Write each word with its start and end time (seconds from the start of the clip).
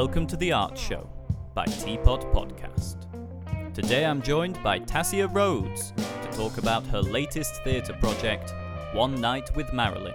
Welcome 0.00 0.28
to 0.28 0.36
the 0.36 0.52
Art 0.52 0.78
Show 0.78 1.10
by 1.54 1.64
Teapot 1.64 2.32
Podcast. 2.32 3.08
Today 3.74 4.06
I'm 4.06 4.22
joined 4.22 4.62
by 4.62 4.78
Tassia 4.78 5.26
Rhodes 5.34 5.92
to 5.96 6.28
talk 6.30 6.56
about 6.58 6.86
her 6.86 7.02
latest 7.02 7.64
theatre 7.64 7.94
project, 7.94 8.54
One 8.92 9.20
Night 9.20 9.50
with 9.56 9.72
Marilyn, 9.72 10.14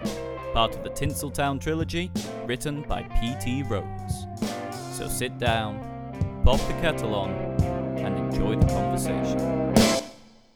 part 0.54 0.74
of 0.74 0.86
the 0.86 0.90
Tinseltown 0.90 1.60
trilogy 1.60 2.10
written 2.46 2.84
by 2.84 3.04
P.T. 3.20 3.64
Rhodes. 3.64 4.26
So 4.94 5.10
sit 5.10 5.38
down, 5.38 5.82
pop 6.46 6.62
the 6.62 6.74
kettle 6.80 7.14
on, 7.14 7.32
and 7.98 8.18
enjoy 8.18 8.56
the 8.56 8.68
conversation. 8.68 9.38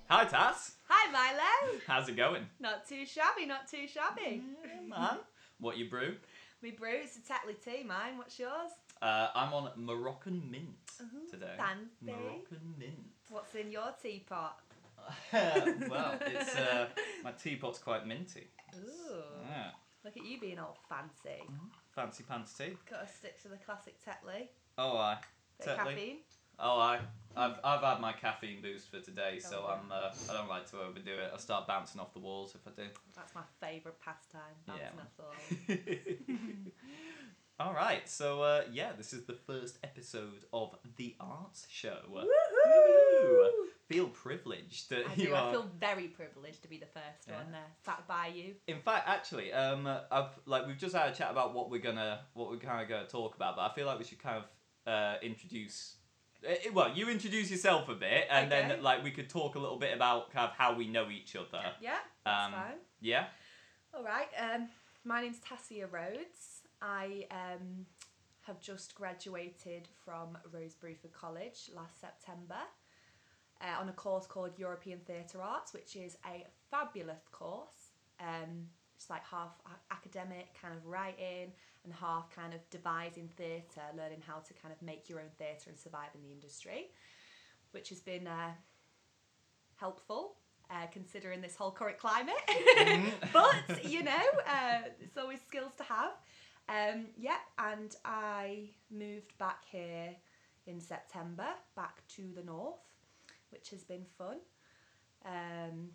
Hi, 0.10 0.24
Tass. 0.24 0.78
Hi, 0.88 1.12
Milo. 1.12 1.82
How's 1.86 2.08
it 2.08 2.16
going? 2.16 2.46
Not 2.62 2.88
too 2.88 3.06
shabby, 3.06 3.46
not 3.46 3.68
too 3.68 3.90
shabby. 3.90 4.42
Mm, 4.42 4.88
Man. 4.88 5.18
What 5.60 5.76
you 5.76 5.90
brew? 5.90 6.16
Me 6.62 6.72
brew, 6.72 7.02
it's 7.04 7.18
a 7.18 7.20
Tetley 7.20 7.62
tea, 7.62 7.84
mine. 7.84 8.18
What's 8.18 8.40
yours? 8.40 8.72
Uh, 9.02 9.28
I'm 9.36 9.54
on 9.54 9.70
Moroccan 9.76 10.50
mint 10.50 10.68
Ooh, 11.02 11.30
today. 11.30 11.56
fancy. 11.58 11.88
Moroccan 12.02 12.74
mint. 12.80 12.94
What's 13.30 13.54
in 13.56 13.72
your 13.72 13.94
teapot? 14.02 14.60
well, 15.34 16.18
it's 16.22 16.56
uh, 16.56 16.88
my 17.24 17.32
teapot's 17.32 17.80
quite 17.80 18.06
minty. 18.08 18.48
Ooh. 18.76 19.22
Yeah. 19.50 19.70
Look 20.04 20.18
at 20.18 20.26
you 20.26 20.40
being 20.40 20.60
all 20.60 20.78
fancy. 20.90 21.44
Fancy 21.92 22.24
pants 22.24 22.54
tea. 22.58 22.76
Got 22.90 23.08
to 23.08 23.14
stick 23.14 23.42
to 23.44 23.50
the 23.50 23.58
classic 23.58 23.96
Tetley. 24.04 24.48
Oh, 24.78 24.98
I. 24.98 25.18
Bit 25.60 25.68
Tetley. 25.68 25.76
caffeine. 25.78 26.18
Oh, 26.60 26.80
I. 26.80 27.00
I've, 27.36 27.56
I've 27.64 27.82
had 27.82 28.00
my 28.02 28.14
caffeine 28.14 28.62
boost 28.64 28.90
for 28.90 29.00
today, 29.00 29.38
so 29.40 29.64
Oh. 29.68 29.74
I'm. 29.74 29.92
Uh, 29.92 30.10
I 30.30 30.34
don't 30.34 30.50
like 30.50 30.70
to 30.72 30.78
overdo 30.80 31.12
it. 31.12 31.32
I 31.34 31.38
start 31.38 31.68
bouncing 31.68 32.02
off 32.02 32.14
the 32.14 32.20
walls 32.20 32.56
if 32.56 32.62
I 32.68 32.72
do. 32.82 32.88
That's 33.16 33.36
my 33.36 33.42
favourite 33.62 34.00
pastime. 34.00 34.42
Bouncing 34.66 34.86
Yeah. 34.96 35.02
off 35.02 35.18
the 35.68 35.74
wall. 36.28 36.72
All 37.60 37.74
right, 37.74 38.08
so 38.08 38.44
uh, 38.44 38.62
yeah, 38.72 38.92
this 38.96 39.14
is 39.14 39.24
the 39.26 39.34
first 39.34 39.80
episode 39.84 40.46
of 40.54 40.76
the 40.96 41.16
Arts 41.20 41.66
Show. 41.72 41.98
Woohoo! 42.14 43.48
Feel 43.88 44.10
privileged 44.10 44.90
that 44.92 45.08
I 45.10 45.14
you 45.16 45.28
do. 45.30 45.34
are. 45.34 45.48
I 45.50 45.52
feel 45.54 45.70
very 45.80 46.08
privileged 46.08 46.62
to 46.62 46.68
be 46.68 46.78
the 46.78 46.86
first 46.86 47.28
Yeah. 47.28 47.38
one 47.38 47.52
there, 47.52 47.66
sat 47.84 48.08
by 48.08 48.28
you. 48.28 48.54
In 48.68 48.80
fact, 48.82 49.08
actually, 49.10 49.52
um, 49.54 49.88
I've 49.88 50.38
like 50.46 50.68
we've 50.68 50.78
just 50.78 50.96
had 50.96 51.10
a 51.12 51.16
chat 51.16 51.32
about 51.32 51.56
what 51.56 51.72
we're 51.72 51.82
gonna, 51.82 52.20
what 52.36 52.52
we're 52.52 52.58
kind 52.58 52.80
of 52.84 52.88
gonna 52.90 53.08
talk 53.08 53.36
about, 53.36 53.56
but 53.56 53.64
I 53.64 53.74
feel 53.74 53.88
like 53.88 53.98
we 53.98 54.06
should 54.06 54.22
kind 54.22 54.38
of 54.38 54.92
uh, 54.94 55.16
introduce. 55.24 55.96
Uh, 56.48 56.54
well, 56.74 56.92
you 56.96 57.10
introduce 57.10 57.50
yourself 57.50 57.90
a 57.90 57.96
bit, 57.96 58.28
and 58.30 58.54
Okay. 58.54 58.68
then 58.68 58.84
like 58.84 59.04
we 59.04 59.10
could 59.10 59.30
talk 59.32 59.56
a 59.56 59.60
little 59.60 59.80
bit 59.80 59.96
about 59.96 60.32
kind 60.32 60.46
of 60.48 60.56
how 60.56 60.76
we 60.76 60.88
know 60.88 61.10
each 61.10 61.36
other. 61.36 61.64
Yeah, 61.82 61.96
that's 62.24 62.46
Um, 62.46 62.52
fine. 62.52 62.78
Yeah. 63.02 63.26
All 63.96 64.04
right. 64.04 64.28
Um, 64.40 64.70
my 65.04 65.22
name's 65.22 65.40
Tassia 65.40 65.92
Rhodes. 65.92 66.57
I 66.82 67.26
um, 67.32 67.86
have 68.42 68.60
just 68.60 68.96
graduated 68.96 69.88
from 70.06 70.38
Rose 70.52 70.76
Bruford 70.76 71.14
College 71.14 71.70
last 71.76 72.00
September 72.00 72.60
uh, 73.62 73.82
on 73.82 73.90
a 73.90 73.94
course 73.94 74.26
called 74.26 74.52
European 74.58 75.00
Theatre 75.00 75.42
Arts, 75.42 75.74
which 75.74 75.96
is 75.96 76.18
a 76.26 76.46
fabulous 76.70 77.28
course. 77.32 77.92
Um, 78.20 78.68
it's 78.96 79.10
like 79.10 79.24
half 79.26 79.52
academic, 79.92 80.48
kind 80.60 80.74
of 80.74 80.86
writing, 80.86 81.52
and 81.84 81.94
half 81.94 82.30
kind 82.36 82.54
of 82.54 82.68
devising 82.70 83.30
theatre, 83.38 83.84
learning 83.96 84.22
how 84.26 84.40
to 84.40 84.54
kind 84.54 84.74
of 84.74 84.82
make 84.82 85.08
your 85.08 85.20
own 85.20 85.30
theatre 85.38 85.70
and 85.70 85.78
survive 85.78 86.10
in 86.16 86.22
the 86.22 86.32
industry, 86.34 86.88
which 87.72 87.90
has 87.90 88.00
been 88.00 88.28
uh, 88.28 88.52
helpful. 89.76 90.36
Uh, 90.70 90.86
considering 90.92 91.40
this 91.40 91.56
whole 91.56 91.72
current 91.72 91.98
climate, 91.98 92.36
but 93.32 93.86
you 93.86 94.04
know, 94.04 94.12
uh, 94.46 94.80
it's 95.00 95.18
always 95.18 95.40
skills 95.48 95.72
to 95.78 95.84
have. 95.84 96.12
Um, 96.70 97.08
yeah, 97.18 97.38
and 97.58 97.96
I 98.04 98.70
moved 98.92 99.38
back 99.38 99.64
here 99.70 100.16
in 100.66 100.82
September, 100.82 101.48
back 101.76 102.06
to 102.16 102.24
the 102.36 102.44
north, 102.44 102.80
which 103.52 103.70
has 103.70 103.84
been 103.84 104.06
fun. 104.18 104.38
Um, 105.26 105.90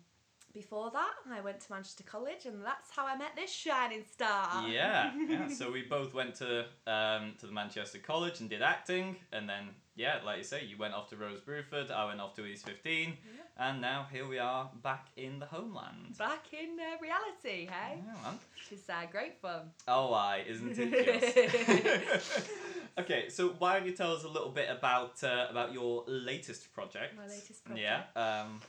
before 0.53 0.91
that, 0.91 1.13
I 1.31 1.41
went 1.41 1.59
to 1.61 1.71
Manchester 1.71 2.03
College, 2.03 2.45
and 2.45 2.63
that's 2.63 2.91
how 2.95 3.07
I 3.07 3.15
met 3.17 3.35
this 3.35 3.51
shining 3.51 4.03
star. 4.11 4.67
Yeah, 4.67 5.11
yeah. 5.27 5.47
So 5.49 5.71
we 5.71 5.81
both 5.83 6.13
went 6.13 6.35
to 6.35 6.65
um, 6.85 7.33
to 7.39 7.47
the 7.47 7.51
Manchester 7.51 7.99
College 7.99 8.39
and 8.39 8.49
did 8.49 8.61
acting, 8.61 9.15
and 9.31 9.49
then 9.49 9.69
yeah, 9.95 10.19
like 10.25 10.37
you 10.39 10.43
say, 10.43 10.65
you 10.65 10.77
went 10.77 10.93
off 10.93 11.09
to 11.09 11.15
Rose 11.17 11.39
Bruford, 11.41 11.91
I 11.91 12.05
went 12.05 12.19
off 12.19 12.33
to 12.35 12.45
East 12.45 12.65
Fifteen, 12.65 13.17
and 13.57 13.79
now 13.81 14.07
here 14.11 14.27
we 14.27 14.39
are 14.39 14.69
back 14.81 15.07
in 15.17 15.39
the 15.39 15.45
homeland. 15.45 16.17
Back 16.17 16.45
in 16.53 16.79
uh, 16.79 16.97
reality, 17.01 17.67
hey? 17.71 17.99
Yeah, 18.05 18.13
man. 18.23 18.39
Which 18.55 18.79
is 18.79 18.89
uh, 18.89 19.05
great 19.11 19.39
fun. 19.41 19.71
Oh, 19.87 20.13
I 20.13 20.43
isn't 20.47 20.75
it 20.77 22.11
just? 22.21 22.41
okay, 22.99 23.29
so 23.29 23.49
why 23.59 23.77
don't 23.77 23.87
you 23.87 23.93
tell 23.95 24.13
us 24.13 24.23
a 24.23 24.27
little 24.29 24.49
bit 24.51 24.69
about 24.69 25.23
uh, 25.23 25.47
about 25.49 25.73
your 25.73 26.03
latest 26.07 26.73
project? 26.73 27.15
My 27.15 27.27
latest 27.27 27.63
project. 27.63 27.87
Yeah. 28.15 28.41
Um, 28.41 28.61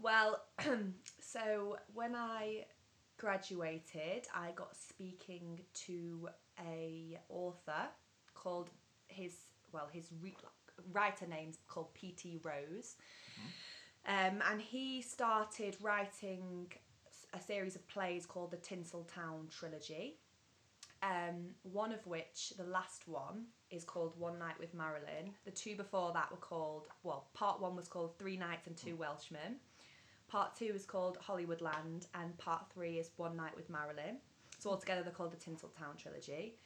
Well, 0.00 0.42
so 1.20 1.76
when 1.94 2.14
I 2.14 2.66
graduated, 3.18 4.26
I 4.34 4.52
got 4.54 4.76
speaking 4.76 5.60
to 5.86 6.28
a 6.60 7.18
author 7.28 7.88
called 8.34 8.70
his 9.08 9.34
well 9.72 9.88
his 9.92 10.08
re- 10.22 10.36
writer 10.92 11.26
name's 11.26 11.58
called 11.68 11.92
P.T. 11.94 12.40
Rose, 12.42 12.96
um, 14.06 14.42
and 14.50 14.60
he 14.60 15.02
started 15.02 15.76
writing 15.80 16.72
a 17.34 17.40
series 17.40 17.76
of 17.76 17.86
plays 17.88 18.26
called 18.26 18.50
the 18.50 18.56
Tinseltown 18.56 19.50
trilogy. 19.50 20.18
Um, 21.02 21.54
one 21.62 21.92
of 21.92 22.04
which, 22.06 22.54
the 22.56 22.64
last 22.64 23.06
one, 23.06 23.44
is 23.70 23.84
called 23.84 24.18
One 24.18 24.38
Night 24.38 24.58
with 24.58 24.74
Marilyn. 24.74 25.32
The 25.44 25.50
two 25.50 25.76
before 25.76 26.12
that 26.12 26.30
were 26.30 26.38
called, 26.38 26.88
well, 27.04 27.28
part 27.34 27.60
one 27.60 27.76
was 27.76 27.86
called 27.86 28.18
Three 28.18 28.36
Nights 28.36 28.66
and 28.66 28.76
Two 28.76 28.96
Welshmen. 28.96 29.56
Part 30.28 30.56
two 30.56 30.72
is 30.74 30.84
called 30.84 31.18
Hollywoodland, 31.26 32.06
and 32.14 32.36
part 32.38 32.66
three 32.72 32.98
is 32.98 33.10
One 33.16 33.36
Night 33.36 33.54
with 33.54 33.70
Marilyn. 33.70 34.18
So 34.58 34.70
altogether, 34.70 35.02
they're 35.02 35.12
called 35.12 35.32
the 35.32 35.36
Tinseltown 35.36 35.96
trilogy. 35.96 36.56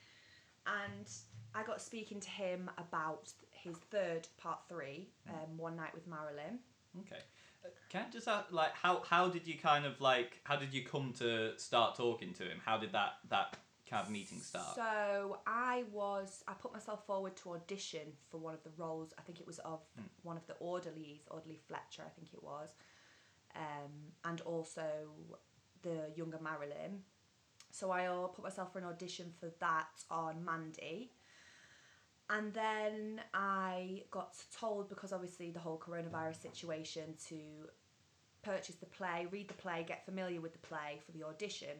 And 0.67 1.11
I 1.55 1.63
got 1.63 1.83
speaking 1.83 2.21
to 2.21 2.31
him 2.31 2.71
about 2.79 3.33
his 3.63 3.77
third 3.91 4.27
part 4.39 4.61
three, 4.69 5.09
um, 5.29 5.57
One 5.57 5.77
Night 5.77 5.95
with 5.95 6.07
Marilyn. 6.07 6.59
okay. 7.01 7.23
Uh, 7.65 7.69
Can 7.89 8.07
I 8.09 8.11
just 8.11 8.27
ask, 8.29 8.51
like, 8.51 8.75
how 8.75 9.03
how 9.09 9.29
did 9.29 9.47
you 9.47 9.57
kind 9.59 9.85
of 9.87 10.01
like 10.01 10.41
how 10.45 10.57
did 10.57 10.75
you 10.75 10.85
come 10.85 11.13
to 11.19 11.57
start 11.59 11.95
talking 11.97 12.33
to 12.35 12.43
him? 12.45 12.59
How 12.65 12.77
did 12.79 12.93
that 12.93 13.15
that 13.31 13.57
kind 13.89 14.05
of 14.05 14.11
meeting 14.11 14.41
start? 14.41 14.75
So 14.75 15.39
I 15.47 15.85
was 15.93 16.43
I 16.49 16.55
put 16.55 16.73
myself 16.73 17.07
forward 17.07 17.37
to 17.37 17.53
audition 17.53 18.13
for 18.31 18.39
one 18.39 18.55
of 18.55 18.63
the 18.65 18.71
roles. 18.77 19.13
I 19.19 19.23
think 19.23 19.41
it 19.41 19.47
was 19.47 19.59
of 19.61 19.81
one 20.23 20.37
of 20.37 20.47
the 20.47 20.55
orderlies, 20.55 21.23
orderly 21.31 21.61
Fletcher, 21.69 22.03
I 22.05 22.11
think 22.11 22.33
it 22.33 22.43
was, 22.43 22.71
um, 23.55 23.93
and 24.25 24.41
also 24.41 24.83
the 25.83 26.11
younger 26.17 26.39
Marilyn. 26.43 27.03
So 27.71 27.91
I 27.91 28.07
uh, 28.07 28.27
put 28.27 28.45
myself 28.45 28.73
for 28.73 28.79
an 28.81 28.85
audition 28.85 29.33
for 29.41 29.51
that 29.61 30.03
on 30.11 30.45
Mandy. 30.45 31.13
And 32.31 32.53
then 32.55 33.21
I 33.35 34.03
got 34.11 34.37
told 34.59 34.89
because 34.89 35.13
obviously 35.13 35.51
the 35.51 35.61
whole 35.61 35.79
coronavirus 35.79 36.41
situation 36.41 37.15
to 37.29 37.37
purchase 38.43 38.77
the 38.77 38.87
play, 38.87 39.27
read 39.31 39.49
the 39.49 39.55
play, 39.55 39.85
get 39.87 40.05
familiar 40.05 40.41
with 40.41 40.53
the 40.53 40.67
play 40.67 40.99
for 41.05 41.13
the 41.13 41.25
audition. 41.25 41.77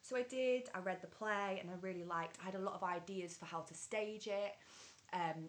So 0.00 0.16
I 0.16 0.22
did. 0.22 0.68
I 0.74 0.80
read 0.80 1.00
the 1.00 1.08
play 1.08 1.58
and 1.60 1.70
I 1.70 1.74
really 1.80 2.04
liked. 2.04 2.38
I 2.42 2.46
had 2.46 2.54
a 2.54 2.58
lot 2.58 2.74
of 2.74 2.82
ideas 2.82 3.34
for 3.36 3.44
how 3.44 3.60
to 3.60 3.74
stage 3.74 4.26
it 4.26 4.54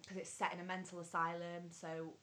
because 0.01 0.17
it's 0.17 0.29
set 0.29 0.53
in 0.53 0.59
a 0.59 0.63
mental 0.63 0.99
asylum. 0.99 1.69
So 1.71 2.13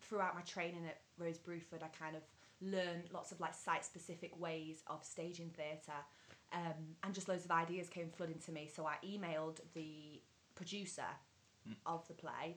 throughout 0.00 0.34
my 0.34 0.40
training 0.42 0.86
at 0.86 1.00
Rose 1.18 1.38
Bruford, 1.38 1.82
I 1.82 1.88
kind 1.88 2.16
of 2.16 2.22
learned 2.60 3.04
lots 3.12 3.30
of 3.30 3.40
like 3.40 3.54
site 3.54 3.84
specific 3.84 4.38
ways 4.40 4.82
of 4.88 5.04
staging 5.04 5.50
theatre, 5.50 6.00
um, 6.52 6.96
and 7.04 7.14
just 7.14 7.28
loads 7.28 7.44
of 7.44 7.50
ideas 7.50 7.88
came 7.88 8.08
flooding 8.10 8.38
to 8.46 8.52
me. 8.52 8.68
So 8.74 8.86
I 8.86 8.94
emailed 9.06 9.58
the 9.74 10.20
producer 10.54 11.04
of 11.86 12.06
the 12.08 12.14
play 12.14 12.56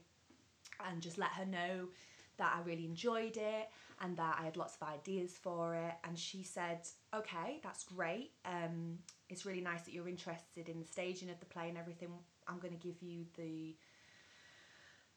and 0.90 1.02
just 1.02 1.18
let 1.18 1.30
her 1.32 1.46
know 1.46 1.90
that 2.38 2.54
I 2.58 2.62
really 2.68 2.86
enjoyed 2.86 3.38
it 3.38 3.70
and 4.02 4.18
that 4.18 4.38
I 4.40 4.46
had 4.46 4.58
lots 4.58 4.76
of 4.76 4.88
ideas 4.88 5.38
for 5.42 5.76
it. 5.76 5.94
And 6.04 6.18
she 6.18 6.44
said, 6.44 6.88
"Okay, 7.14 7.60
that's 7.62 7.84
great. 7.84 8.32
Um, 8.46 9.00
it's 9.30 9.46
really 9.46 9.62
nice 9.62 9.84
that 9.84 9.94
you're 9.94 10.08
interested 10.08 10.70
in 10.70 10.80
the 10.80 10.86
staging 10.86 11.30
of 11.30 11.40
the 11.40 11.46
play 11.46 11.70
and 11.70 11.78
everything. 11.78 12.10
I'm 12.48 12.60
going 12.60 12.78
to 12.78 12.88
give 12.88 13.02
you 13.02 13.26
the 13.36 13.76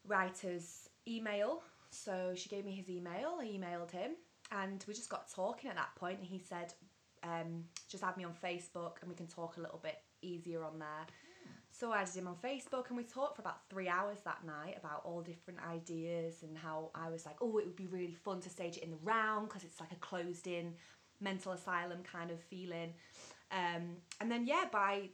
writer's 0.05 0.89
email." 1.07 1.63
So 1.89 2.33
she 2.35 2.49
gave 2.49 2.65
me 2.65 2.73
his 2.73 2.89
email. 2.89 3.37
I 3.39 3.45
emailed 3.45 3.91
him, 3.91 4.11
and 4.51 4.83
we 4.87 4.93
just 4.93 5.09
got 5.09 5.31
talking 5.31 5.69
at 5.69 5.75
that 5.77 5.95
point. 5.95 6.19
And 6.19 6.27
he 6.27 6.39
said, 6.39 6.73
um, 7.23 7.65
"Just 7.87 8.03
add 8.03 8.17
me 8.17 8.23
on 8.23 8.33
Facebook, 8.33 9.01
and 9.01 9.09
we 9.09 9.15
can 9.15 9.27
talk 9.27 9.57
a 9.57 9.61
little 9.61 9.79
bit 9.79 9.97
easier 10.21 10.63
on 10.63 10.77
there." 10.77 11.07
So 11.77 11.91
I 11.91 12.01
added 12.01 12.15
him 12.15 12.27
on 12.27 12.35
Facebook 12.35 12.87
and 12.87 12.95
we 12.95 13.03
talked 13.03 13.35
for 13.35 13.41
about 13.41 13.69
three 13.69 13.89
hours 13.89 14.19
that 14.23 14.45
night 14.45 14.77
about 14.79 15.01
all 15.03 15.21
different 15.21 15.59
ideas 15.69 16.43
and 16.43 16.57
how 16.57 16.89
I 16.95 17.09
was 17.09 17.25
like, 17.25 17.35
oh, 17.41 17.57
it 17.57 17.65
would 17.65 17.75
be 17.75 17.87
really 17.87 18.13
fun 18.13 18.39
to 18.41 18.49
stage 18.49 18.77
it 18.77 18.83
in 18.83 18.91
the 18.91 18.97
round 19.03 19.49
because 19.49 19.63
it's 19.65 19.81
like 19.81 19.91
a 19.91 19.95
closed 19.95 20.47
in 20.47 20.73
mental 21.19 21.51
asylum 21.51 21.99
kind 22.03 22.31
of 22.31 22.39
feeling. 22.39 22.93
Um, 23.51 23.97
and 24.21 24.31
then, 24.31 24.47
yeah, 24.47 24.65
by 24.71 25.09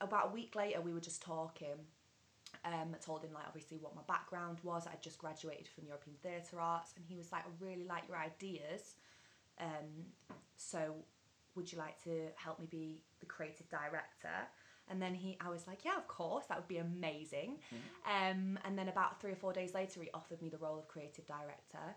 about 0.00 0.28
a 0.30 0.32
week 0.32 0.54
later, 0.54 0.80
we 0.80 0.92
were 0.92 1.00
just 1.00 1.20
talking 1.22 1.78
Um, 2.64 2.94
I 2.94 2.98
told 2.98 3.22
him 3.22 3.32
like 3.32 3.44
obviously 3.46 3.78
what 3.78 3.94
my 3.94 4.02
background 4.06 4.58
was. 4.62 4.86
I'd 4.86 5.02
just 5.02 5.18
graduated 5.18 5.68
from 5.68 5.86
European 5.86 6.16
Theatre 6.22 6.60
Arts, 6.60 6.94
and 6.96 7.04
he 7.04 7.16
was 7.16 7.30
like, 7.32 7.44
"I 7.44 7.50
really 7.60 7.84
like 7.84 8.08
your 8.08 8.16
ideas. 8.16 8.94
Um, 9.58 10.06
so 10.56 10.94
would 11.54 11.70
you 11.70 11.78
like 11.78 12.02
to 12.04 12.28
help 12.36 12.58
me 12.60 12.66
be 12.70 13.02
the 13.20 13.26
creative 13.26 13.68
director?" 13.68 14.48
And 14.90 15.00
then 15.00 15.14
he, 15.14 15.36
I 15.40 15.48
was 15.48 15.66
like, 15.66 15.84
"Yeah, 15.84 15.96
of 15.96 16.06
course, 16.06 16.44
that 16.48 16.58
would 16.58 16.68
be 16.68 16.78
amazing." 16.78 17.58
Um, 18.06 18.58
and 18.64 18.78
then 18.78 18.88
about 18.88 19.20
three 19.20 19.32
or 19.32 19.36
four 19.36 19.52
days 19.52 19.72
later, 19.74 20.02
he 20.02 20.10
offered 20.12 20.42
me 20.42 20.48
the 20.50 20.58
role 20.58 20.78
of 20.78 20.88
creative 20.88 21.26
director. 21.26 21.94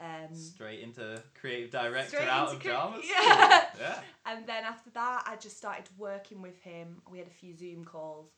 Um, 0.00 0.34
Straight 0.34 0.80
into 0.80 1.22
creative 1.40 1.70
director 1.70 2.18
out 2.18 2.52
of 2.52 2.60
cre- 2.60 2.68
drama 2.68 2.96
school. 3.02 3.10
Yeah. 3.10 3.64
yeah. 3.80 4.00
And 4.26 4.44
then 4.46 4.64
after 4.64 4.90
that, 4.90 5.22
I 5.26 5.36
just 5.36 5.56
started 5.56 5.88
working 5.96 6.42
with 6.42 6.60
him. 6.60 7.00
We 7.10 7.18
had 7.18 7.28
a 7.28 7.30
few 7.30 7.54
Zoom 7.54 7.84
calls. 7.84 8.28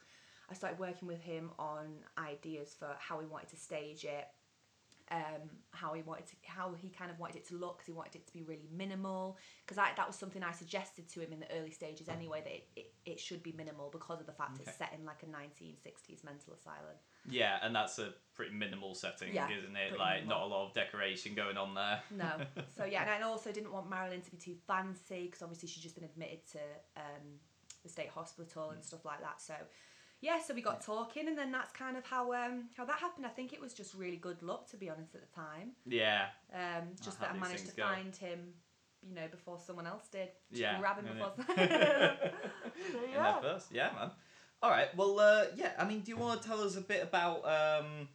I 0.50 0.54
started 0.54 0.78
working 0.78 1.08
with 1.08 1.20
him 1.22 1.50
on 1.58 1.86
ideas 2.18 2.74
for 2.78 2.88
how 2.98 3.18
we 3.18 3.26
wanted 3.26 3.48
to 3.50 3.56
stage 3.56 4.04
it, 4.04 4.28
um, 5.10 5.48
how 5.70 5.92
he 5.94 6.02
wanted 6.02 6.26
to, 6.26 6.34
how 6.46 6.74
he 6.74 6.90
kind 6.90 7.10
of 7.10 7.18
wanted 7.18 7.36
it 7.36 7.48
to 7.48 7.54
look, 7.56 7.78
because 7.78 7.86
he 7.86 7.92
wanted 7.92 8.16
it 8.16 8.26
to 8.26 8.32
be 8.32 8.42
really 8.42 8.68
minimal. 8.76 9.38
Because 9.64 9.76
that 9.76 10.06
was 10.06 10.16
something 10.16 10.42
I 10.42 10.52
suggested 10.52 11.08
to 11.10 11.20
him 11.20 11.32
in 11.32 11.40
the 11.40 11.50
early 11.58 11.70
stages 11.70 12.08
anyway, 12.08 12.40
that 12.44 12.52
it, 12.52 12.68
it, 12.76 12.92
it 13.06 13.20
should 13.20 13.42
be 13.42 13.52
minimal 13.52 13.88
because 13.90 14.20
of 14.20 14.26
the 14.26 14.32
fact 14.32 14.60
Okay. 14.60 14.64
it's 14.68 14.78
set 14.78 14.92
in 14.98 15.04
like 15.04 15.22
a 15.22 15.26
1960s 15.26 16.24
mental 16.24 16.54
asylum. 16.54 16.96
Yeah, 17.28 17.58
and 17.62 17.74
that's 17.74 17.98
a 17.98 18.12
pretty 18.34 18.54
minimal 18.54 18.94
setting, 18.94 19.34
Yeah, 19.34 19.48
isn't 19.50 19.76
it? 19.76 19.98
Like, 19.98 20.22
minimal. 20.24 20.38
not 20.38 20.46
a 20.46 20.48
lot 20.48 20.66
of 20.68 20.74
decoration 20.74 21.34
going 21.34 21.56
on 21.56 21.74
there. 21.74 22.00
No. 22.10 22.30
So 22.76 22.84
yeah, 22.84 23.02
and 23.02 23.10
I 23.24 23.26
also 23.28 23.52
didn't 23.52 23.72
want 23.72 23.88
Marilyn 23.88 24.20
to 24.22 24.30
be 24.30 24.36
too 24.36 24.56
fancy 24.66 25.24
because 25.26 25.42
obviously 25.42 25.68
she's 25.68 25.82
just 25.82 25.94
been 25.94 26.04
admitted 26.04 26.40
to 26.52 26.58
um, 26.96 27.38
the 27.82 27.88
state 27.88 28.08
hospital 28.08 28.70
and 28.70 28.82
stuff 28.84 29.04
like 29.04 29.20
that. 29.20 29.40
So 29.40 29.54
yeah, 30.20 30.40
so 30.40 30.52
we 30.52 30.62
got 30.62 30.80
talking, 30.80 31.28
and 31.28 31.38
then 31.38 31.52
that's 31.52 31.72
kind 31.72 31.96
of 31.96 32.04
how 32.04 32.32
um, 32.32 32.64
how 32.76 32.84
that 32.84 32.98
happened. 32.98 33.24
I 33.26 33.30
think 33.30 33.52
it 33.52 33.60
was 33.60 33.72
just 33.72 33.94
really 33.94 34.16
good 34.16 34.42
luck, 34.42 34.68
to 34.70 34.76
be 34.76 34.90
honest, 34.90 35.14
at 35.14 35.20
the 35.20 35.34
time. 35.34 35.72
Yeah. 35.86 36.26
Um, 36.52 36.88
just 37.04 37.20
that 37.20 37.30
I 37.30 37.38
managed 37.38 37.68
to 37.68 37.76
go. 37.76 37.84
find 37.84 38.14
him, 38.16 38.54
you 39.06 39.14
know, 39.14 39.28
before 39.30 39.58
someone 39.64 39.86
else 39.86 40.08
did. 40.08 40.28
Just 40.50 40.60
Yeah, 40.60 40.78
grab 40.80 40.96
him 40.98 41.06
before. 41.06 41.32
So, 42.92 42.98
In 43.04 43.10
yeah. 43.12 43.22
that 43.22 43.42
first, 43.42 43.66
yeah, 43.72 43.90
man. 43.92 44.10
All 44.62 44.70
right. 44.70 44.94
Well, 44.96 45.18
uh, 45.20 45.44
yeah. 45.56 45.72
I 45.78 45.84
mean, 45.84 46.00
do 46.00 46.10
you 46.10 46.16
want 46.16 46.42
to 46.42 46.48
tell 46.48 46.60
us 46.62 46.76
a 46.76 46.80
bit 46.80 47.02
about 47.02 47.44
um, 47.44 48.08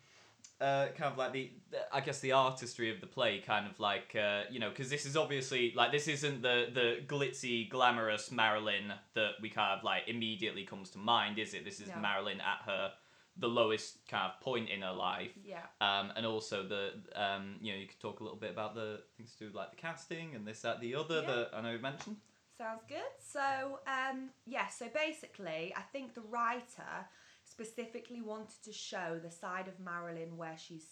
uh, 0.61 0.87
kind 0.97 1.11
of 1.11 1.17
like 1.17 1.33
the, 1.33 1.51
I 1.91 1.99
guess 2.01 2.19
the 2.19 2.31
artistry 2.33 2.89
of 2.93 3.01
the 3.01 3.07
play, 3.07 3.39
kind 3.39 3.67
of 3.67 3.79
like 3.79 4.15
uh, 4.15 4.43
you 4.49 4.59
know, 4.59 4.69
because 4.69 4.89
this 4.89 5.05
is 5.05 5.17
obviously 5.17 5.73
like 5.75 5.91
this 5.91 6.07
isn't 6.07 6.41
the 6.41 6.67
the 6.73 6.97
glitzy, 7.07 7.69
glamorous 7.69 8.31
Marilyn 8.31 8.93
that 9.15 9.31
we 9.41 9.49
kind 9.49 9.77
of 9.77 9.83
like 9.83 10.03
immediately 10.07 10.63
comes 10.63 10.89
to 10.91 10.97
mind, 10.99 11.39
is 11.39 11.53
it? 11.53 11.65
This 11.65 11.79
is 11.79 11.89
No. 11.89 11.97
Marilyn 12.01 12.39
at 12.41 12.61
her 12.65 12.91
the 13.37 13.47
lowest 13.47 13.97
kind 14.07 14.31
of 14.31 14.39
point 14.41 14.69
in 14.69 14.81
her 14.83 14.91
life. 14.93 15.31
Yeah. 15.43 15.63
Um, 15.81 16.11
and 16.15 16.23
also 16.25 16.61
the 16.67 16.91
um, 17.15 17.55
you 17.61 17.73
know 17.73 17.79
you 17.79 17.87
could 17.87 17.99
talk 17.99 18.19
a 18.19 18.23
little 18.23 18.37
bit 18.37 18.51
about 18.51 18.75
the 18.75 19.01
things 19.17 19.33
to 19.33 19.39
do 19.39 19.45
with 19.47 19.55
like 19.55 19.71
the 19.71 19.75
casting 19.77 20.35
and 20.35 20.45
this 20.47 20.61
that 20.61 20.79
the 20.81 20.93
other 20.95 21.21
Yeah. 21.21 21.27
that 21.33 21.49
I 21.55 21.61
know 21.61 21.71
you 21.71 21.79
mentioned. 21.79 22.17
Sounds 22.55 22.83
good. 22.87 22.99
So, 23.19 23.79
um, 23.87 24.29
yeah, 24.45 24.67
so 24.67 24.85
basically, 24.93 25.73
I 25.75 25.81
think 25.91 26.13
the 26.13 26.21
writer 26.21 27.07
specifically 27.53 28.21
wanted 28.21 28.61
to 28.63 28.73
show 28.73 29.19
the 29.23 29.29
side 29.31 29.67
of 29.67 29.79
Marilyn 29.79 30.37
where 30.37 30.57
she's 30.57 30.87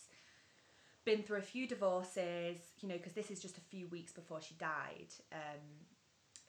been 1.03 1.23
through 1.23 1.39
a 1.39 1.49
few 1.53 1.67
divorces, 1.67 2.57
you 2.79 2.87
know, 2.87 2.97
because 2.97 3.13
this 3.13 3.31
is 3.31 3.41
just 3.41 3.57
a 3.57 3.61
few 3.61 3.87
weeks 3.87 4.11
before 4.13 4.39
she 4.41 4.53
died. 4.55 5.07
Um, 5.33 5.61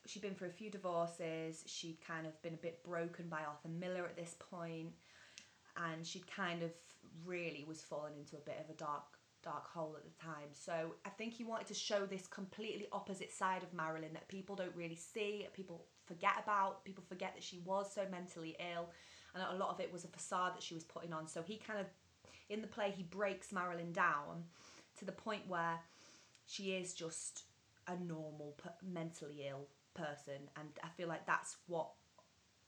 she'd 0.07 0.21
been 0.21 0.35
through 0.35 0.49
a 0.49 0.59
few 0.63 0.71
divorces, 0.71 1.65
she'd 1.67 1.99
kind 2.07 2.27
of 2.27 2.41
been 2.43 2.53
a 2.53 2.59
bit 2.69 2.85
broken 2.85 3.29
by 3.29 3.39
Arthur 3.39 3.69
Miller 3.69 4.05
at 4.05 4.15
this 4.15 4.37
point, 4.51 4.93
and 5.77 6.07
she'd 6.07 6.27
kind 6.27 6.63
of 6.63 6.71
really 7.25 7.65
was 7.67 7.81
falling 7.81 8.17
into 8.19 8.37
a 8.37 8.41
bit 8.41 8.59
of 8.63 8.69
a 8.69 8.77
dark 8.79 9.05
dark 9.43 9.67
hole 9.67 9.97
at 9.97 10.05
the 10.05 10.25
time. 10.25 10.49
So 10.53 10.95
I 11.05 11.09
think 11.09 11.35
he 11.35 11.43
wanted 11.43 11.67
to 11.69 11.75
show 11.75 12.07
this 12.07 12.29
completely 12.29 12.87
opposite 12.93 13.33
side 13.33 13.65
of 13.65 13.75
Marilyn 13.75 14.13
that 14.13 14.29
people 14.29 14.55
don't 14.55 14.75
really 14.77 14.95
see, 14.95 15.49
people 15.53 15.87
forget 16.07 16.35
about. 16.43 16.85
People 16.85 17.03
forget 17.09 17.33
that 17.35 17.43
she 17.43 17.59
was 17.65 17.93
so 17.93 18.03
mentally 18.11 18.57
ill, 18.75 18.91
and 19.35 19.43
a 19.43 19.57
lot 19.57 19.71
of 19.71 19.81
it 19.81 19.93
was 19.93 20.05
a 20.05 20.09
facade 20.09 20.55
that 20.55 20.63
she 20.63 20.75
was 20.75 20.85
putting 20.85 21.13
on. 21.13 21.27
So 21.27 21.43
he 21.43 21.57
kind 21.57 21.81
of, 21.81 21.87
in 22.49 22.61
the 22.61 22.67
play, 22.67 22.93
he 22.95 23.03
breaks 23.03 23.53
Marilyn 23.53 23.93
down 23.93 24.45
to 24.99 25.05
the 25.05 25.13
point 25.13 25.43
where 25.49 25.81
she 26.47 26.73
is 26.73 26.93
just 26.95 27.45
a 27.87 27.97
normal, 27.97 28.57
mentally 28.83 29.47
ill 29.49 29.67
person, 29.95 30.49
and 30.57 30.69
I 30.83 30.89
feel 30.97 31.09
like 31.09 31.27
that's 31.27 31.57
what 31.67 31.89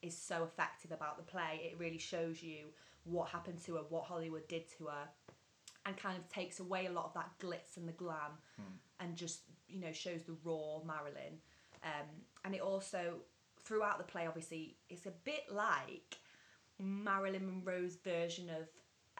is 0.03 0.17
so 0.17 0.45
effective 0.45 0.93
about 0.93 1.17
the 1.17 1.23
play. 1.23 1.71
It 1.71 1.79
really 1.79 1.99
shows 1.99 2.43
you 2.43 2.67
what 3.05 3.29
happened 3.29 3.63
to 3.65 3.77
her, 3.77 3.83
what 3.89 4.05
Hollywood 4.05 4.47
did 4.49 4.69
to 4.79 4.87
her, 4.87 5.09
and 5.87 5.97
kind 5.97 6.17
of 6.17 6.29
takes 6.29 6.61
away 6.61 6.87
a 6.87 6.93
lot 6.93 7.05
of 7.07 7.15
that 7.15 7.31
glitz 7.41 7.77
and 7.77 7.87
the 7.87 7.93
glam 7.93 8.33
and 9.01 9.17
just, 9.17 9.41
you 9.69 9.81
know, 9.81 9.93
shows 9.93 10.23
the 10.23 10.37
raw 10.45 10.81
Marilyn. 10.87 11.39
Um, 11.83 12.09
and 12.45 12.55
it 12.55 12.61
also, 12.61 13.17
throughout 13.63 13.99
the 13.99 14.05
play, 14.05 14.27
obviously, 14.27 14.77
it's 14.89 15.07
a 15.07 15.13
bit 15.25 15.45
like 15.51 16.17
Marilyn 16.79 17.47
Monroe's 17.47 17.97
version 17.97 18.49
of 18.51 18.69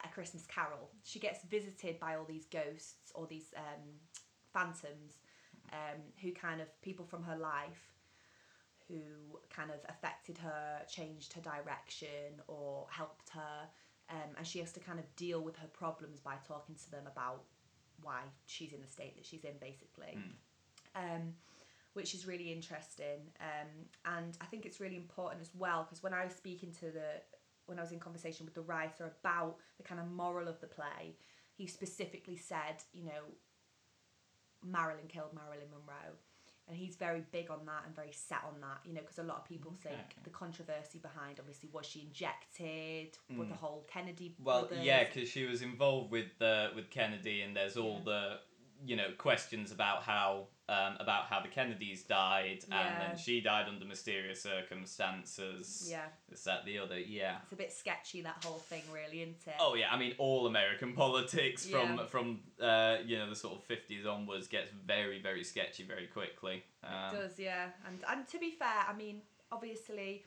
A 0.05 0.09
Christmas 0.09 0.47
Carol. 0.47 0.91
She 1.03 1.19
gets 1.19 1.45
visited 1.45 2.01
by 2.01 2.17
all 2.17 2.25
these 2.25 2.47
ghosts 2.47 3.13
or 3.15 3.27
these 3.27 3.55
um, 3.57 3.83
phantoms 4.53 5.21
um, 5.73 6.01
who 6.23 6.33
kind 6.33 6.61
of, 6.61 6.69
people 6.83 7.05
from 7.05 7.23
her 7.23 7.37
life 7.37 7.91
who 8.89 9.39
kind 9.49 9.71
of 9.71 9.79
affected 9.89 10.37
her, 10.39 10.83
changed 10.89 11.33
her 11.33 11.41
direction, 11.41 12.41
or 12.49 12.87
helped 12.91 13.31
her. 13.31 13.69
Um, 14.11 14.37
and 14.37 14.47
she 14.47 14.59
has 14.59 14.73
to 14.73 14.81
kind 14.81 14.99
of 14.99 15.17
deal 15.17 15.41
with 15.41 15.57
her 15.57 15.69
problems 15.69 16.21
by 16.21 16.35
talking 16.47 16.75
to 16.75 16.91
them 16.91 17.07
about 17.07 17.45
why 18.03 18.21
she's 18.47 18.73
in 18.73 18.83
the 18.83 18.87
state 18.87 19.17
that 19.17 19.25
she's 19.25 19.45
in, 19.45 19.55
basically. 19.61 20.19
Um, 20.95 21.35
which 21.95 22.13
is 22.13 22.27
really 22.27 22.53
interesting. 22.53 23.33
Um, 23.41 23.69
and 24.19 24.37
I 24.41 24.45
think 24.47 24.67
it's 24.67 24.81
really 24.81 24.97
important 24.97 25.41
as 25.41 25.51
well 25.57 25.85
because 25.85 26.03
when 26.03 26.13
I 26.13 26.25
was 26.25 26.35
speaking 26.35 26.73
to 26.81 26.87
the, 26.87 27.23
when 27.67 27.79
I 27.79 27.83
was 27.83 27.93
in 27.93 28.01
conversation 28.01 28.45
with 28.45 28.55
the 28.55 28.61
writer 28.63 29.13
about 29.21 29.57
the 29.77 29.83
kind 29.83 30.01
of 30.01 30.11
moral 30.11 30.49
of 30.49 30.61
the 30.61 30.67
play, 30.67 31.17
he 31.55 31.67
specifically 31.67 32.37
said, 32.37 32.83
you 32.93 33.05
know, 33.05 33.23
Marilyn 34.65 35.07
killed 35.09 35.35
Marilyn 35.35 35.69
Monroe. 35.71 36.15
And 36.67 36.75
he's 36.77 36.97
very 36.97 37.23
big 37.31 37.51
on 37.51 37.67
that 37.67 37.83
and 37.85 37.95
very 37.95 38.13
set 38.13 38.39
on 38.47 38.59
that, 38.63 38.79
you 38.87 38.95
know, 38.95 39.03
because 39.03 39.19
a 39.19 39.23
lot 39.23 39.37
of 39.37 39.45
people 39.45 39.73
Okay. 39.79 39.95
think 39.95 40.25
the 40.25 40.31
controversy 40.31 40.99
behind, 40.99 41.39
obviously, 41.39 41.69
was 41.71 41.85
she 41.85 42.01
injected 42.01 43.19
with 43.37 43.51
the 43.51 43.55
whole 43.55 43.85
Kennedy 43.87 44.35
Well, 44.39 44.61
brothers? 44.63 44.83
yeah, 44.83 45.05
because 45.05 45.29
she 45.29 45.45
was 45.45 45.61
involved 45.61 46.11
with 46.11 46.41
uh, 46.41 46.69
with 46.75 46.89
Kennedy, 46.89 47.43
and 47.43 47.55
there's 47.55 47.77
all 47.77 48.01
the 48.03 48.39
you 48.83 48.97
know 48.97 49.11
questions 49.19 49.73
about 49.73 50.05
how 50.05 50.47
um, 50.69 50.97
about 50.99 51.25
how 51.27 51.41
the 51.41 51.49
Kennedys 51.49 52.05
died, 52.05 52.61
and 52.65 52.73
Yeah. 52.73 52.99
then 53.09 53.19
she 53.19 53.41
died 53.41 53.67
under 53.69 53.85
mysterious 53.85 54.43
circumstances. 54.43 55.89
Yeah. 55.91 56.07
Is 56.31 56.45
that, 56.45 56.65
the 56.65 56.79
other. 56.79 56.99
Yeah. 56.99 57.39
It's 57.43 57.53
a 57.53 57.57
bit 57.57 57.73
sketchy, 57.73 58.23
that 58.23 58.43
whole 58.45 58.59
thing, 58.59 58.83
really, 58.93 59.23
isn't 59.23 59.47
it? 59.47 59.55
Oh 59.61 59.75
yeah, 59.75 59.93
I 59.93 59.99
mean 59.99 60.15
all 60.19 60.47
American 60.47 60.93
politics 61.05 61.67
from 61.67 61.97
Yeah. 61.99 62.07
from 62.07 62.41
uh, 62.61 62.99
you 63.05 63.19
know 63.19 63.29
the 63.29 63.37
sort 63.37 63.55
of 63.59 63.65
fifties 63.65 64.07
onwards 64.07 64.49
gets 64.49 64.71
very 64.71 65.21
very 65.21 65.45
sketchy 65.45 65.83
very 65.85 66.07
quickly. 66.07 66.65
Um, 66.83 67.15
It 67.15 67.19
does, 67.21 67.39
yeah. 67.39 67.71
And 67.87 68.03
and 68.09 68.29
to 68.29 68.39
be 68.39 68.51
fair, 68.51 68.85
I 68.89 68.95
mean, 68.95 69.23
obviously, 69.53 70.25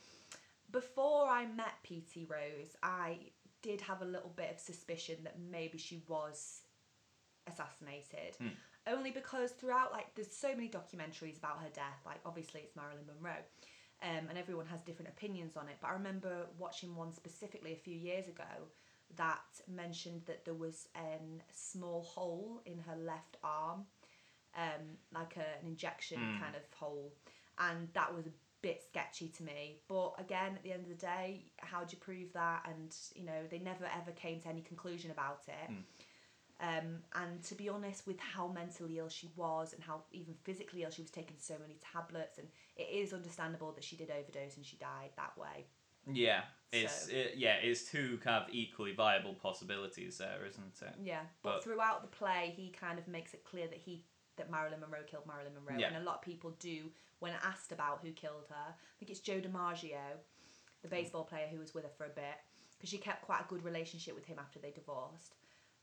before 0.72 1.28
I 1.28 1.46
met 1.48 1.74
PT 1.84 2.28
Rose, 2.30 2.76
I 2.84 3.32
did 3.64 3.82
have 3.82 4.02
a 4.04 4.06
little 4.06 4.34
bit 4.36 4.52
of 4.52 4.60
suspicion 4.60 5.18
that 5.24 5.40
maybe 5.40 5.78
she 5.80 6.04
was 6.08 6.62
assassinated. 7.48 8.36
Hmm. 8.40 8.48
Only 8.90 9.12
because 9.12 9.52
throughout, 9.52 9.92
like, 9.92 10.14
there's 10.16 10.32
so 10.32 10.50
many 10.50 10.70
documentaries 10.70 11.38
about 11.38 11.60
her 11.60 11.70
death. 11.74 12.00
Like, 12.06 12.20
obviously, 12.26 12.62
it's 12.62 12.76
Marilyn 12.76 13.06
Monroe. 13.08 13.44
Um, 14.04 14.30
and 14.30 14.38
everyone 14.38 14.68
has 14.68 14.82
different 14.82 15.10
opinions 15.10 15.58
on 15.58 15.68
it. 15.68 15.78
But 15.82 15.88
I 15.90 15.94
remember 15.94 16.46
watching 16.58 16.96
one 16.96 17.12
specifically 17.14 17.74
a 17.74 17.78
few 17.78 17.96
years 17.96 18.28
ago 18.28 18.44
that 19.16 19.40
mentioned 19.68 20.22
that 20.26 20.46
there 20.46 20.54
was 20.54 20.88
a 20.96 21.20
small 21.52 22.04
hole 22.04 22.62
in 22.66 22.78
her 22.80 22.96
left 22.96 23.38
arm, 23.44 23.86
um, 24.56 24.98
like 25.14 25.38
a, 25.38 25.60
an 25.62 25.68
injection 25.68 26.20
Mm. 26.20 26.40
kind 26.40 26.56
of 26.56 26.62
hole, 26.78 27.14
and 27.58 27.88
that 27.94 28.14
was 28.14 28.28
a 28.28 28.32
bit 28.62 28.84
sketchy 28.84 29.30
to 29.30 29.44
me. 29.44 29.80
But 29.88 30.14
again, 30.20 30.56
at 30.56 30.64
the 30.64 30.74
end 30.74 30.84
of 30.84 30.90
the 30.90 30.96
day, 30.96 31.52
how 31.58 31.84
do 31.84 31.96
you 31.96 32.00
prove 32.00 32.34
that? 32.34 32.66
And 32.68 32.96
you 33.16 33.24
know, 33.24 33.48
they 33.50 33.60
never 33.60 33.86
ever 33.86 34.12
came 34.12 34.40
to 34.42 34.50
any 34.50 34.62
conclusion 34.62 35.10
about 35.12 35.42
it. 35.48 35.72
Mm. 35.72 35.84
Um, 36.60 37.04
and 37.14 37.44
to 37.44 37.56
be 37.56 37.70
honest, 37.70 38.08
with 38.08 38.20
how 38.20 38.48
mentally 38.48 38.98
ill 38.98 39.10
she 39.10 39.30
was 39.36 39.74
and 39.74 39.84
how 39.84 40.02
even 40.12 40.34
physically 40.44 40.84
ill 40.84 40.90
she 40.90 41.04
was 41.04 41.12
taking 41.12 41.38
so 41.40 41.56
many 41.62 41.78
tablets, 41.94 42.40
and 42.40 42.48
it 42.76 42.88
is 42.92 43.14
understandable 43.14 43.72
that 43.74 43.84
she 43.84 43.96
did 43.96 44.10
overdose 44.10 44.58
and 44.58 44.66
she 44.66 44.76
died 44.78 45.12
that 45.18 45.38
way. 45.38 45.68
Yeah, 46.12 46.44
it's 46.72 47.06
So- 47.08 47.12
it, 47.12 47.34
yeah, 47.38 47.56
it's 47.56 47.92
two 47.92 48.18
kind 48.24 48.44
of 48.44 48.50
equally 48.54 48.94
viable 48.94 49.36
possibilities 49.36 50.18
there, 50.18 50.46
isn't 50.46 50.82
it? 50.82 50.96
Yeah, 51.02 51.22
but, 51.44 51.56
But- 51.56 51.64
throughout 51.64 52.02
the 52.02 52.08
play, 52.08 52.54
he 52.56 52.72
kind 52.72 52.98
of 52.98 53.08
makes 53.08 53.34
it 53.34 53.44
clear 53.44 53.68
that 53.68 53.78
he 53.78 54.04
that 54.38 54.52
Marilyn 54.52 54.80
Monroe 54.80 55.02
killed 55.04 55.26
Marilyn 55.26 55.56
Monroe, 55.56 55.80
Yeah. 55.80 55.88
and 55.88 55.98
a 55.98 56.02
lot 56.02 56.18
of 56.18 56.22
people 56.22 56.52
do 56.60 56.92
when 57.18 57.34
asked 57.44 57.72
about 57.72 58.02
who 58.02 58.12
killed 58.14 58.46
her. 58.50 58.76
I 58.76 59.00
think 59.00 59.10
it's 59.10 59.20
Joe 59.20 59.42
DiMaggio, 59.42 60.20
the 60.84 60.88
baseball 60.88 61.24
player 61.26 61.48
who 61.48 61.58
was 61.58 61.74
with 61.74 61.84
her 61.86 61.90
for 61.90 62.06
a 62.06 62.10
bit. 62.10 62.36
because 62.78 62.90
she 62.92 63.00
kept 63.00 63.24
quite 63.24 63.42
a 63.42 63.48
good 63.48 63.64
relationship 63.64 64.14
with 64.14 64.26
him 64.26 64.38
after 64.38 64.60
they 64.60 64.70
divorced. 64.70 65.34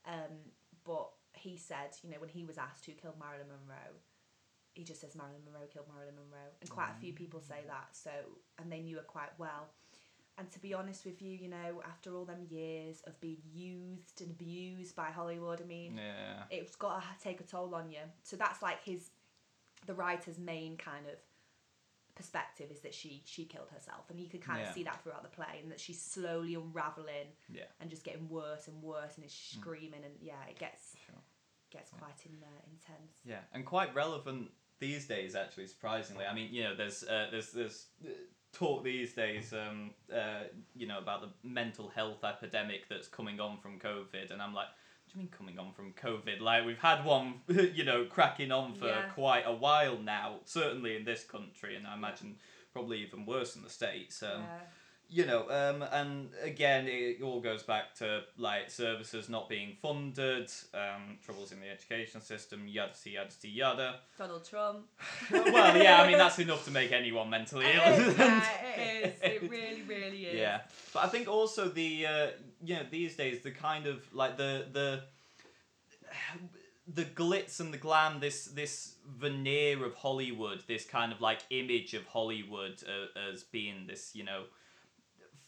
Um, 0.05 0.53
but 0.85 1.11
he 1.33 1.57
said, 1.57 1.97
you 2.03 2.11
know, 2.11 2.17
when 2.19 2.29
he 2.29 2.45
was 2.45 2.59
asked 2.59 2.87
who 2.87 2.93
killed 2.93 3.19
Marilyn 3.19 3.49
Monroe, 3.49 3.97
he 4.75 4.85
just 4.85 5.01
says 5.01 5.15
Marilyn 5.15 5.43
Monroe 5.45 5.69
killed 5.73 5.87
Marilyn 5.93 6.15
Monroe, 6.15 6.51
and 6.61 6.71
quite 6.71 6.91
a 6.97 7.01
few 7.01 7.13
mm. 7.13 7.17
people 7.17 7.41
say 7.41 7.63
that. 7.67 7.89
So, 7.93 8.11
and 8.59 8.71
they 8.71 8.81
knew 8.81 8.97
her 8.97 9.03
quite 9.03 9.31
well. 9.39 9.71
And 10.37 10.51
to 10.51 10.59
be 10.59 10.75
honest 10.75 11.05
with 11.05 11.23
you, 11.23 11.31
you 11.31 11.49
know, 11.49 11.81
after 11.87 12.17
all 12.17 12.25
them 12.25 12.45
years 12.51 13.03
of 13.07 13.21
being 13.21 13.43
used 13.53 14.21
and 14.21 14.33
abused 14.33 14.97
by 14.97 15.11
Hollywood, 15.11 15.61
I 15.63 15.65
mean, 15.65 15.97
Yeah. 15.97 16.43
it's 16.51 16.75
got 16.75 17.03
to 17.03 17.07
take 17.23 17.41
a 17.41 17.45
toll 17.45 17.73
on 17.73 17.89
you. 17.89 18.01
So 18.25 18.37
that's 18.37 18.61
like 18.61 18.83
his, 18.83 19.11
the 19.87 19.95
writer's 19.95 20.39
main 20.39 20.77
kind 20.77 21.07
of 21.07 21.15
perspective 22.15 22.71
is 22.71 22.81
that 22.81 22.95
she 22.95 23.23
she 23.25 23.45
killed 23.45 23.71
herself, 23.71 24.09
and 24.11 24.19
you 24.21 24.29
could 24.29 24.41
kind 24.41 24.61
Yeah. 24.61 24.69
of 24.69 24.75
see 24.75 24.85
that 24.85 25.03
throughout 25.03 25.23
the 25.23 25.29
play, 25.29 25.59
and 25.63 25.71
that 25.71 25.81
she's 25.81 26.01
slowly 26.01 26.55
unraveling 26.55 27.29
Yeah. 27.49 27.67
and 27.81 27.91
just 27.91 28.05
getting 28.05 28.29
worse 28.29 28.69
and 28.69 28.83
worse, 28.83 29.17
and 29.17 29.25
is 29.25 29.33
screaming, 29.35 30.05
and 30.05 30.15
yeah, 30.21 30.45
it 30.47 30.59
gets 30.59 30.97
Sure. 31.07 31.23
gets 31.71 31.91
quite 31.91 32.25
in 32.27 32.43
uh, 32.43 32.61
intense. 32.71 33.13
Yeah, 33.25 33.41
and 33.53 33.67
quite 33.67 33.93
relevant 33.95 34.53
these 34.79 35.07
days, 35.07 35.35
actually. 35.35 35.67
Surprisingly, 35.67 36.25
I 36.25 36.33
mean, 36.35 36.53
you 36.55 36.63
know, 36.63 36.75
there's 36.77 37.03
uh, 37.03 37.29
there's 37.31 37.51
there's 37.53 37.89
uh, 38.05 38.11
talk 38.53 38.85
these 38.85 39.13
days, 39.15 39.53
um, 39.53 39.95
uh, 40.13 40.45
you 40.77 40.87
know, 40.87 40.99
about 40.99 41.21
the 41.23 41.33
mental 41.49 41.89
health 41.89 42.23
epidemic 42.23 42.89
that's 42.89 43.09
coming 43.09 43.41
on 43.41 43.59
from 43.59 43.79
COVID, 43.79 44.31
and 44.31 44.41
I'm 44.41 44.55
like. 44.55 44.69
Do 45.15 45.21
you 45.21 45.27
mean 45.27 45.33
coming 45.37 45.59
on 45.61 45.73
from 45.73 45.93
COVID? 45.93 46.41
Like 46.41 46.67
we've 46.67 46.79
had 46.79 47.05
one, 47.05 47.35
you 47.49 47.85
know, 47.85 48.05
cracking 48.05 48.51
on 48.51 48.75
for 48.75 48.87
Yeah. 48.89 49.03
quite 49.11 49.45
a 49.47 49.55
while 49.55 49.97
now. 49.97 50.41
Certainly 50.45 50.97
in 50.97 51.05
this 51.05 51.23
country, 51.23 51.77
and 51.77 51.87
I 51.87 51.95
imagine 51.95 52.37
probably 52.73 52.99
even 53.03 53.25
worse 53.25 53.55
in 53.55 53.63
the 53.63 53.71
states. 53.71 54.23
Um, 54.25 54.43
yeah. 54.43 54.59
You 55.11 55.27
know, 55.27 55.49
um, 55.51 55.83
and 55.93 56.31
again, 56.43 56.87
it 56.89 57.23
all 57.23 57.41
goes 57.41 57.63
back 57.63 57.95
to 57.97 58.23
like 58.39 58.71
services 58.71 59.29
not 59.29 59.49
being 59.49 59.77
funded, 59.81 60.51
um, 60.73 61.19
troubles 61.25 61.53
in 61.53 61.61
the 61.61 61.69
education 61.71 62.21
system, 62.21 62.67
yada 62.67 62.93
yada 63.05 63.31
yada. 63.43 64.01
Donald 64.19 64.49
Trump. 64.49 64.87
well, 65.31 65.77
yeah, 65.77 66.03
I 66.03 66.09
mean 66.09 66.19
that's 66.19 66.39
enough 66.39 66.65
to 66.65 66.71
make 66.71 66.91
anyone 66.93 67.31
mentally 67.31 67.67
It 67.67 67.77
ill. 67.77 68.09
is, 68.09 68.19
yeah, 68.19 68.45
it 68.77 69.05
is. 69.23 69.23
It 69.23 69.51
really, 69.51 69.83
really 69.83 70.25
is. 70.27 70.35
yeah, 70.41 70.61
but 70.93 71.05
I 71.05 71.09
think 71.09 71.29
also 71.29 71.69
the 71.69 72.07
uh, 72.07 72.27
you 72.65 72.77
know 72.77 72.83
these 72.91 73.15
days 73.17 73.43
the 73.43 73.51
kind 73.51 73.87
of 73.87 74.03
like 74.15 74.37
the 74.37 74.67
the 74.73 75.03
the 76.87 77.05
glitz 77.05 77.61
and 77.61 77.73
the 77.73 77.79
glam, 77.79 78.21
this 78.21 78.47
this 78.47 78.97
veneer 79.09 79.85
of 79.85 79.95
Hollywood, 79.95 80.63
this 80.67 80.85
kind 80.85 81.13
of 81.13 81.21
like 81.21 81.41
image 81.51 81.95
of 81.95 82.07
Hollywood 82.07 82.83
uh, 82.87 83.31
as 83.33 83.43
being 83.45 83.87
this 83.87 84.11
you 84.15 84.25
know 84.25 84.45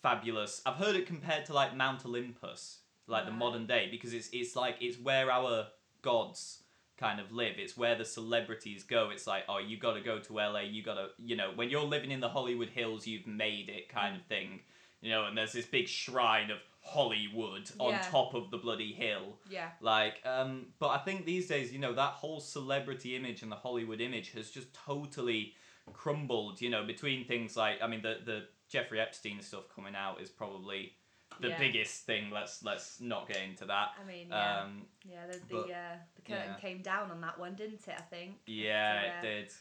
fabulous. 0.03 0.63
I've 0.67 0.77
heard 0.77 0.97
it 0.97 1.07
compared 1.07 1.47
to 1.47 1.53
like 1.53 1.77
Mount 1.77 2.05
Olympus, 2.07 2.79
like 3.07 3.25
the 3.25 3.31
modern 3.33 3.67
day, 3.67 3.89
because 3.91 4.13
it's 4.15 4.29
it's 4.33 4.57
like 4.57 4.77
it's 4.81 4.99
where 4.99 5.31
our 5.31 5.67
gods 6.03 6.63
kind 6.99 7.21
of 7.21 7.31
live. 7.33 7.55
It's 7.59 7.77
where 7.77 7.95
the 7.95 8.05
celebrities 8.05 8.83
go. 8.83 9.11
It's 9.11 9.27
like, 9.27 9.45
oh, 9.49 9.59
you 9.59 9.77
got 9.79 9.95
to 9.95 10.01
go 10.01 10.19
to 10.19 10.33
LA. 10.35 10.61
You 10.61 10.83
got 10.83 10.95
to, 10.95 11.09
you 11.23 11.37
know, 11.37 11.51
when 11.55 11.69
you're 11.69 11.85
living 11.85 12.11
in 12.11 12.21
the 12.21 12.29
Hollywood 12.29 12.71
Hills, 12.71 13.07
you've 13.07 13.27
made 13.27 13.69
it, 13.69 13.91
kind 13.91 14.17
of 14.17 14.23
thing. 14.23 14.61
You 15.03 15.11
know, 15.11 15.27
and 15.27 15.37
there's 15.37 15.53
this 15.53 15.67
big 15.67 15.89
shrine 15.89 16.51
of 16.51 16.57
Hollywood 16.81 17.71
on 17.79 17.91
Yeah. 17.93 18.03
top 18.11 18.33
of 18.35 18.51
the 18.51 18.57
bloody 18.57 18.95
hill. 18.95 19.39
Yeah. 19.51 19.71
Like, 19.83 20.23
um, 20.25 20.69
but 20.79 20.89
I 20.89 20.99
think 20.99 21.27
these 21.27 21.49
days, 21.49 21.71
you 21.71 21.79
know, 21.79 21.93
that 21.93 22.13
whole 22.13 22.41
celebrity 22.41 23.15
image 23.15 23.43
and 23.43 23.53
the 23.53 23.57
Hollywood 23.57 24.01
image 24.01 24.33
has 24.33 24.51
just 24.51 24.73
totally 24.73 25.53
crumbled. 25.93 26.61
You 26.63 26.71
know, 26.71 26.85
between 26.85 27.27
things 27.27 27.57
like, 27.59 27.83
I 27.83 27.87
mean, 27.89 28.01
the 28.03 28.21
the 28.25 28.45
Jeffrey 28.69 29.01
Epstein 29.01 29.41
stuff 29.41 29.65
coming 29.75 29.95
out 29.95 30.21
is 30.21 30.31
probably 30.31 30.95
the 31.41 31.49
Yeah. 31.49 31.59
biggest 31.59 32.05
thing. 32.07 32.31
Let's 32.31 32.63
let's 32.63 33.01
not 33.01 33.29
get 33.29 33.39
into 33.39 33.65
that. 33.67 33.95
I 34.01 34.05
mean, 34.05 34.29
yeah. 34.31 34.61
Um, 34.63 34.87
yeah, 35.05 35.27
the, 35.27 35.39
the, 35.39 35.45
but- 35.51 35.71
uh, 35.71 35.97
the 36.17 36.23
curtain 36.23 36.51
yeah. 36.55 36.61
came 36.61 36.83
down 36.83 37.11
on 37.11 37.21
that 37.21 37.39
one, 37.39 37.55
didn't 37.55 37.87
it? 37.87 37.95
I 37.97 38.03
think. 38.03 38.37
yeah, 38.47 39.01
So, 39.01 39.07
it 39.07 39.11
uh, 39.19 39.23
did. 39.23 39.53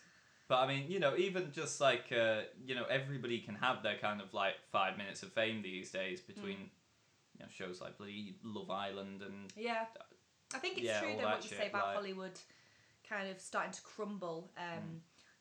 But 0.48 0.56
I 0.60 0.68
mean, 0.68 0.92
you 0.92 1.00
know, 1.00 1.16
even 1.18 1.52
just 1.52 1.82
like 1.82 2.12
uh, 2.12 2.42
you 2.66 2.76
know, 2.76 2.86
everybody 2.86 3.40
can 3.40 3.56
have 3.56 3.82
their 3.84 3.98
kind 3.98 4.22
of 4.22 4.34
like 4.34 4.56
five 4.72 4.98
minutes 4.98 5.24
of 5.24 5.34
fame 5.34 5.62
these 5.62 5.92
days 5.92 6.22
between 6.22 6.58
Mm. 6.58 6.70
you 7.40 7.40
know 7.40 7.50
shows 7.52 7.82
like 7.82 7.98
bloody 7.98 8.38
Love 8.44 8.70
Island 8.70 9.22
and 9.24 9.52
Yeah. 9.58 9.86
I 10.54 10.60
think 10.60 10.78
it's 10.78 10.86
Yeah, 10.86 11.00
true 11.02 11.14
though 11.16 11.24
that 11.24 11.36
what 11.42 11.44
you 11.52 11.58
say 11.58 11.68
about 11.70 11.88
like- 11.88 11.96
Hollywood 11.96 12.40
kind 13.10 13.28
of 13.30 13.42
starting 13.42 13.72
to 13.74 13.82
crumble 13.82 14.52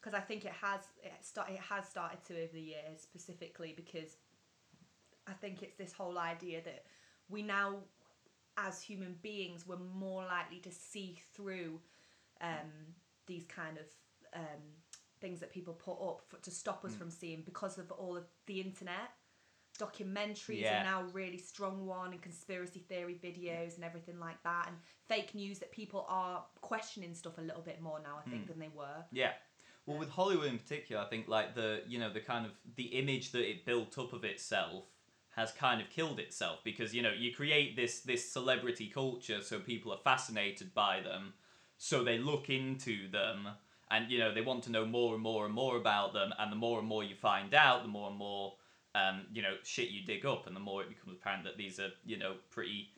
because 0.05 0.17
I 0.19 0.21
think 0.23 0.45
it 0.45 0.53
has 0.61 0.81
it 1.03 1.13
start, 1.23 1.49
it 1.51 1.59
has 1.61 1.89
started 1.89 2.23
to 2.27 2.35
over 2.43 2.53
the 2.53 2.61
years 2.61 3.01
specifically 3.01 3.73
because 3.75 4.17
I 5.27 5.33
think 5.33 5.63
it's 5.63 5.77
this 5.77 5.93
whole 5.93 6.19
idea 6.19 6.61
that 6.63 6.85
we 7.29 7.43
now 7.43 7.77
as 8.59 8.81
human 8.83 9.17
beings 9.23 9.67
we're 9.67 9.79
more 9.79 10.23
likely 10.25 10.59
to 10.59 10.71
see 10.71 11.19
through 11.35 11.81
um, 12.41 12.71
these 13.27 13.47
kind 13.47 13.79
of 13.79 13.87
um, 14.35 14.63
things 15.21 15.41
that 15.41 15.51
people 15.51 15.73
put 15.75 15.95
up 16.07 16.21
for, 16.29 16.37
to 16.39 16.51
stop 16.51 16.85
us 16.85 16.93
Mm. 16.93 16.99
from 16.99 17.11
seeing 17.11 17.43
because 17.43 17.79
of 17.79 17.91
all 17.93 18.17
of 18.17 18.25
the 18.47 18.61
internet 18.61 19.11
documentaries 19.79 20.61
Yeah. 20.61 20.81
are 20.83 20.85
now 20.85 21.03
really 21.13 21.39
strong 21.39 21.85
one 21.87 22.13
and 22.13 22.23
conspiracy 22.23 22.81
theory 22.81 23.19
videos 23.21 23.75
and 23.75 23.85
everything 23.85 24.21
like 24.21 24.41
that 24.45 24.69
and 24.69 24.77
fake 25.09 25.35
news 25.35 25.59
that 25.59 25.73
people 25.73 26.05
are 26.09 26.45
questioning 26.61 27.13
stuff 27.15 27.39
a 27.39 27.41
little 27.41 27.63
bit 27.63 27.81
more 27.81 27.99
now 28.01 28.19
I 28.25 28.29
think 28.31 28.45
Mm. 28.45 28.49
than 28.49 28.59
they 28.61 28.69
were 28.69 29.05
Yeah. 29.11 29.33
Well, 29.87 29.99
with 29.99 30.11
Hollywood 30.11 30.47
in 30.47 30.59
particular, 30.59 31.03
I 31.03 31.07
think 31.07 31.29
like 31.29 31.55
the 31.55 31.83
you 31.87 31.99
know 31.99 32.11
the 32.13 32.21
kind 32.21 32.47
of 32.47 32.53
the 32.77 32.85
image 32.85 33.33
that 33.33 33.49
it 33.49 33.67
built 33.67 33.99
up 33.99 34.13
of 34.13 34.25
itself 34.25 34.85
has 35.37 35.51
kind 35.53 35.81
of 35.81 35.91
killed 35.91 36.19
itself 36.21 36.61
because 36.65 36.95
you 36.95 37.03
know 37.03 37.13
you 37.13 37.35
create 37.35 37.77
this 37.77 38.01
this 38.01 38.31
celebrity 38.31 38.87
culture 38.87 39.43
so 39.43 39.59
people 39.59 39.93
are 39.93 39.99
fascinated 40.03 40.73
by 40.75 41.01
them, 41.01 41.35
so 41.77 42.03
they 42.03 42.19
look 42.19 42.49
into 42.49 43.11
them 43.11 43.49
and 43.91 44.11
you 44.11 44.19
know 44.19 44.33
they 44.33 44.41
want 44.41 44.63
to 44.65 44.71
know 44.71 44.87
more 44.87 45.15
and 45.15 45.23
more 45.23 45.45
and 45.45 45.55
more 45.55 45.77
about 45.77 46.15
them 46.15 46.33
and 46.39 46.51
the 46.51 46.57
more 46.57 46.79
and 46.79 46.89
more 46.89 47.05
you 47.05 47.15
find 47.15 47.53
out, 47.53 47.83
the 47.83 47.89
more 47.89 48.09
and 48.09 48.17
more 48.17 48.55
um, 48.95 49.27
you 49.33 49.43
know 49.43 49.55
shit 49.65 49.91
you 49.91 50.03
dig 50.05 50.25
up 50.25 50.47
and 50.47 50.57
the 50.57 50.61
more 50.61 50.83
it 50.83 50.89
becomes 50.89 51.19
apparent 51.21 51.45
that 51.45 51.59
these 51.59 51.79
are 51.79 51.91
you 52.07 52.17
know 52.17 52.37
pretty 52.51 52.89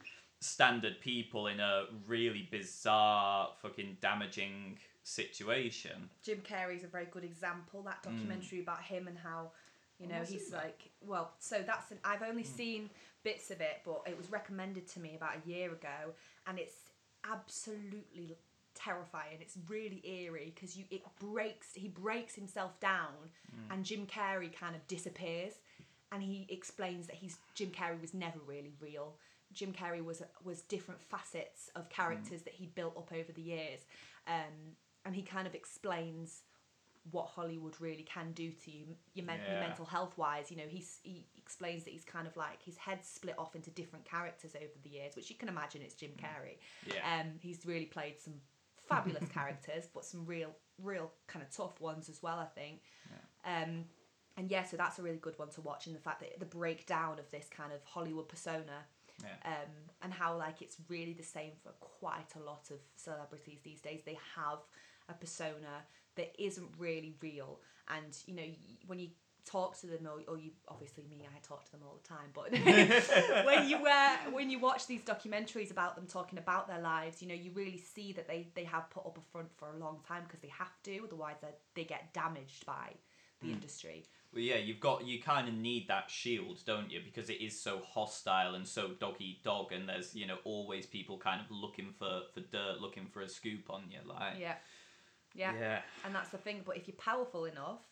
standard 0.40 1.00
people 1.00 1.48
in 1.48 1.58
a 1.58 1.86
really 2.06 2.46
bizarre 2.50 3.48
fucking 3.60 3.96
damaging 4.00 4.78
situation. 5.06 6.10
Jim 6.22 6.40
Carrey's 6.42 6.82
a 6.84 6.88
very 6.88 7.06
good 7.06 7.24
example 7.24 7.82
that 7.82 8.00
Mm. 8.02 8.10
documentary 8.12 8.60
about 8.60 8.82
him 8.82 9.06
and 9.08 9.16
how 9.16 9.52
you 9.98 10.06
know 10.08 10.20
he's 10.24 10.42
seen 10.42 10.50
that. 10.50 10.64
like 10.64 10.90
well 11.00 11.32
so 11.38 11.62
that's 11.62 11.90
an, 11.90 11.98
I've 12.04 12.22
only 12.22 12.42
Hmm. 12.42 12.56
seen 12.56 12.90
bits 13.22 13.50
of 13.50 13.60
it 13.62 13.80
but 13.84 14.02
it 14.06 14.16
was 14.16 14.28
recommended 14.30 14.86
to 14.88 15.00
me 15.00 15.14
about 15.14 15.36
a 15.42 15.48
year 15.48 15.72
ago 15.72 16.12
and 16.46 16.58
it's 16.58 16.90
absolutely 17.24 18.36
terrifying 18.74 19.38
it's 19.40 19.56
really 19.68 20.02
eerie 20.06 20.52
because 20.54 20.76
you 20.76 20.84
it 20.90 21.02
breaks 21.18 21.72
he 21.74 21.88
breaks 21.88 22.34
himself 22.34 22.78
down 22.80 23.30
Hmm. 23.50 23.72
and 23.72 23.84
Jim 23.86 24.06
Carrey 24.06 24.52
kind 24.52 24.76
of 24.76 24.86
disappears 24.86 25.54
and 26.12 26.22
he 26.22 26.46
explains 26.50 27.06
that 27.06 27.16
he's 27.16 27.38
Jim 27.54 27.70
Carrey 27.70 27.98
was 28.00 28.12
never 28.12 28.38
really 28.40 28.74
real 28.80 29.16
Jim 29.52 29.72
Carrey 29.72 30.04
was 30.04 30.22
was 30.44 30.60
different 30.62 31.00
facets 31.00 31.70
of 31.74 31.88
characters 31.88 32.42
that 32.42 32.52
he 32.54 32.66
built 32.66 32.96
up 32.98 33.12
over 33.12 33.32
the 33.32 33.40
years 33.42 33.80
um, 34.26 34.76
and 35.06 35.14
he 35.14 35.22
kind 35.22 35.46
of 35.46 35.54
explains 35.54 36.42
what 37.12 37.26
Hollywood 37.26 37.74
really 37.80 38.02
can 38.02 38.32
do 38.32 38.50
to 38.50 38.70
you, 38.70 38.84
your, 39.14 39.24
men- 39.24 39.38
your 39.46 39.54
Yeah. 39.60 39.68
mental 39.68 39.84
health 39.86 40.18
wise. 40.18 40.50
You 40.50 40.56
know, 40.56 40.64
he's, 40.68 40.98
he 41.04 41.24
explains 41.38 41.84
that 41.84 41.90
he's 41.92 42.04
kind 42.04 42.26
of 42.26 42.36
like 42.36 42.60
his 42.64 42.76
head 42.76 43.04
split 43.04 43.36
off 43.38 43.54
into 43.54 43.70
different 43.70 44.04
characters 44.04 44.56
over 44.56 44.66
the 44.82 44.88
years, 44.90 45.14
which 45.14 45.30
you 45.30 45.36
can 45.36 45.48
imagine 45.48 45.82
it's 45.82 45.94
Jim 45.94 46.10
Carrey. 46.18 46.56
Yeah. 46.92 47.20
Um, 47.20 47.28
he's 47.40 47.64
really 47.64 47.84
played 47.86 48.20
some 48.20 48.34
fabulous 48.88 49.28
characters, 49.28 49.88
but 49.94 50.04
some 50.04 50.26
real, 50.26 50.50
real 50.82 51.12
kind 51.28 51.44
of 51.44 51.50
tough 51.56 51.80
ones 51.80 52.08
as 52.08 52.20
well. 52.24 52.38
I 52.40 52.46
think. 52.46 52.80
Yeah. 53.44 53.62
Um, 53.62 53.84
and 54.36 54.50
yeah, 54.50 54.64
so 54.64 54.76
that's 54.76 54.98
a 54.98 55.02
really 55.02 55.18
good 55.18 55.38
one 55.38 55.48
to 55.50 55.60
watch, 55.60 55.86
in 55.86 55.92
the 55.92 56.00
fact 56.00 56.20
that 56.20 56.38
the 56.40 56.44
breakdown 56.44 57.18
of 57.20 57.30
this 57.30 57.46
kind 57.48 57.72
of 57.72 57.82
Hollywood 57.84 58.28
persona 58.28 58.84
Yeah. 59.22 59.28
um, 59.52 59.70
and 60.02 60.12
how 60.12 60.36
like 60.36 60.60
it's 60.60 60.76
really 60.88 61.12
the 61.12 61.22
same 61.22 61.52
for 61.62 61.70
quite 61.80 62.34
a 62.34 62.40
lot 62.44 62.68
of 62.72 62.78
celebrities 62.96 63.60
these 63.62 63.80
days. 63.80 64.00
They 64.04 64.18
have 64.34 64.58
a 65.08 65.14
persona 65.14 65.84
that 66.16 66.32
isn't 66.38 66.68
really 66.78 67.14
real, 67.20 67.60
and 67.88 68.16
you 68.26 68.34
know 68.34 68.48
when 68.86 68.98
you 68.98 69.08
talk 69.46 69.78
to 69.80 69.86
them, 69.86 70.06
or, 70.06 70.20
or 70.30 70.38
you 70.38 70.50
obviously 70.68 71.04
me, 71.08 71.22
I 71.24 71.38
talk 71.40 71.64
to 71.64 71.72
them 71.72 71.80
all 71.84 71.98
the 72.02 72.08
time, 72.08 72.30
but 72.34 72.50
when 73.46 73.68
you 73.68 73.76
uh, 73.86 74.16
when 74.32 74.50
you 74.50 74.58
watch 74.58 74.86
these 74.86 75.02
documentaries 75.02 75.70
about 75.70 75.94
them 75.96 76.06
talking 76.06 76.38
about 76.38 76.68
their 76.68 76.80
lives, 76.80 77.22
you 77.22 77.28
know 77.28 77.34
you 77.34 77.52
really 77.54 77.78
see 77.78 78.12
that 78.12 78.26
they 78.28 78.48
they 78.54 78.64
have 78.64 78.90
put 78.90 79.06
up 79.06 79.16
a 79.18 79.32
front 79.32 79.48
for 79.56 79.72
a 79.74 79.78
long 79.78 80.00
time 80.06 80.24
because 80.24 80.40
they 80.40 80.48
have 80.48 80.72
to, 80.84 81.00
otherwise 81.04 81.36
they 81.40 81.48
they 81.74 81.84
get 81.84 82.12
damaged 82.12 82.66
by 82.66 82.92
the 83.42 83.52
industry. 83.52 84.04
Well, 84.32 84.42
yeah, 84.42 84.56
you've 84.56 84.80
got 84.80 85.06
you 85.06 85.22
kind 85.22 85.48
of 85.48 85.54
need 85.54 85.88
that 85.88 86.10
shield, 86.10 86.60
don't 86.66 86.90
you? 86.90 87.00
Because 87.04 87.30
it 87.30 87.40
is 87.40 87.58
so 87.58 87.80
hostile 87.86 88.54
and 88.54 88.66
so 88.66 88.90
dog 88.98 89.16
eat 89.20 89.42
dog, 89.42 89.72
and 89.72 89.88
there's 89.88 90.14
you 90.14 90.26
know 90.26 90.38
always 90.44 90.86
people 90.86 91.18
kind 91.18 91.40
of 91.40 91.46
looking 91.50 91.92
for 91.98 92.22
for 92.34 92.40
dirt, 92.40 92.80
looking 92.80 93.06
for 93.06 93.22
a 93.22 93.28
scoop 93.28 93.70
on 93.70 93.84
you, 93.90 93.98
like 94.06 94.38
Yeah. 94.38 94.54
Yeah. 95.36 95.52
yeah, 95.58 95.78
And 96.04 96.14
that's 96.14 96.30
the 96.30 96.38
thing. 96.38 96.62
But 96.64 96.76
if 96.76 96.88
you're 96.88 96.96
powerful 96.96 97.44
enough, 97.44 97.82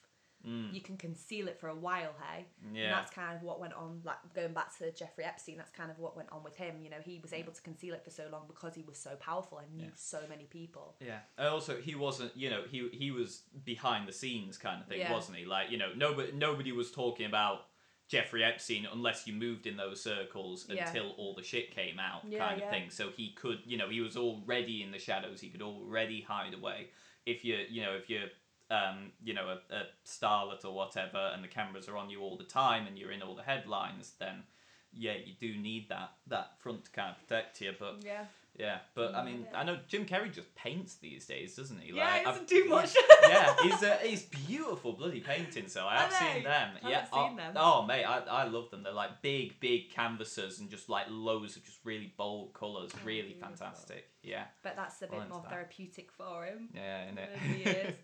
mm. 0.47 0.73
you 0.73 0.81
can 0.81 0.97
conceal 0.97 1.49
it 1.49 1.59
for 1.59 1.69
a 1.69 1.75
while, 1.75 2.13
hey. 2.29 2.47
Yeah. 2.73 2.85
And 2.85 2.93
that's 2.93 3.11
kind 3.11 3.37
of 3.37 3.43
what 3.43 3.61
went 3.61 3.75
on. 3.75 4.01
Like 4.05 4.17
going 4.35 4.53
back 4.53 4.77
to 4.79 4.91
Jeffrey 4.93 5.25
Epstein, 5.25 5.57
that's 5.57 5.71
kind 5.71 5.91
of 5.91 5.99
what 5.99 6.17
went 6.17 6.31
on 6.33 6.43
with 6.43 6.57
him. 6.57 6.77
You 6.83 6.91
know, 6.91 6.97
he 7.05 7.19
was 7.21 7.33
able 7.33 7.53
to 7.53 7.63
conceal 7.63 7.95
it 7.95 8.05
for 8.05 8.11
so 8.11 8.25
long 8.31 8.45
because 8.47 8.75
he 8.75 8.83
was 8.83 8.97
so 8.99 9.17
powerful 9.17 9.59
and 9.59 9.73
knew 9.75 9.85
Yeah. 9.85 9.91
so 9.95 10.21
many 10.29 10.45
people. 10.45 10.97
Yeah. 11.01 11.19
And 11.39 11.49
also, 11.49 11.81
he 11.81 11.95
wasn't. 11.95 12.37
You 12.37 12.51
know, 12.51 12.63
he 12.71 12.89
he 12.93 13.11
was 13.11 13.43
behind 13.65 14.09
the 14.09 14.13
scenes 14.13 14.59
kind 14.59 14.81
of 14.83 14.89
thing, 14.89 15.01
Yeah. 15.01 15.13
wasn't 15.13 15.39
he? 15.39 15.45
Like, 15.45 15.71
you 15.71 15.79
know, 15.79 15.93
nobody 15.97 16.33
nobody 16.33 16.73
was 16.73 16.91
talking 16.91 17.27
about 17.27 17.67
Jeffrey 18.07 18.45
Epstein 18.45 18.87
unless 18.93 19.27
you 19.27 19.33
moved 19.33 19.67
in 19.67 19.77
those 19.79 20.03
circles 20.03 20.67
Yeah. 20.69 20.87
until 20.87 21.13
all 21.13 21.35
the 21.35 21.43
shit 21.43 21.75
came 21.75 21.99
out, 21.99 22.23
Yeah, 22.29 22.39
kind 22.41 22.55
of 22.61 22.67
yeah. 22.67 22.71
thing. 22.71 22.91
So 22.91 23.11
he 23.11 23.33
could, 23.33 23.61
you 23.65 23.79
know, 23.79 23.89
he 23.89 24.01
was 24.03 24.15
already 24.17 24.83
in 24.83 24.91
the 24.91 24.99
shadows. 24.99 25.41
He 25.41 25.49
could 25.49 25.63
already 25.63 26.21
hide 26.21 26.53
away. 26.53 26.91
If 27.27 27.45
you, 27.45 27.59
you 27.69 27.83
know, 27.83 27.95
if 27.95 28.11
you're, 28.11 28.29
um, 28.71 29.13
you 29.23 29.35
know, 29.35 29.57
a, 29.71 29.75
a 29.75 29.83
starlet 30.07 30.65
or 30.65 30.75
whatever, 30.75 31.31
and 31.35 31.43
the 31.43 31.49
cameras 31.49 31.89
are 31.89 31.97
on 31.97 32.11
you 32.11 32.21
all 32.21 32.37
the 32.37 32.45
time, 32.45 32.87
and 32.87 32.99
you're 32.99 33.13
in 33.13 33.23
all 33.23 33.35
the 33.35 33.43
headlines, 33.43 34.13
then 34.19 34.45
yeah, 34.93 35.15
you 35.25 35.35
do 35.39 35.61
need 35.61 35.89
that 35.89 36.13
that 36.29 36.61
front 36.61 36.85
to 36.85 36.91
kind 36.91 37.11
of 37.11 37.17
protect 37.27 37.61
you. 37.61 37.73
But 37.79 38.03
Yeah. 38.05 38.25
Yeah, 38.57 38.79
but 38.95 39.15
I 39.15 39.25
mean. 39.25 39.47
I 39.55 39.65
know 39.65 39.79
Jim 39.89 40.07
Carrey 40.07 40.33
just 40.33 40.55
paints 40.55 40.95
these 40.97 41.27
days, 41.27 41.57
doesn't 41.57 41.81
he? 41.81 41.93
Yeah, 41.95 42.19
he 42.19 42.25
doesn't 42.25 42.47
do 42.49 42.65
much. 42.69 42.95
yeah, 43.29 43.55
he's 43.63 43.83
uh, 43.83 43.99
he's 44.03 44.23
beautiful 44.23 44.93
bloody 44.93 45.21
paintings. 45.21 45.73
So 45.73 45.87
I 45.87 45.97
have 45.99 46.13
seen 46.13 46.45
them. 46.45 46.71
I 46.83 46.89
yeah, 46.91 46.95
haven't 47.01 47.11
oh, 47.13 47.29
seen 47.29 47.37
them. 47.37 47.53
oh 47.57 47.83
mate, 47.87 48.05
I, 48.05 48.19
I 48.21 48.45
love 48.45 48.71
them. 48.71 48.83
They're 48.85 48.93
like 48.93 49.23
big, 49.23 49.59
big 49.61 49.91
canvases 49.91 50.61
and 50.61 50.71
just 50.71 50.89
like 50.89 51.07
loads 51.11 51.57
of 51.57 51.65
just 51.65 51.79
really 51.85 52.13
bold 52.17 52.53
colours. 52.55 52.91
Oh, 52.95 52.99
really 53.05 53.23
beautiful. 53.35 53.49
fantastic. 53.49 54.09
Yeah, 54.23 54.45
But 54.63 54.75
that's 54.77 55.03
a 55.03 55.07
bit 55.07 55.19
that's 55.19 55.31
more 55.31 55.43
that. 55.43 55.51
therapeutic 55.51 56.11
for 56.11 56.47
him. 56.47 56.71
yeah, 56.75 57.09
in 57.11 57.19
it. 57.19 57.29
Over 57.35 57.53
the 57.53 57.59
years. 57.59 57.95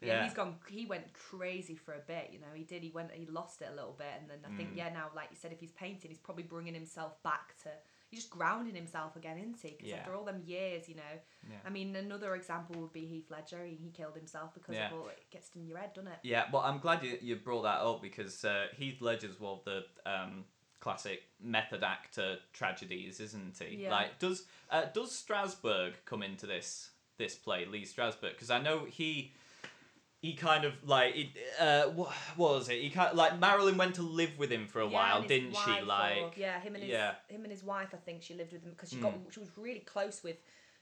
Yeah, 0.00 0.06
yeah, 0.06 0.24
he's 0.24 0.32
gone. 0.34 0.54
He 0.68 0.86
went 0.86 1.12
crazy 1.12 1.74
for 1.74 1.94
a 1.94 1.98
bit. 2.06 2.30
You 2.32 2.38
know, 2.38 2.46
he 2.54 2.62
did. 2.62 2.84
He 2.84 2.90
went. 2.90 3.10
He 3.12 3.26
lost 3.26 3.60
it 3.62 3.68
a 3.72 3.74
little 3.74 3.96
bit, 3.98 4.06
and 4.20 4.30
then 4.30 4.38
I 4.48 4.56
think 4.56 4.74
Mm. 4.74 4.76
yeah. 4.76 4.92
Now, 4.92 5.06
like 5.16 5.28
you 5.32 5.36
said, 5.36 5.50
if 5.50 5.58
he's 5.58 5.72
painting, 5.72 6.10
he's 6.10 6.20
probably 6.20 6.44
bringing 6.44 6.74
himself 6.74 7.20
back 7.24 7.56
to. 7.64 7.70
He's 8.10 8.20
just 8.20 8.30
grounding 8.30 8.74
himself 8.74 9.16
again, 9.16 9.36
isn't 9.38 9.60
he? 9.60 9.70
Because 9.72 9.88
Yeah. 9.88 9.96
after 9.96 10.14
all 10.14 10.24
them 10.24 10.42
years, 10.44 10.88
you 10.88 10.94
know. 10.94 11.02
Yeah. 11.48 11.56
I 11.64 11.68
mean, 11.70 11.94
another 11.94 12.34
example 12.34 12.80
would 12.80 12.92
be 12.92 13.04
Heath 13.06 13.30
Ledger. 13.30 13.64
He, 13.66 13.74
he 13.76 13.90
killed 13.90 14.16
himself 14.16 14.54
because 14.54 14.74
Yeah. 14.76 14.86
of 14.88 14.92
all 14.94 15.08
it 15.08 15.26
gets 15.30 15.50
in 15.54 15.66
your 15.66 15.76
head, 15.78 15.92
doesn't 15.92 16.10
it? 16.12 16.18
Yeah, 16.22 16.46
well, 16.50 16.62
I'm 16.62 16.78
glad 16.78 17.02
you, 17.04 17.18
you 17.20 17.36
brought 17.36 17.62
that 17.62 17.80
up 17.82 18.00
because 18.00 18.44
uh, 18.44 18.68
Heath 18.76 19.00
Ledger's 19.02 19.38
one 19.38 19.58
of 19.58 19.64
the 19.64 19.84
um, 20.10 20.46
classic 20.80 21.24
method 21.38 21.82
actor 21.84 22.38
tragedies, 22.54 23.20
isn't 23.20 23.58
he? 23.58 23.82
Yeah. 23.82 23.90
Like, 23.90 24.18
does 24.18 24.46
uh, 24.70 24.86
does 24.94 25.10
Strasberg 25.12 25.94
come 26.06 26.22
into 26.22 26.46
this 26.46 26.90
this 27.18 27.34
play, 27.34 27.66
Lee 27.66 27.84
Strasberg? 27.84 28.30
Because 28.30 28.50
I 28.50 28.60
know 28.62 28.86
he 28.86 29.32
he 30.20 30.34
kind 30.34 30.64
of 30.64 30.72
like 30.84 31.14
it, 31.16 31.28
uh, 31.60 31.84
what, 31.90 32.10
what 32.36 32.54
was 32.54 32.68
it? 32.68 32.80
He 32.80 32.90
kind 32.90 33.10
of, 33.10 33.16
like 33.16 33.38
Marilyn 33.38 33.76
went 33.76 33.94
to 33.96 34.02
live 34.02 34.36
with 34.38 34.50
him 34.50 34.66
for 34.66 34.80
a 34.80 34.86
Yeah, 34.88 34.92
while, 34.92 35.22
didn't 35.22 35.54
she? 35.56 35.78
or- 35.78 35.84
Like, 35.84 36.36
yeah, 36.36 36.58
him 36.60 36.74
and 36.74 36.82
his 36.82 36.92
yeah. 36.92 37.14
him 37.28 37.42
and 37.42 37.50
his 37.52 37.62
wife. 37.62 37.90
I 37.92 37.98
think 37.98 38.22
she 38.22 38.34
lived 38.34 38.52
with 38.52 38.62
him 38.64 38.70
because 38.70 38.90
she 38.90 38.96
Mm. 38.96 39.02
got 39.02 39.14
she 39.32 39.40
was 39.40 39.50
really 39.56 39.80
close 39.80 40.22
with 40.24 40.36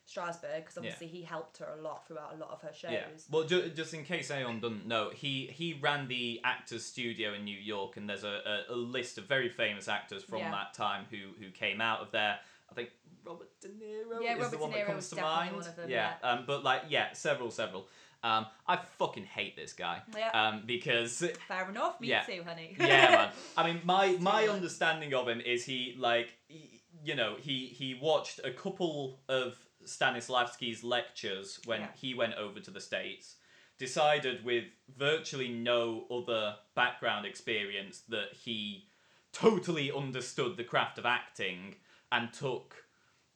Strasberg 0.09 0.59
because 0.59 0.79
obviously 0.79 1.09
he 1.09 1.23
helped 1.23 1.59
her 1.59 1.67
a 1.79 1.83
lot 1.83 2.07
throughout 2.07 2.33
a 2.33 2.37
lot 2.37 2.51
of 2.51 2.63
her 2.63 2.73
shows. 2.73 2.93
Yeah. 2.93 3.07
Well, 3.31 3.45
ju- 3.45 3.69
just 3.71 3.93
in 3.93 4.05
case 4.05 4.31
anyone 4.31 4.61
doesn't 4.61 4.87
know, 4.87 5.11
he 5.11 5.47
he 5.49 5.75
ran 5.75 6.07
the 6.09 6.41
Actors 6.45 6.85
Studio 6.85 7.35
in 7.35 7.45
New 7.45 7.59
York, 7.59 7.97
and 7.97 8.09
there's 8.09 8.25
a, 8.25 8.65
a, 8.71 8.75
a 8.75 8.77
list 8.77 9.19
of 9.19 9.25
very 9.25 9.49
famous 9.49 9.89
actors 9.89 10.23
from 10.23 10.39
Yeah. 10.39 10.51
that 10.53 10.75
time 10.75 11.07
who 11.11 11.33
who 11.45 11.51
came 11.51 11.81
out 11.81 12.01
of 12.01 12.11
there. 12.13 12.39
I 12.71 12.75
think 12.75 12.91
Robert 13.25 13.49
De 13.61 13.69
Niro 13.69 14.23
Yeah, 14.23 14.35
is 14.35 14.39
Robert 14.39 14.51
the 14.53 14.59
one 14.59 14.71
that 14.73 14.87
comes 14.87 15.11
to 15.11 15.17
mind. 15.21 15.63
them, 15.63 15.91
yeah. 15.91 16.15
Um, 16.23 16.45
but 16.47 16.63
like, 16.63 16.83
yeah, 16.89 17.13
several, 17.13 17.51
several. 17.51 17.89
Um, 18.27 18.47
I 18.67 18.77
fucking 18.99 19.25
hate 19.25 19.55
this 19.57 19.73
guy. 19.73 20.03
Yeah. 20.17 20.31
Um, 20.31 20.63
because 20.67 21.25
Fair 21.47 21.69
enough. 21.71 22.01
Me 22.01 22.09
Yeah. 22.09 22.23
too, 22.25 22.43
honey. 22.45 22.75
yeah, 22.81 23.11
man. 23.11 23.29
I 23.57 23.67
mean, 23.67 23.81
my 23.85 24.17
my 24.21 24.49
understanding 24.49 25.15
of 25.15 25.29
him 25.29 25.41
is 25.41 25.65
he 25.65 25.95
like 25.99 26.29
he, 26.49 26.83
you 27.05 27.15
know 27.15 27.37
he 27.41 27.67
he 27.67 27.95
watched 27.95 28.41
a 28.45 28.51
couple 28.51 29.21
of 29.29 29.57
Stanislavski's 29.85 30.83
lectures 30.83 31.61
when 31.67 31.81
Yeah. 31.81 31.89
he 31.95 32.15
went 32.15 32.35
over 32.35 32.59
to 32.61 32.71
the 32.71 32.81
states. 32.81 33.37
Decided 33.79 34.45
with 34.45 34.65
virtually 34.97 35.49
no 35.49 36.07
other 36.11 36.57
background 36.75 37.27
experience 37.27 38.01
that 38.09 38.31
he 38.45 38.89
totally 39.33 39.93
understood 39.93 40.57
the 40.57 40.65
craft 40.65 40.97
of 40.99 41.05
acting 41.07 41.77
and 42.11 42.33
took 42.33 42.75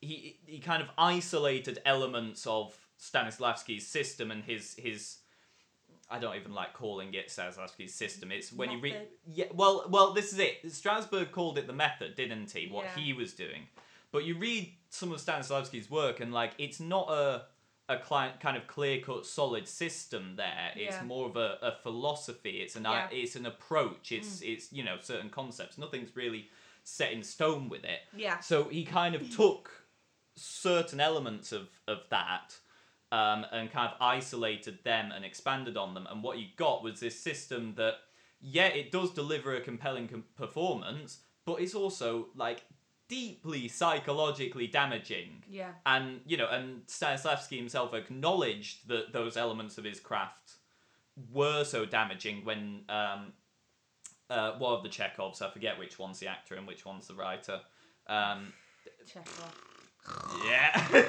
he 0.01 0.41
he 0.47 0.59
kind 0.59 0.83
of 0.83 0.89
isolated 0.97 1.79
elements 1.85 2.47
of 2.47 2.75
Stanislavski's 3.01 3.87
system 3.87 4.31
and 4.31 4.45
his 4.45 4.75
his 4.79 5.19
I 6.11 6.19
don't 6.19 6.37
even 6.37 6.55
like 6.55 6.73
calling 6.75 7.15
it 7.15 7.29
Stanislavski's 7.29 7.95
system. 7.95 8.33
It's 8.33 8.53
when 8.53 8.71
you 8.71 8.79
read 8.81 8.97
yeah 9.27 9.47
well 9.55 9.87
well 9.89 10.13
this 10.13 10.33
is 10.33 10.39
it. 10.39 10.65
Strasberg 10.67 11.31
called 11.33 11.59
it 11.59 11.67
the 11.67 11.73
method, 11.73 12.15
didn't 12.17 12.51
he? 12.51 12.69
What 12.69 12.85
Yeah. 12.85 13.03
he 13.03 13.13
was 13.13 13.33
doing. 13.33 13.69
But 14.13 14.25
you 14.25 14.37
read 14.37 14.73
some 14.91 15.13
of 15.13 15.21
Stanislavski's 15.21 15.91
work 15.91 16.21
and 16.21 16.33
like 16.33 16.53
it's 16.59 16.81
not 16.81 17.09
a 17.11 17.47
a 17.89 17.97
kind 17.99 18.57
of 18.57 18.67
clear 18.69 19.01
cut 19.01 19.27
solid 19.27 19.67
system 19.67 20.37
there. 20.37 20.71
It's 20.77 20.95
Yeah. 20.97 21.03
more 21.03 21.29
of 21.29 21.37
a, 21.37 21.59
a 21.61 21.73
philosophy. 21.83 22.61
It's 22.61 22.77
an 22.77 22.85
Yeah. 22.85 23.09
it's 23.11 23.35
an 23.37 23.47
approach. 23.47 24.11
Mm. 24.11 24.19
It's 24.19 24.43
it's 24.43 24.73
you 24.73 24.83
know 24.85 24.99
certain 25.01 25.31
concepts. 25.31 25.79
Nothing's 25.79 26.15
really 26.15 26.51
set 26.85 27.13
in 27.13 27.23
stone 27.23 27.69
with 27.69 27.85
it. 27.85 28.01
Yeah. 28.15 28.41
So 28.41 28.65
he 28.65 28.85
kind 28.85 29.15
of 29.15 29.31
took 29.37 29.71
certain 30.37 31.01
elements 31.01 31.53
of, 31.53 31.69
of 31.87 31.99
that 32.11 32.57
um, 33.13 33.45
and 33.53 33.71
kind 33.71 33.91
of 33.91 33.97
isolated 34.01 34.79
them 34.85 35.13
and 35.13 35.25
expanded 35.25 35.77
on 35.77 35.95
them. 35.95 36.07
And 36.11 36.23
what 36.23 36.39
you 36.39 36.47
got 36.57 36.83
was 36.83 37.01
this 37.01 37.19
system 37.19 37.75
that, 37.77 37.95
yeah, 38.41 38.67
it 38.67 38.93
does 38.93 39.13
deliver 39.13 39.55
a 39.55 39.61
compelling 39.61 40.09
com- 40.09 40.25
performance, 40.37 41.19
but 41.45 41.61
it's 41.61 41.75
also 41.75 42.29
like 42.37 42.63
deeply 43.09 43.67
psychologically 43.67 44.69
damaging. 44.69 45.43
Yeah. 45.51 45.73
And, 45.85 46.21
you 46.25 46.37
know, 46.37 46.49
and 46.49 46.87
Stanislavski 46.87 47.57
himself 47.57 47.93
acknowledged 47.95 48.89
that 48.89 49.13
those 49.13 49.37
elements 49.37 49.79
of 49.79 49.85
his 49.85 49.99
craft 49.99 50.53
were 51.33 51.65
so 51.65 51.85
damaging 51.85 52.45
when 52.45 52.83
um, 52.89 53.33
uh, 54.31 54.53
one 54.59 54.75
of 54.75 54.85
the 54.85 54.89
Chekhovs, 54.89 55.43
I 55.43 55.51
forget 55.51 55.79
which 55.79 55.99
one's 55.99 56.21
the 56.21 56.29
actor 56.29 56.55
and 56.55 56.67
which 56.67 56.87
one's 56.87 57.09
the 57.09 57.15
writer. 57.15 57.61
Um, 58.07 58.53
Check 59.05 59.27
off. 59.27 59.70
Yeah. 60.45 60.89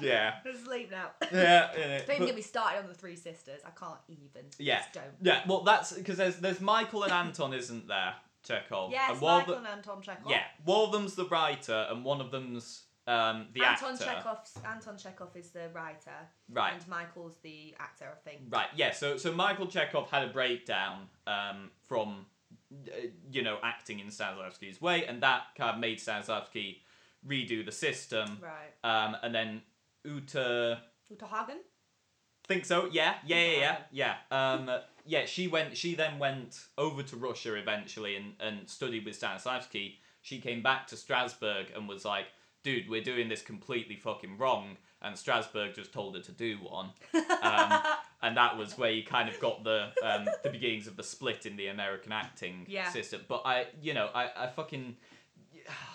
yeah. 0.00 0.34
Asleep 0.44 0.90
now. 0.90 1.10
Yeah. 1.32 1.70
yeah, 1.76 1.98
Don't 1.98 2.06
but- 2.06 2.14
even 2.14 2.26
get 2.26 2.36
me 2.36 2.42
started 2.42 2.78
on 2.80 2.88
the 2.88 2.94
three 2.94 3.16
sisters. 3.16 3.60
I 3.66 3.70
can't 3.70 3.98
even. 4.08 4.46
Yeah. 4.58 4.78
Just 4.78 4.92
don't. 4.94 5.04
yeah. 5.22 5.42
Well, 5.46 5.62
that's 5.62 5.92
because 5.92 6.16
there's 6.16 6.36
there's 6.36 6.60
Michael 6.60 7.04
and 7.04 7.12
Anton, 7.12 7.52
isn't 7.54 7.88
there? 7.88 8.14
Chekhov. 8.44 8.90
Yes, 8.92 9.10
and 9.12 9.20
Michael 9.20 9.54
the- 9.54 9.58
and 9.58 9.66
Anton 9.66 10.00
Chekhov. 10.02 10.30
Yeah. 10.30 10.42
One 10.64 10.86
of 10.86 10.92
them's 10.92 11.14
the 11.14 11.26
writer, 11.26 11.86
and 11.90 12.04
one 12.04 12.20
of 12.20 12.30
them's 12.30 12.84
um, 13.06 13.48
the 13.52 13.64
Anton 13.64 13.94
actor. 13.94 14.04
Chekhov's 14.04 14.54
Anton 14.66 14.96
Chekhov 14.96 15.34
is 15.36 15.50
the 15.50 15.68
writer, 15.74 16.10
Right. 16.50 16.74
and 16.74 16.86
Michael's 16.88 17.36
the 17.42 17.74
actor, 17.78 18.06
I 18.10 18.28
think. 18.28 18.42
Right. 18.50 18.68
Yeah. 18.76 18.92
So 18.92 19.16
so 19.16 19.32
Michael 19.32 19.66
Chekhov 19.66 20.10
had 20.10 20.24
a 20.28 20.32
breakdown 20.32 21.08
um, 21.26 21.70
from 21.88 22.26
you 23.30 23.42
know 23.42 23.58
acting 23.62 24.00
in 24.00 24.08
Stanislavski's 24.08 24.80
way, 24.80 25.06
and 25.06 25.22
that 25.22 25.42
kind 25.56 25.74
of 25.74 25.80
made 25.80 25.98
Stanislavski 25.98 26.78
redo 27.26 27.64
the 27.64 27.72
system. 27.72 28.38
Right. 28.42 28.74
Um, 28.84 29.16
and 29.22 29.34
then 29.34 29.62
Uta. 30.04 30.80
Uta 31.08 31.26
Hagen. 31.26 31.58
Think 32.46 32.64
so? 32.64 32.88
Yeah, 32.90 33.14
yeah, 33.26 33.44
yeah, 33.44 33.76
yeah, 33.92 34.16
yeah. 34.30 34.52
Um, 34.52 34.70
yeah, 35.06 35.26
she 35.26 35.48
went. 35.48 35.76
She 35.76 35.94
then 35.94 36.18
went 36.18 36.58
over 36.78 37.02
to 37.02 37.16
Russia 37.16 37.54
eventually 37.54 38.16
and, 38.16 38.34
and 38.40 38.68
studied 38.68 39.04
with 39.04 39.20
Stanislavski. 39.20 39.96
She 40.22 40.40
came 40.40 40.62
back 40.62 40.86
to 40.88 40.96
Strasberg 40.96 41.76
and 41.76 41.88
was 41.88 42.04
like, 42.04 42.26
"Dude, 42.64 42.88
we're 42.88 43.02
doing 43.02 43.28
this 43.28 43.42
completely 43.42 43.96
fucking 43.96 44.38
wrong." 44.38 44.78
And 45.00 45.14
Strasberg 45.14 45.74
just 45.76 45.92
told 45.92 46.16
her 46.16 46.22
to 46.22 46.32
do 46.32 46.56
one, 46.56 46.90
um, 47.40 47.82
and 48.22 48.36
that 48.36 48.56
was 48.58 48.76
where 48.76 48.90
you 48.90 49.04
kind 49.04 49.28
of 49.28 49.38
got 49.38 49.62
the 49.62 49.90
um, 50.02 50.26
the 50.42 50.50
beginnings 50.50 50.88
of 50.88 50.96
the 50.96 51.04
split 51.04 51.46
in 51.46 51.56
the 51.56 51.68
American 51.68 52.10
acting 52.10 52.66
Yeah. 52.68 52.90
system. 52.90 53.20
But 53.28 53.42
I, 53.44 53.66
you 53.80 53.94
know, 53.94 54.08
I, 54.12 54.30
I 54.36 54.46
fucking. 54.48 54.96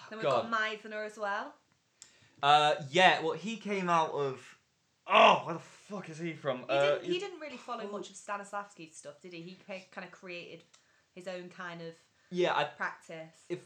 Then 0.09 0.19
we've 0.19 0.21
God. 0.21 0.49
got 0.49 0.61
Meisner 0.61 1.05
as 1.05 1.17
well. 1.17 1.53
Uh, 2.41 2.75
yeah. 2.91 3.21
Well, 3.21 3.33
he 3.33 3.57
came 3.57 3.89
out 3.89 4.11
of. 4.11 4.39
Oh, 5.05 5.41
where 5.43 5.55
the 5.55 5.59
fuck 5.59 6.09
is 6.09 6.17
he 6.17 6.31
from? 6.31 6.59
He, 6.59 6.63
uh, 6.69 6.95
didn't, 6.95 7.11
he 7.11 7.19
didn't 7.19 7.41
really 7.41 7.57
follow 7.57 7.85
much 7.91 8.09
of 8.09 8.15
Stanislavski's 8.15 8.95
stuff, 8.95 9.21
did 9.21 9.33
he? 9.33 9.41
He 9.41 9.57
kind 9.91 10.05
of 10.05 10.11
created 10.11 10.63
his 11.13 11.27
own 11.27 11.49
kind 11.49 11.81
of 11.81 11.93
yeah, 12.31 12.53
I 12.55 12.63
practice. 12.63 13.33
if 13.49 13.59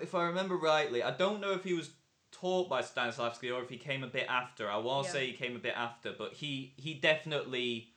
if 0.00 0.14
I 0.14 0.24
remember 0.26 0.56
rightly, 0.56 1.02
I 1.02 1.10
don't 1.10 1.40
know 1.40 1.50
if 1.52 1.64
he 1.64 1.74
was 1.74 1.90
taught 2.34 2.68
by 2.68 2.82
Stanislavski 2.82 3.54
or 3.54 3.62
if 3.62 3.68
he 3.70 3.76
came 3.78 4.02
a 4.04 4.08
bit 4.08 4.26
after. 4.28 4.70
I 4.70 4.76
to 4.76 5.08
Yeah. 5.08 5.12
say 5.12 5.26
he 5.28 5.32
came 5.32 5.56
a 5.56 5.58
bit 5.60 5.74
after, 5.76 6.12
but 6.12 6.32
he 6.34 6.72
he 6.76 6.94
definitely 6.94 7.88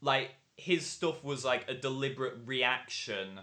like 0.00 0.30
his 0.56 0.86
stuff 0.86 1.22
was 1.24 1.44
like 1.44 1.68
a 1.68 1.74
deliberate 1.74 2.34
reaction 2.46 3.40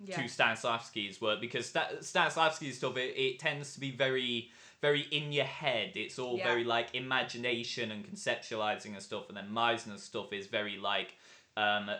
Yeah. 0.00 0.16
to 0.16 0.22
Stanislavski's 0.28 1.20
work 1.20 1.40
because 1.40 1.66
Sta- 1.66 1.98
Stanislavski's 2.00 2.76
stuff 2.78 2.96
it, 2.96 3.14
it 3.16 3.38
tends 3.38 3.74
to 3.74 3.80
be 3.80 3.90
very 3.90 4.50
very 4.80 5.00
in 5.10 5.32
your 5.32 5.44
head. 5.44 5.96
It's 5.96 6.18
all 6.20 6.36
Yeah. 6.38 6.44
very 6.44 6.62
like 6.64 6.94
imagination 6.94 7.90
and 7.90 8.04
conceptualizing 8.08 8.92
and 8.94 9.02
stuff, 9.02 9.24
and 9.28 9.36
then 9.36 9.50
Meisner's 9.50 10.02
stuff 10.04 10.32
is 10.32 10.46
very 10.46 10.76
like. 10.76 11.16
Um, 11.58 11.90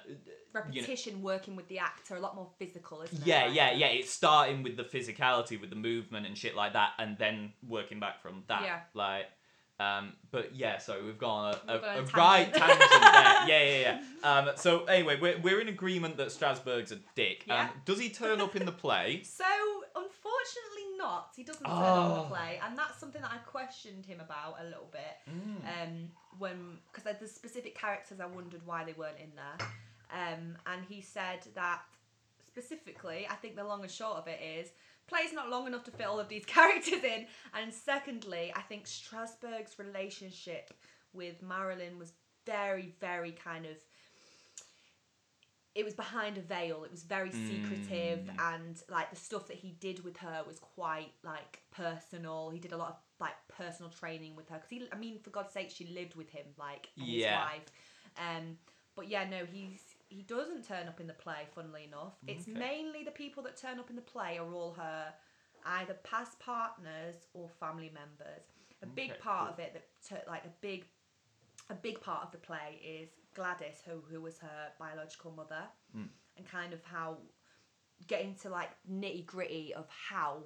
Repetition, 0.55 1.21
working 1.23 1.57
with 1.57 1.68
the 1.68 1.79
actor, 1.79 2.16
a 2.16 2.21
lot 2.21 2.35
more 2.35 2.49
physical, 2.59 3.03
isn't 3.03 3.21
it? 3.21 3.27
yeah, 3.27 3.47
yeah, 3.47 3.73
yeah. 3.73 3.87
It's 3.88 4.11
starting 4.11 4.62
with 4.62 4.77
the 4.77 4.85
physicality, 4.85 5.61
with 5.61 5.71
the 5.71 5.77
movement 5.77 6.27
and 6.27 6.37
shit 6.37 6.57
like 6.57 6.73
that, 6.73 6.92
and 6.99 7.18
then 7.18 7.53
working 7.66 8.01
back 8.01 8.23
from 8.23 8.44
that. 8.49 8.62
Yeah. 8.62 8.81
Like, 8.94 9.27
um, 9.79 10.14
but 10.31 10.55
yeah. 10.57 10.79
So 10.79 11.05
we've 11.05 11.18
gone 11.18 11.55
a, 11.68 11.73
a, 11.73 11.77
a 12.01 12.03
right 12.16 12.53
tangent. 12.53 12.79
there. 12.81 13.35
Yeah, 13.49 13.62
yeah, 13.64 14.01
yeah. 14.25 14.31
Um, 14.31 14.51
so 14.57 14.85
anyway, 14.85 15.18
we're, 15.21 15.38
we're 15.38 15.61
in 15.61 15.68
agreement 15.68 16.16
that 16.16 16.29
Strasberg's 16.29 16.92
a 16.92 16.99
dick. 17.14 17.44
Yeah. 17.47 17.62
Um, 17.64 17.68
does 17.85 17.99
he 18.01 18.09
turn 18.09 18.40
up 18.40 18.57
in 18.57 18.64
the 18.66 18.73
play? 18.73 19.23
So, 19.25 19.44
not. 20.99 21.31
He 21.37 21.45
doesn't 21.45 21.65
turn 21.65 21.73
on 21.73 22.11
Oh. 22.11 22.23
the 22.25 22.29
play, 22.29 22.61
and 22.63 22.77
that's 22.77 22.99
something 22.99 23.23
that 23.23 23.31
I 23.33 23.39
questioned 23.39 24.05
him 24.05 24.21
about 24.21 24.57
a 24.61 24.65
little 24.65 24.91
bit. 24.93 25.33
Mm. 25.33 25.83
Um, 25.83 26.11
when 26.39 26.79
because 26.93 27.05
there's 27.19 27.33
specific 27.33 27.75
characters 27.79 28.21
I 28.21 28.27
wondered 28.27 28.67
why 28.67 28.85
they 28.85 28.93
weren't 28.93 29.19
in 29.19 29.33
there, 29.35 29.69
um, 30.13 30.57
and 30.67 30.85
he 30.89 31.01
said 31.01 31.47
that 31.55 31.81
specifically, 32.47 33.27
I 33.31 33.35
think 33.35 33.57
the 33.57 33.65
long 33.65 33.83
and 33.83 33.91
short 33.91 34.19
of 34.19 34.27
it 34.29 34.41
is 34.43 34.71
play's 35.07 35.33
not 35.33 35.49
long 35.49 35.67
enough 35.67 35.85
to 35.85 35.91
fit 35.91 36.07
all 36.07 36.21
of 36.21 36.29
these 36.29 36.45
characters 36.57 37.03
in, 37.05 37.27
and 37.55 37.73
secondly, 37.73 38.53
I 38.55 38.61
think 38.63 38.85
Strasberg's 38.87 39.79
relationship 39.79 40.75
with 41.13 41.41
Marilyn 41.43 41.99
was 41.99 42.13
very, 42.47 42.95
very 43.01 43.33
kind 43.33 43.65
of 43.67 43.77
it 45.79 45.85
was 45.85 45.95
behind 45.95 46.37
a 46.37 46.41
veil. 46.41 46.79
It 46.85 46.91
was 46.91 47.05
very 47.05 47.31
secretive, 47.31 48.21
Mm. 48.27 48.41
and 48.55 48.75
like 48.88 49.09
the 49.11 49.17
stuff 49.29 49.47
that 49.49 49.57
he 49.64 49.71
did 49.87 49.99
with 50.05 50.17
her 50.19 50.38
was 50.47 50.59
quite 50.59 51.12
like 51.23 51.62
personal. 51.71 52.51
He 52.51 52.59
did 52.59 52.73
a 52.73 52.77
lot 52.77 52.88
of 52.95 52.97
like 53.21 53.37
personal 53.49 53.91
training 53.91 54.35
with 54.37 54.49
her 54.49 54.57
because 54.57 54.71
he, 54.71 54.88
I 54.93 54.97
mean, 54.97 55.19
for 55.21 55.31
God's 55.31 55.53
sake, 55.53 55.71
she 55.71 55.87
lived 55.87 56.14
with 56.17 56.31
him 56.31 56.47
like 56.59 56.88
Yeah. 56.97 57.14
his 57.14 57.53
wife. 57.53 57.67
Um, 58.17 58.59
but 58.97 59.09
yeah, 59.09 59.25
no, 59.29 59.45
he's 59.45 59.83
he 60.09 60.23
doesn't 60.23 60.67
turn 60.67 60.88
up 60.88 60.99
in 61.01 61.07
the 61.07 61.19
play. 61.25 61.47
Funnily 61.55 61.85
enough, 61.85 62.14
it's 62.27 62.49
Okay. 62.49 62.59
mainly 62.59 63.05
the 63.05 63.11
people 63.12 63.43
that 63.45 63.57
turn 63.57 63.79
up 63.79 63.88
in 63.91 63.97
the 63.97 64.03
play 64.14 64.38
are 64.38 64.53
all 64.53 64.73
her 64.75 65.14
either 65.64 65.95
past 66.12 66.41
partners 66.41 67.17
or 67.35 67.49
family 67.61 67.91
members. 67.95 68.43
A 68.83 68.87
big 68.87 69.11
Okay, 69.12 69.21
part 69.21 69.45
cool. 69.47 69.55
of 69.55 69.59
it 69.61 69.73
that 69.75 69.85
t- 70.09 70.29
like 70.31 70.45
a 70.45 70.53
big 70.61 70.87
a 71.70 71.74
big 71.74 72.00
part 72.00 72.24
of 72.24 72.33
the 72.33 72.38
play 72.38 72.81
is 72.85 73.11
Gladys, 73.35 73.83
who 73.87 74.00
who 74.11 74.20
was 74.20 74.38
her 74.38 74.68
biological 74.78 75.31
mother, 75.33 75.64
Mm. 75.96 76.09
and 76.37 76.46
kind 76.48 76.72
of 76.72 76.83
how 76.85 77.18
getting 78.07 78.35
to 78.37 78.48
like 78.48 78.70
nitty 78.90 79.26
gritty 79.26 79.74
of 79.74 79.87
how 79.88 80.44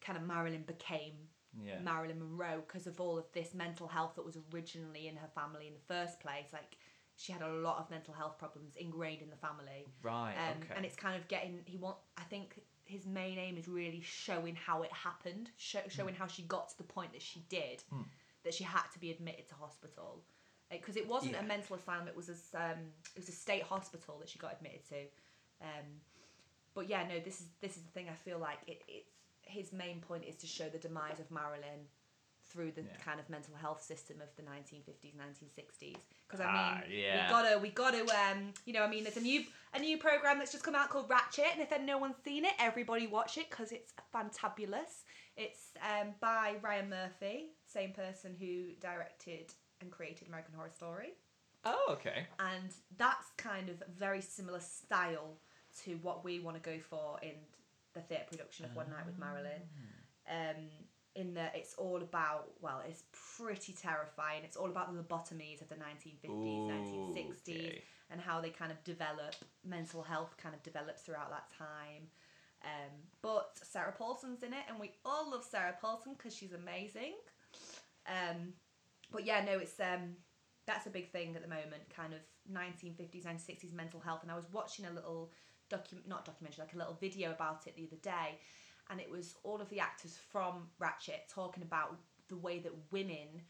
kind 0.00 0.16
of 0.18 0.24
Marilyn 0.24 0.62
became 0.62 1.28
Yeah. 1.62 1.78
Marilyn 1.80 2.18
Monroe 2.18 2.62
because 2.66 2.86
of 2.86 3.00
all 3.00 3.16
of 3.18 3.30
this 3.32 3.54
mental 3.54 3.86
health 3.86 4.14
that 4.16 4.24
was 4.24 4.36
originally 4.52 5.06
in 5.08 5.16
her 5.16 5.28
family 5.28 5.68
in 5.68 5.74
the 5.74 5.80
first 5.94 6.20
place. 6.20 6.52
Like 6.52 6.76
she 7.16 7.32
had 7.32 7.42
a 7.42 7.48
lot 7.48 7.78
of 7.78 7.90
mental 7.90 8.12
health 8.12 8.38
problems 8.38 8.74
ingrained 8.76 9.22
in 9.22 9.30
the 9.30 9.36
family. 9.36 9.86
Right. 10.02 10.34
Um, 10.36 10.58
okay. 10.62 10.74
And 10.74 10.84
it's 10.84 10.96
kind 10.96 11.16
of 11.20 11.28
getting 11.28 11.62
he 11.66 11.76
want. 11.76 11.98
I 12.16 12.22
think 12.24 12.60
his 12.86 13.06
main 13.06 13.38
aim 13.38 13.56
is 13.56 13.68
really 13.68 14.00
showing 14.00 14.56
how 14.56 14.82
it 14.82 14.92
happened, 14.92 15.50
show, 15.56 15.80
showing 15.88 16.14
how 16.14 16.26
she 16.26 16.42
got 16.42 16.68
to 16.70 16.76
the 16.78 16.84
point 16.84 17.12
that 17.12 17.22
she 17.22 17.40
did, 17.48 17.82
Hmm. 17.90 18.02
That 18.44 18.54
she 18.54 18.64
had 18.64 18.84
to 18.92 18.98
be 18.98 19.10
admitted 19.10 19.48
to 19.48 19.54
hospital, 19.54 20.22
because 20.70 20.96
it 20.96 21.06
wasn't 21.08 21.32
Yeah. 21.32 21.40
a 21.40 21.44
mental 21.44 21.76
asylum. 21.76 22.08
It 22.08 22.16
was 22.16 22.28
a 22.28 22.58
um, 22.58 22.78
it 23.14 23.18
was 23.18 23.28
a 23.28 23.32
state 23.32 23.62
hospital 23.62 24.18
that 24.20 24.28
she 24.28 24.38
got 24.38 24.52
admitted 24.54 24.86
to. 24.90 25.00
Um, 25.62 26.00
but 26.74 26.88
yeah, 26.88 27.06
no, 27.08 27.20
this 27.20 27.40
is 27.40 27.46
this 27.60 27.76
is 27.76 27.82
the 27.82 27.90
thing. 27.90 28.08
I 28.10 28.14
feel 28.14 28.38
like 28.38 28.58
it, 28.66 28.82
it's 28.88 29.10
his 29.42 29.72
main 29.72 30.00
point 30.00 30.24
is 30.24 30.36
to 30.36 30.46
show 30.46 30.68
the 30.68 30.78
demise 30.78 31.20
of 31.20 31.30
Marilyn 31.30 31.88
through 32.46 32.72
the 32.72 32.82
Yeah. 32.82 32.96
kind 33.02 33.18
of 33.18 33.28
mental 33.30 33.54
health 33.54 33.82
system 33.82 34.20
of 34.20 34.28
the 34.36 34.42
1950s, 34.42 35.14
1960s. 35.16 35.96
Because 36.26 36.40
I 36.40 36.44
Ah, 36.46 36.80
mean, 36.86 36.98
yeah. 36.98 37.26
we 37.26 37.30
gotta, 37.32 37.58
we 37.58 37.70
gotta, 37.70 38.00
um, 38.30 38.52
you 38.66 38.72
know, 38.74 38.82
I 38.82 38.88
mean, 38.88 39.02
there's 39.04 39.16
a 39.16 39.20
new 39.22 39.44
a 39.72 39.78
new 39.78 39.96
program 39.98 40.38
that's 40.38 40.52
just 40.52 40.62
come 40.62 40.74
out 40.74 40.88
called 40.90 41.08
Ratched, 41.08 41.52
and 41.52 41.60
if 41.62 41.72
no 41.80 41.96
one's 41.98 42.16
seen 42.24 42.44
it, 42.44 42.52
everybody 42.58 43.06
watch 43.06 43.38
it 43.38 43.48
because 43.50 43.72
it's 43.72 43.92
fantabulous. 44.14 45.02
It's 45.36 45.70
um, 45.82 46.14
by 46.20 46.56
Ryan 46.62 46.90
Murphy, 46.90 47.50
same 47.74 47.92
person 47.92 48.34
who 48.38 48.72
directed 48.80 49.52
and 49.80 49.90
created 49.90 50.28
American 50.28 50.54
Horror 50.54 50.70
Story 50.74 51.14
oh, 51.64 51.86
okay. 51.90 52.26
and 52.38 52.70
that's 52.96 53.26
kind 53.36 53.68
of 53.68 53.82
very 53.98 54.20
similar 54.20 54.60
style 54.60 55.38
to 55.84 55.98
what 56.02 56.24
we 56.24 56.38
want 56.38 56.62
to 56.62 56.70
go 56.70 56.78
for 56.78 57.18
in 57.22 57.34
the 57.94 58.00
theatre 58.00 58.24
production 58.30 58.64
of 58.64 58.76
One 58.76 58.90
Night 58.90 59.06
with 59.06 59.18
Marilyn. 59.18 59.62
Um, 60.28 60.68
in 61.16 61.34
that 61.34 61.52
it's 61.54 61.74
all 61.74 62.02
about 62.02 62.48
well, 62.60 62.82
it's 62.88 63.04
pretty 63.36 63.72
terrifying. 63.72 64.42
It's 64.44 64.56
all 64.56 64.68
about 64.68 64.92
the 64.92 65.00
lobotomies 65.00 65.62
of 65.62 65.68
the 65.68 65.76
1950s, 65.76 66.28
Ooh, 66.28 67.14
1960s, 67.14 67.48
okay. 67.48 67.82
and 68.10 68.20
how 68.20 68.40
they 68.40 68.50
kind 68.50 68.72
of 68.72 68.82
develop 68.82 69.34
mental 69.64 70.02
health 70.02 70.34
kind 70.42 70.54
of 70.54 70.62
develops 70.64 71.02
throughout 71.02 71.30
that 71.30 71.46
time. 71.56 72.08
Um, 72.64 72.90
but 73.22 73.58
Sarah 73.62 73.94
Paulson's 73.96 74.42
in 74.42 74.52
it, 74.52 74.64
and 74.68 74.80
we 74.80 74.92
all 75.04 75.30
love 75.30 75.44
Sarah 75.44 75.76
Paulson 75.80 76.14
because 76.16 76.34
she's 76.34 76.52
amazing. 76.52 77.14
Um, 78.06 78.54
but 79.10 79.24
yeah, 79.24 79.44
no, 79.44 79.58
it's 79.58 79.78
um, 79.80 80.16
that's 80.66 80.86
a 80.86 80.90
big 80.90 81.10
thing 81.10 81.34
at 81.36 81.42
the 81.42 81.48
moment, 81.48 81.82
kind 81.94 82.12
of 82.12 82.20
1950s, 82.52 83.24
1960s 83.24 83.72
mental 83.72 84.00
health. 84.00 84.20
And 84.22 84.30
I 84.30 84.36
was 84.36 84.46
watching 84.52 84.86
a 84.86 84.90
little 84.90 85.32
docu- 85.70 86.06
not 86.06 86.24
documentary, 86.24 86.64
like 86.64 86.74
a 86.74 86.78
little 86.78 86.96
video 87.00 87.30
about 87.32 87.66
it 87.66 87.76
the 87.76 87.86
other 87.86 88.00
day, 88.02 88.38
and 88.90 89.00
it 89.00 89.10
was 89.10 89.34
all 89.44 89.60
of 89.60 89.68
the 89.70 89.80
actors 89.80 90.16
from 90.30 90.68
Ratched 90.80 91.28
talking 91.28 91.62
about 91.62 91.96
the 92.28 92.36
way 92.36 92.58
that 92.60 92.72
women 92.90 93.42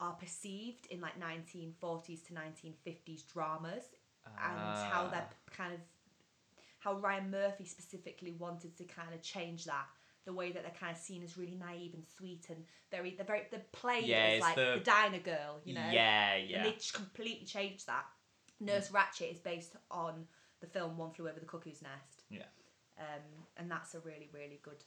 are 0.00 0.12
perceived 0.14 0.86
in 0.90 1.00
like 1.00 1.14
1940s 1.20 2.26
to 2.26 2.34
1950s 2.34 3.22
dramas 3.32 3.84
and 4.26 4.58
how 4.90 5.04
Ah. 5.04 5.08
they're 5.10 5.28
kind 5.50 5.72
of 5.74 5.80
how 6.80 6.94
Ryan 6.94 7.30
Murphy 7.30 7.64
specifically 7.64 8.32
wanted 8.32 8.76
to 8.76 8.84
kind 8.84 9.14
of 9.14 9.22
change 9.22 9.64
that 9.66 9.86
the 10.24 10.32
way 10.32 10.52
that 10.52 10.62
they're 10.62 10.72
kind 10.78 10.92
of 10.96 11.02
seen 11.02 11.22
as 11.22 11.36
really 11.36 11.56
naive 11.56 11.94
and 11.94 12.04
sweet 12.16 12.46
and 12.48 12.64
very 12.90 13.14
they're 13.16 13.26
very 13.26 13.42
they're 13.50 13.60
played 13.72 14.04
Yeah, 14.04 14.34
as 14.36 14.40
like 14.40 14.54
the- 14.56 14.74
the, 14.78 14.84
diner 14.84 15.18
girl 15.18 15.60
you 15.64 15.74
know 15.74 15.88
Yeah, 15.90 16.34
and 16.34 16.48
yeah. 16.50 16.62
they 16.64 16.72
just 16.72 16.94
completely 16.94 17.46
changed 17.46 17.86
that 17.86 18.04
Nurse 18.60 18.90
Ratched 18.90 19.32
is 19.32 19.38
based 19.40 19.74
on 19.90 20.26
the 20.60 20.66
film 20.68 20.96
One 20.96 21.10
Flew 21.10 21.28
Over 21.28 21.40
the 21.40 21.46
Cuckoo's 21.46 21.82
Nest 21.82 22.22
Yeah. 22.30 22.44
um, 22.98 23.22
and 23.56 23.70
that's 23.70 23.94
a 23.94 24.00
really 24.00 24.28
really 24.32 24.60
good 24.62 24.84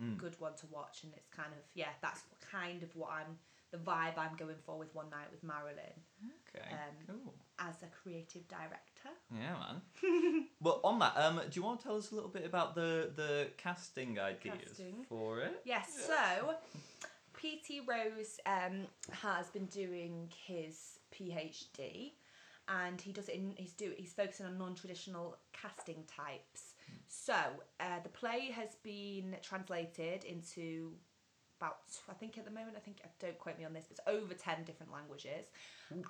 Mm. 0.00 0.16
good 0.16 0.40
one 0.40 0.54
to 0.56 0.66
watch 0.68 1.04
and 1.04 1.12
it's 1.14 1.28
kind 1.28 1.52
of 1.52 1.58
yeah 1.74 1.90
that's 2.00 2.22
kind 2.50 2.82
of 2.82 2.96
what 2.96 3.10
I'm 3.10 3.36
the 3.72 3.78
vibe 3.78 4.16
I'm 4.16 4.36
going 4.36 4.54
for 4.64 4.78
with 4.78 4.94
One 4.94 5.10
Night 5.10 5.26
with 5.32 5.42
Marilyn 5.42 5.96
Okay. 6.54 6.68
um, 6.70 7.16
cool. 7.24 7.34
as 7.58 7.82
a 7.82 7.86
creative 7.86 8.46
director 8.46 9.10
Yeah, 9.34 9.56
man. 9.58 10.46
well, 10.60 10.80
on 10.84 10.98
that, 11.00 11.16
um, 11.16 11.40
do 11.50 11.58
you 11.58 11.64
want 11.64 11.80
to 11.80 11.84
tell 11.86 11.96
us 11.96 12.12
a 12.12 12.14
little 12.14 12.30
bit 12.30 12.44
about 12.44 12.74
the 12.74 13.10
the 13.16 13.48
casting 13.56 14.18
ideas 14.20 14.58
Casting. 14.68 15.04
for 15.08 15.40
it? 15.40 15.60
Yes, 15.64 15.88
so 16.06 16.54
PT 17.34 17.80
Rose 17.88 18.38
um, 18.46 18.86
has 19.10 19.48
been 19.50 19.66
doing 19.66 20.30
his 20.46 20.98
PhD, 21.12 22.12
and 22.68 23.00
he 23.00 23.12
does 23.12 23.28
it. 23.28 23.34
In, 23.34 23.54
he's 23.56 23.72
do 23.72 23.92
he's 23.96 24.12
focusing 24.12 24.46
on 24.46 24.58
non-traditional 24.58 25.36
casting 25.52 26.04
types. 26.06 26.74
So 27.08 27.34
uh, 27.80 28.00
the 28.02 28.08
play 28.10 28.50
has 28.54 28.76
been 28.82 29.34
translated 29.42 30.24
into 30.24 30.92
about 31.62 31.78
I 32.10 32.14
think 32.14 32.36
at 32.38 32.44
the 32.44 32.50
moment 32.50 32.76
I 32.76 32.80
think 32.80 32.98
don't 33.20 33.38
quote 33.38 33.58
me 33.58 33.64
on 33.64 33.72
this, 33.72 33.86
but 33.88 33.98
it's 33.98 34.08
over 34.08 34.34
ten 34.34 34.64
different 34.64 34.92
languages, 34.92 35.46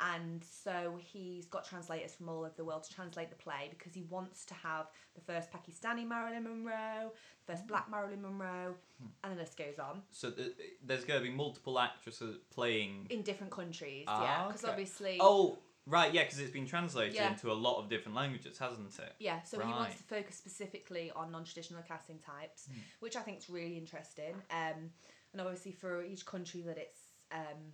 and 0.01 0.43
so 0.45 0.99
he's 0.99 1.47
got 1.47 1.69
translators 1.69 2.15
from 2.15 2.29
all 2.29 2.41
over 2.41 2.53
the 2.57 2.65
world 2.65 2.85
to 2.85 2.95
translate 2.95 3.31
the 3.31 3.37
play 3.37 3.69
because 3.71 3.93
he 3.95 4.03
wants 4.09 4.45
to 4.47 4.55
have 4.55 4.87
the 5.15 5.21
first 5.21 5.51
Pakistani 5.53 6.07
Marilyn 6.07 6.45
Monroe, 6.45 7.13
the 7.47 7.53
first 7.53 7.67
Black 7.67 7.91
Marilyn 7.91 8.23
Monroe, 8.23 8.75
and 9.23 9.33
the 9.37 9.41
list 9.41 9.57
goes 9.59 9.79
on 9.79 10.03
So 10.11 10.31
th- 10.31 10.53
there's 10.85 11.05
going 11.05 11.21
to 11.23 11.29
be 11.29 11.35
multiple 11.35 11.79
actresses 11.79 12.39
playing. 12.51 13.07
in 13.11 13.23
different 13.23 13.53
countries. 13.53 14.05
Ah, 14.09 14.23
yeah, 14.25 14.47
because 14.47 14.65
okay. 14.65 14.71
obviously. 14.73 15.19
Oh, 15.21 15.59
right, 15.87 16.15
yeah, 16.15 16.23
because 16.23 16.39
it's 16.39 16.51
been 16.53 16.67
translated 16.67 17.15
Yeah. 17.15 17.31
into 17.33 17.51
a 17.53 17.55
lot 17.67 17.79
of 17.79 17.89
different 17.91 18.17
languages, 18.17 18.57
hasn't 18.59 18.99
it? 18.99 19.13
Yeah, 19.19 19.43
so 19.43 19.59
he 19.61 19.69
wants 19.71 19.97
to 19.97 20.03
focus 20.05 20.37
specifically 20.37 21.11
on 21.15 21.31
non-traditional 21.33 21.83
casting 21.83 22.19
types, 22.21 22.67
Hmm. 22.67 22.79
which 23.01 23.17
I 23.17 23.21
think 23.21 23.39
is 23.39 23.51
really 23.51 23.77
interesting. 23.77 24.35
Um, 24.51 24.91
and 25.33 25.41
obviously 25.41 25.73
for 25.73 26.03
each 26.03 26.25
country 26.27 26.63
that 26.63 26.79
it's 26.79 27.01
um, 27.31 27.73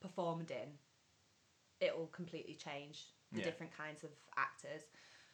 performed 0.00 0.50
in, 0.50 0.68
it 1.80 1.96
will 1.96 2.06
completely 2.08 2.54
change 2.54 3.06
the 3.32 3.38
Yeah. 3.40 3.44
different 3.44 3.72
kinds 3.76 4.04
of 4.04 4.10
actors 4.36 4.82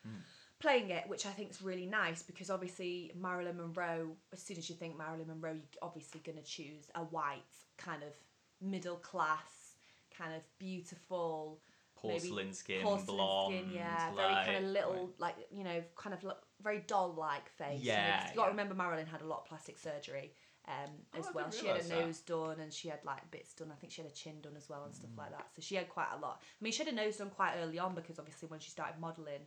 Hmm. 0.03 0.21
playing 0.61 0.91
it, 0.91 1.09
which 1.09 1.27
I 1.27 1.31
think 1.31 1.51
is 1.51 1.63
really 1.63 1.87
nice 1.87 2.23
because 2.23 2.51
obviously 2.51 3.13
Marilyn 3.15 3.57
Monroe. 3.57 4.17
As 4.33 4.43
soon 4.43 4.57
as 4.59 4.69
you 4.69 4.77
think 4.77 4.97
Marilyn 4.97 5.29
Monroe, 5.29 5.53
you're 5.55 5.63
obviously 5.83 6.21
going 6.21 6.39
to 6.39 6.45
choose 6.45 6.91
a 6.95 7.05
white 7.05 7.43
kind 7.77 8.03
of 8.03 8.13
middle 8.61 8.97
class, 8.97 9.75
kind 10.17 10.35
of 10.35 10.43
beautiful. 10.59 11.61
porcelain 11.95 12.53
skin, 12.53 12.83
porcelain 12.83 13.17
blonde, 13.17 13.55
skin, 13.57 13.71
yeah, 13.75 14.13
like, 14.15 14.17
very 14.17 14.35
kind 14.47 14.65
of 14.65 14.71
little, 14.71 15.13
like- 15.19 15.49
you 15.51 15.65
know, 15.65 15.83
kind 15.97 16.15
of 16.15 16.23
look, 16.23 16.47
very 16.61 16.79
doll-like 16.81 17.49
face. 17.51 17.81
you 17.83 17.89
know, 17.89 17.95
Yeah, 17.95 18.31
you 18.31 18.37
got 18.37 18.45
to 18.45 18.51
remember 18.51 18.75
Marilyn 18.77 19.07
had 19.07 19.21
a 19.21 19.27
lot 19.27 19.41
of 19.41 19.47
plastic 19.47 19.77
surgery 19.79 20.33
um, 20.69 20.91
Oh, 21.15 21.19
as 21.19 21.27
well. 21.35 21.51
She 21.51 21.67
had 21.67 21.79
a 21.79 21.83
that. 21.83 22.05
nose 22.05 22.21
done 22.21 22.61
and 22.61 22.73
she 22.73 22.89
had 22.89 23.01
like 23.05 23.29
bits 23.31 23.55
done. 23.55 23.71
I 23.73 23.77
think 23.77 23.93
she 23.93 24.03
had 24.03 24.11
a 24.11 24.15
chin 24.15 24.41
done 24.43 24.55
as 24.57 24.69
well 24.69 24.85
and 24.85 24.95
stuff 24.95 25.11
Mm. 25.15 25.19
like 25.19 25.31
that. 25.31 25.47
So 25.57 25.63
she 25.63 25.75
had 25.77 25.89
quite 25.89 26.09
a 26.15 26.19
lot. 26.21 26.41
I 26.43 26.63
mean, 26.63 26.73
she 26.73 26.85
had 26.85 26.93
a 26.93 26.97
nose 26.97 27.17
done 27.17 27.31
quite 27.31 27.55
early 27.63 27.79
on 27.79 27.95
because 27.95 28.19
obviously 28.19 28.49
when 28.49 28.61
she 28.61 28.71
started 28.71 29.01
modelling, 29.01 29.47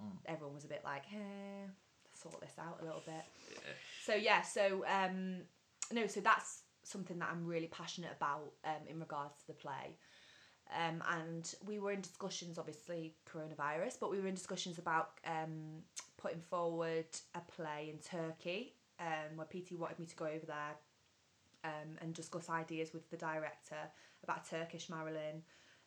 Mm. 0.00 0.18
everyone 0.26 0.54
was 0.54 0.64
a 0.64 0.68
bit 0.68 0.82
like, 0.84 1.02
eh, 1.12 1.66
sort 2.14 2.40
this 2.40 2.54
out 2.58 2.80
a 2.80 2.84
little 2.84 3.02
bit. 3.04 3.24
So 4.04 4.14
yeah, 4.14 4.42
so 4.42 4.84
um, 4.86 5.42
no, 5.92 6.06
so 6.06 6.20
that's 6.20 6.62
something 6.84 7.18
that 7.18 7.28
I'm 7.30 7.46
really 7.46 7.66
passionate 7.68 8.12
about 8.16 8.52
um, 8.64 8.86
in 8.88 9.00
regards 9.00 9.36
to 9.40 9.46
the 9.48 9.54
play. 9.54 9.96
Um, 10.74 11.02
and 11.10 11.54
we 11.66 11.78
were 11.78 11.92
in 11.92 12.00
discussions, 12.00 12.58
obviously 12.58 13.14
coronavirus, 13.30 13.98
but 14.00 14.10
we 14.10 14.20
were 14.20 14.26
in 14.28 14.34
discussions 14.34 14.78
about 14.78 15.10
um, 15.26 15.82
putting 16.16 16.40
forward 16.40 17.06
a 17.34 17.40
play 17.40 17.90
in 17.92 17.98
Turkey, 17.98 18.74
um, 19.00 19.36
where 19.36 19.46
PT 19.46 19.78
wanted 19.78 19.98
me 19.98 20.06
to 20.06 20.16
go 20.16 20.26
over 20.26 20.46
there 20.46 20.76
um, 21.64 21.98
and 22.00 22.14
discuss 22.14 22.50
ideas 22.50 22.92
with 22.92 23.08
the 23.10 23.16
director 23.16 23.76
about 24.22 24.46
a 24.46 24.50
Turkish 24.50 24.88
Marilyn, 24.88 25.42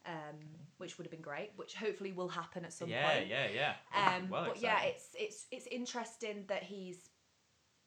um, 0.06 0.38
which 0.78 0.98
would 0.98 1.06
have 1.06 1.12
been 1.12 1.22
great, 1.22 1.52
which 1.56 1.76
hopefully 1.76 2.12
will 2.12 2.28
happen 2.28 2.66
at 2.66 2.74
some 2.74 2.90
yeah, 2.90 3.12
point. 3.12 3.28
yeah, 3.28 3.48
yeah. 3.54 3.74
Um, 3.96 4.30
well 4.30 4.46
but 4.48 4.62
yeah, 4.62 4.84
it's 4.84 5.10
it's 5.18 5.46
it's 5.52 5.68
interesting 5.68 6.46
that 6.48 6.64
he's 6.64 7.10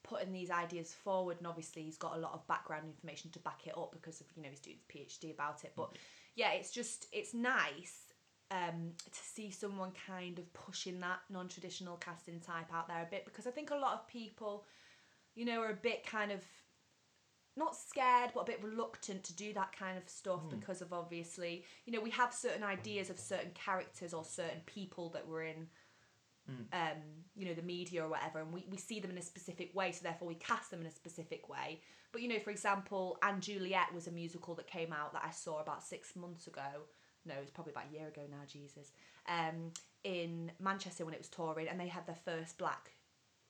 putting 0.02 0.33
these 0.33 0.50
ideas 0.50 0.92
forward, 0.92 1.38
and 1.38 1.46
obviously 1.46 1.83
he's 1.83 1.96
got 1.96 2.16
a 2.16 2.20
lot 2.20 2.33
of 2.33 2.46
background 2.46 2.85
information 2.87 3.30
to 3.33 3.38
back 3.40 3.66
it 3.66 3.76
up 3.76 3.92
because 3.92 4.20
of 4.20 4.26
you 4.37 4.42
know 4.42 4.48
he's 4.48 4.61
doing 4.61 4.76
his 4.76 4.85
PhD 4.85 5.33
about 5.33 5.64
it. 5.64 5.72
But 5.76 5.96
yeah, 6.35 6.52
it's 6.52 6.70
just 6.70 7.06
it's 7.12 7.35
nice 7.35 8.11
um, 8.50 8.92
to 9.11 9.20
see 9.20 9.50
someone 9.50 9.92
kind 10.06 10.38
of 10.38 10.52
pushing 10.52 11.00
that 11.00 11.20
non-traditional 11.30 11.96
casting 11.96 12.40
type 12.40 12.72
out 12.74 12.88
there 12.88 13.02
a 13.02 13.11
bit 13.11 13.24
because 13.24 13.46
I 13.46 13.50
think 13.50 13.70
a 13.70 13.76
lot 13.76 13.94
of 13.94 14.09
people, 14.09 14.64
you 15.40 15.46
know, 15.46 15.62
are 15.62 15.70
a 15.70 15.74
bit 15.74 16.07
kind 16.07 16.31
of 16.31 16.44
not 17.57 17.74
scared 17.74 18.31
but 18.35 18.42
a 18.42 18.44
bit 18.44 18.62
reluctant 18.62 19.24
to 19.24 19.35
do 19.35 19.53
that 19.55 19.72
kind 19.76 19.96
of 19.98 20.09
stuff 20.09 20.40
because 20.50 20.81
of 20.81 20.92
obviously 20.92 21.64
you 21.85 21.92
know 21.92 22.00
we 22.00 22.11
have 22.11 22.33
certain 22.33 22.62
ideas 22.62 23.11
of 23.11 23.18
certain 23.18 23.50
characters 23.55 24.14
or 24.14 24.24
certain 24.24 24.61
people 24.66 25.09
that 25.11 25.26
we're 25.26 25.42
in 25.42 25.66
um, 26.72 26.98
you 27.37 27.46
know 27.46 27.55
the 27.55 27.62
media 27.62 28.05
or 28.05 28.09
whatever 28.09 28.38
and 28.40 28.53
we, 28.53 28.64
we 28.70 28.76
see 28.76 29.00
them 29.00 29.11
in 29.11 29.18
a 29.18 29.22
specific 29.22 29.74
way 29.74 29.92
so 29.92 30.00
therefore 30.03 30.29
we 30.29 30.35
cast 30.37 30.70
them 30.70 30.81
in 30.81 30.87
a 30.87 30.90
specific 30.90 31.48
way. 31.48 31.81
But 32.12 32.22
you 32.22 32.29
know 32.29 32.38
for 32.38 32.50
example 32.50 33.18
and 33.22 33.42
juliet 33.42 33.92
was 33.94 34.07
a 34.07 34.12
musical 34.12 34.55
that 34.57 34.66
came 34.66 34.92
out 34.92 35.12
that 35.12 35.22
i 35.24 35.31
saw 35.31 35.61
about 35.61 35.83
six 35.83 36.14
months 36.16 36.46
ago. 36.46 36.87
No 37.26 37.35
it's 37.42 37.50
probably 37.50 37.72
about 37.72 37.87
a 37.90 37.98
year 37.98 38.09
ago 38.09 38.22
now 38.31 38.44
jesus. 38.46 38.92
Um, 39.29 39.72
in 40.05 40.53
manchester 40.61 41.05
when 41.05 41.14
it 41.14 41.20
was 41.20 41.29
touring 41.29 41.68
and 41.68 41.79
they 41.79 41.88
had 41.88 42.07
their 42.07 42.18
first 42.24 42.59
black 42.59 42.92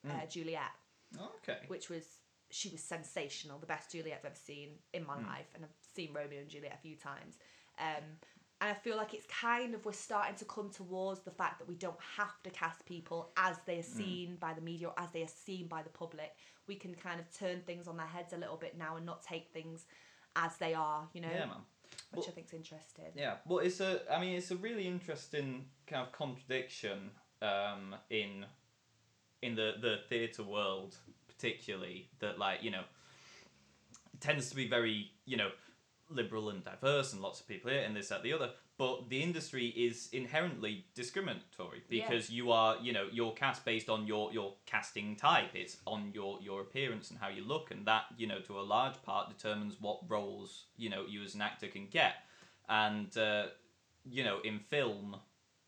uh, 0.09 0.27
juliet 0.27 0.73
okay. 1.19 1.59
which 1.69 1.89
was 1.89 2.05
she 2.53 2.69
was 2.69 2.83
sensational, 2.83 3.59
the 3.59 3.67
best 3.67 3.93
Juliet 3.93 4.19
I've 4.21 4.27
ever 4.27 4.35
seen 4.35 4.71
in 4.93 5.07
my 5.07 5.15
life, 5.15 5.47
and 5.55 5.65
I've 5.65 5.71
seen 5.95 6.13
Romeo 6.13 6.41
and 6.41 6.49
Juliet 6.49 6.75
a 6.75 6.83
few 6.83 6.97
times. 6.97 7.37
Um, 7.79 8.03
and 8.61 8.71
I 8.71 8.75
feel 8.75 8.97
like 8.97 9.15
it's 9.15 9.27
kind 9.27 9.75
of 9.75 9.85
we're 9.87 9.93
starting 9.93 10.35
to 10.37 10.45
come 10.45 10.69
towards 10.69 11.21
the 11.21 11.31
fact 11.31 11.61
that 11.61 11.69
we 11.69 11.77
don't 11.77 11.99
have 12.19 12.43
to 12.43 12.51
cast 12.51 12.85
people 12.85 13.31
as 13.37 13.57
they 13.67 13.79
are 13.79 13.83
seen 13.83 14.37
by 14.39 14.53
the 14.53 14.61
media 14.61 14.89
or 14.89 14.95
as 14.99 15.11
they 15.13 15.23
are 15.23 15.29
seen 15.29 15.67
by 15.67 15.83
the 15.83 15.89
public. 15.89 16.35
We 16.67 16.75
can 16.75 16.95
kind 16.95 17.21
of 17.21 17.33
turn 17.35 17.63
things 17.63 17.89
on 17.89 17.97
their 17.97 18.07
heads 18.07 18.35
a 18.35 18.37
little 18.37 18.57
bit 18.59 18.77
now 18.77 18.97
and 18.97 19.07
not 19.07 19.23
take 19.23 19.49
things 19.53 19.87
as 20.37 20.57
they 20.59 20.75
are, 20.75 21.09
you 21.15 21.23
know, 21.23 21.31
Yeah, 21.31 21.47
man. 21.47 21.65
which 22.11 22.19
Well- 22.19 22.27
I 22.29 22.33
think's 22.33 22.53
interesting. 22.53 23.13
Yeah, 23.15 23.39
well, 23.47 23.61
it's 23.61 23.81
a. 23.81 24.03
I 24.13 24.21
mean, 24.21 24.37
it's 24.37 24.51
a 24.51 24.57
really 24.57 24.87
interesting 24.87 25.71
kind 25.87 26.07
of 26.07 26.13
contradiction 26.13 27.13
um, 27.41 27.97
in 28.11 28.45
in 29.43 29.55
the 29.55 29.75
the 29.81 29.99
theatre 30.09 30.43
world, 30.45 30.97
particularly 31.29 32.09
that 32.21 32.39
like 32.39 32.63
you 32.63 32.71
know 32.71 32.83
tends 34.21 34.51
to 34.51 34.57
be 34.57 34.69
very 34.69 35.11
you 35.25 35.37
know 35.37 35.51
liberal 36.09 36.51
and 36.51 36.65
diverse 36.65 37.13
and 37.13 37.23
lots 37.23 37.41
of 37.41 37.47
people 37.47 37.71
here 37.71 37.83
and 37.83 37.95
this 37.97 38.09
that 38.09 38.23
the 38.23 38.33
other. 38.33 38.51
But 38.77 39.11
the 39.11 39.23
industry 39.23 39.67
is 39.67 40.09
inherently 40.11 40.87
discriminatory 40.95 41.83
Yeah. 41.91 42.09
because 42.09 42.31
you 42.31 42.51
are 42.51 42.79
you 42.83 42.93
know 42.93 43.07
you're 43.13 43.33
cast 43.33 43.65
based 43.65 43.89
on 43.91 44.07
your 44.07 44.33
your 44.33 44.55
casting 44.67 45.17
type. 45.17 45.51
It's 45.55 45.77
on 45.87 46.13
your 46.15 46.39
your 46.41 46.63
appearance 46.63 47.11
and 47.11 47.19
how 47.19 47.29
you 47.29 47.45
look, 47.45 47.71
and 47.71 47.87
that 47.87 48.05
you 48.17 48.27
know 48.27 48.41
to 48.41 48.59
a 48.59 48.63
large 48.63 49.01
part 49.03 49.29
determines 49.29 49.77
what 49.81 50.01
roles 50.09 50.65
you 50.77 50.89
know 50.91 51.05
you 51.07 51.23
as 51.23 51.35
an 51.35 51.43
actor 51.43 51.69
can 51.69 51.87
get 51.89 52.15
and 52.69 53.17
uh, 53.19 53.47
you 54.05 54.25
know 54.25 54.39
in 54.45 54.59
film 54.61 55.17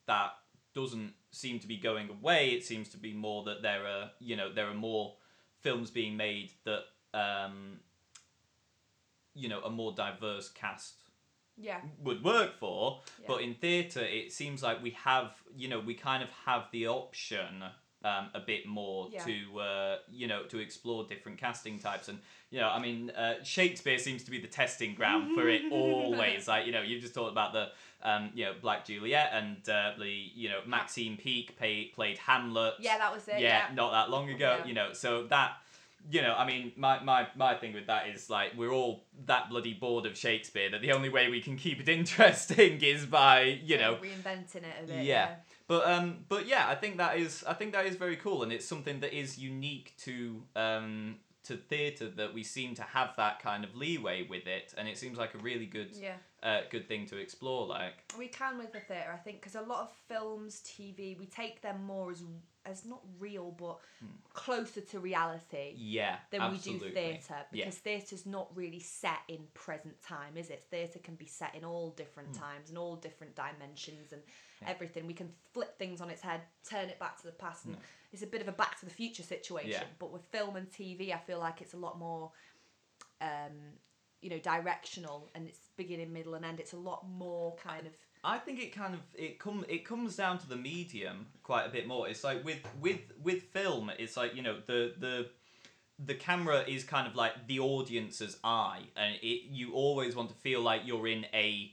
that 0.06 0.30
doesn't 0.74 1.12
seem 1.32 1.58
to 1.58 1.66
be 1.66 1.76
going 1.76 2.08
away. 2.10 2.50
It 2.50 2.64
seems 2.64 2.88
to 2.90 2.96
be 2.98 3.12
more 3.12 3.42
that 3.44 3.62
there 3.62 3.86
are 3.86 4.10
you 4.20 4.36
know 4.36 4.52
there 4.52 4.68
are 4.68 4.74
more 4.74 5.14
films 5.60 5.90
being 5.90 6.16
made 6.16 6.52
that 6.64 6.82
um, 7.14 7.80
you 9.34 9.48
know 9.48 9.60
a 9.62 9.70
more 9.70 9.92
diverse 9.92 10.48
cast 10.50 10.94
Yeah, 11.56 11.80
would 12.02 12.22
work 12.22 12.58
for. 12.58 13.00
Yeah. 13.20 13.26
but 13.28 13.40
in 13.42 13.54
theatre 13.54 14.04
it 14.04 14.32
seems 14.32 14.62
like 14.62 14.82
we 14.82 14.90
have 15.04 15.32
you 15.56 15.68
know 15.68 15.80
we 15.80 15.94
kind 15.94 16.22
of 16.22 16.28
have 16.46 16.64
the 16.72 16.86
option 16.88 17.64
um, 18.04 18.28
a 18.34 18.40
bit 18.40 18.66
more 18.66 19.08
Yeah. 19.12 19.24
to 19.24 19.60
uh, 19.60 19.96
you 20.10 20.26
know 20.26 20.42
to 20.44 20.58
explore 20.58 21.04
different 21.04 21.38
casting 21.38 21.78
types 21.78 22.08
and 22.08 22.18
you 22.50 22.60
know 22.60 22.68
I 22.68 22.78
mean 22.78 23.10
uh, 23.10 23.34
Shakespeare 23.42 23.98
seems 23.98 24.24
to 24.24 24.30
be 24.30 24.40
the 24.40 24.48
testing 24.48 24.94
ground 24.94 25.34
for 25.34 25.48
it 25.48 25.62
always 25.72 26.48
like 26.48 26.66
you 26.66 26.72
know 26.72 26.82
you 26.82 27.00
just 27.00 27.14
talked 27.14 27.32
about 27.32 27.52
the 27.52 27.68
um, 28.04 28.30
you 28.34 28.44
know 28.44 28.52
Black 28.60 28.84
Juliet 28.84 29.30
and 29.32 29.56
uh, 29.68 29.92
the 29.98 30.10
you 30.34 30.48
know 30.48 30.60
Maxine 30.66 31.16
Peake 31.16 31.56
pay, 31.58 31.84
played 31.94 32.18
Hamlet 32.18 32.74
yeah, 32.80 32.98
that 32.98 33.12
was 33.14 33.28
it. 33.28 33.38
yeah, 33.38 33.68
Yeah, 33.68 33.74
not 33.74 33.92
that 33.92 34.10
long 34.10 34.28
ago, 34.30 34.56
Yeah. 34.60 34.66
you 34.66 34.74
know. 34.74 34.92
So 34.92 35.24
that, 35.28 35.52
you 36.10 36.20
know, 36.20 36.34
I 36.36 36.44
mean, 36.44 36.72
my, 36.76 37.00
my, 37.00 37.28
my 37.36 37.54
thing 37.54 37.72
with 37.74 37.86
that 37.86 38.08
is 38.08 38.28
like 38.28 38.54
we're 38.56 38.72
all 38.72 39.04
that 39.26 39.50
bloody 39.50 39.72
bored 39.72 40.04
of 40.06 40.18
Shakespeare 40.18 40.68
that 40.70 40.80
the 40.80 40.90
only 40.90 41.10
way 41.10 41.28
we 41.30 41.40
can 41.40 41.56
keep 41.56 41.78
it 41.80 41.88
interesting 41.98 42.80
is 42.82 43.06
by, 43.06 43.60
you 43.64 43.78
know, 43.78 43.94
reinventing 44.02 44.56
it 44.64 44.74
a 44.82 44.86
bit. 44.88 45.04
yeah. 45.04 45.34
But 45.72 45.88
um, 45.88 46.26
but 46.28 46.46
yeah, 46.46 46.68
I 46.68 46.74
think 46.74 46.98
that 46.98 47.16
is 47.16 47.42
I 47.48 47.54
think 47.54 47.72
that 47.72 47.86
is 47.86 47.96
very 47.96 48.16
cool, 48.16 48.42
and 48.42 48.52
it's 48.52 48.66
something 48.66 49.00
that 49.00 49.14
is 49.16 49.38
unique 49.38 49.94
to 50.00 50.42
um 50.54 51.16
to 51.44 51.56
theatre 51.56 52.08
that 52.08 52.34
we 52.34 52.42
seem 52.44 52.74
to 52.74 52.82
have 52.82 53.16
that 53.16 53.40
kind 53.40 53.64
of 53.64 53.74
leeway 53.74 54.26
with 54.28 54.46
it, 54.46 54.74
and 54.76 54.86
it 54.86 54.98
seems 54.98 55.16
like 55.16 55.34
a 55.34 55.38
really 55.38 55.64
good 55.64 55.90
yeah. 55.98 56.16
uh, 56.42 56.60
good 56.70 56.86
thing 56.88 57.06
to 57.06 57.16
explore. 57.16 57.66
Like 57.66 57.94
We 58.18 58.28
can 58.28 58.58
with 58.58 58.72
the 58.74 58.80
theatre, 58.80 59.12
I 59.14 59.16
think, 59.16 59.40
because 59.40 59.54
a 59.54 59.62
lot 59.62 59.80
of 59.80 59.90
films, 60.08 60.62
TV, 60.62 61.18
we 61.18 61.24
take 61.24 61.62
them 61.62 61.82
more 61.84 62.10
as 62.12 62.22
as 62.66 62.84
not 62.84 63.00
real, 63.18 63.50
but 63.58 63.78
closer 64.34 64.82
to 64.82 65.00
reality 65.00 65.72
yeah, 65.74 66.16
than 66.30 66.42
Hmm. 66.42 66.54
absolutely. 66.54 66.88
we 66.88 66.94
do 66.94 67.00
theatre. 67.00 67.46
Yeah. 67.50 67.64
Because 67.64 67.78
theatre's 67.78 68.26
not 68.26 68.54
really 68.54 68.80
set 68.80 69.22
in 69.26 69.40
present 69.54 70.00
time, 70.02 70.36
is 70.36 70.50
it? 70.50 70.62
Theatre 70.70 70.98
can 70.98 71.14
be 71.16 71.26
set 71.26 71.54
in 71.54 71.64
all 71.64 71.90
different 71.90 72.28
Hmm. 72.36 72.42
times 72.42 72.68
and 72.68 72.76
all 72.76 72.96
different 72.96 73.34
dimensions 73.34 74.12
and 74.12 74.22
everything. 74.66 75.06
We 75.06 75.14
can 75.14 75.30
flip 75.52 75.78
things 75.78 76.00
on 76.00 76.10
its 76.10 76.22
head, 76.22 76.40
turn 76.68 76.88
it 76.88 76.98
back 76.98 77.18
to 77.18 77.26
the 77.26 77.32
past, 77.32 77.66
and 77.66 77.76
it's 78.12 78.22
a 78.22 78.26
bit 78.26 78.40
of 78.40 78.48
a 78.48 78.52
back 78.52 78.78
to 78.80 78.84
the 78.84 78.92
future 78.92 79.22
situation. 79.22 79.70
Yeah. 79.70 79.84
But 79.98 80.12
with 80.12 80.22
film 80.26 80.56
and 80.56 80.70
TV, 80.70 81.14
I 81.14 81.18
feel 81.18 81.38
like 81.38 81.60
it's 81.60 81.74
a 81.74 81.78
lot 81.78 81.98
more. 81.98 82.32
Um, 83.20 83.78
you 84.20 84.30
know, 84.30 84.38
directional, 84.38 85.28
and 85.34 85.48
it's 85.48 85.58
beginning, 85.76 86.12
middle, 86.12 86.34
and 86.34 86.44
end. 86.44 86.60
It's 86.60 86.74
a 86.74 86.78
lot 86.78 87.04
more 87.08 87.56
kind 87.56 87.88
of 87.88 87.92
I 88.24 88.38
think 88.38 88.60
it 88.60 88.72
kind 88.72 88.94
of 88.94 89.00
it 89.14 89.38
come 89.38 89.64
it 89.68 89.84
comes 89.84 90.16
down 90.16 90.38
to 90.38 90.48
the 90.48 90.56
medium 90.56 91.26
quite 91.42 91.66
a 91.66 91.68
bit 91.68 91.86
more. 91.86 92.08
It's 92.08 92.22
like 92.22 92.44
with 92.44 92.60
with 92.80 93.00
with 93.20 93.42
film, 93.44 93.90
it's 93.98 94.16
like 94.16 94.36
you 94.36 94.42
know 94.42 94.58
the 94.64 94.94
the 94.98 95.28
the 95.98 96.14
camera 96.14 96.64
is 96.66 96.84
kind 96.84 97.06
of 97.06 97.16
like 97.16 97.48
the 97.48 97.58
audience's 97.58 98.36
eye, 98.44 98.82
and 98.96 99.16
it 99.22 99.50
you 99.50 99.72
always 99.72 100.14
want 100.14 100.28
to 100.28 100.36
feel 100.36 100.60
like 100.60 100.82
you're 100.84 101.08
in 101.08 101.26
a 101.34 101.72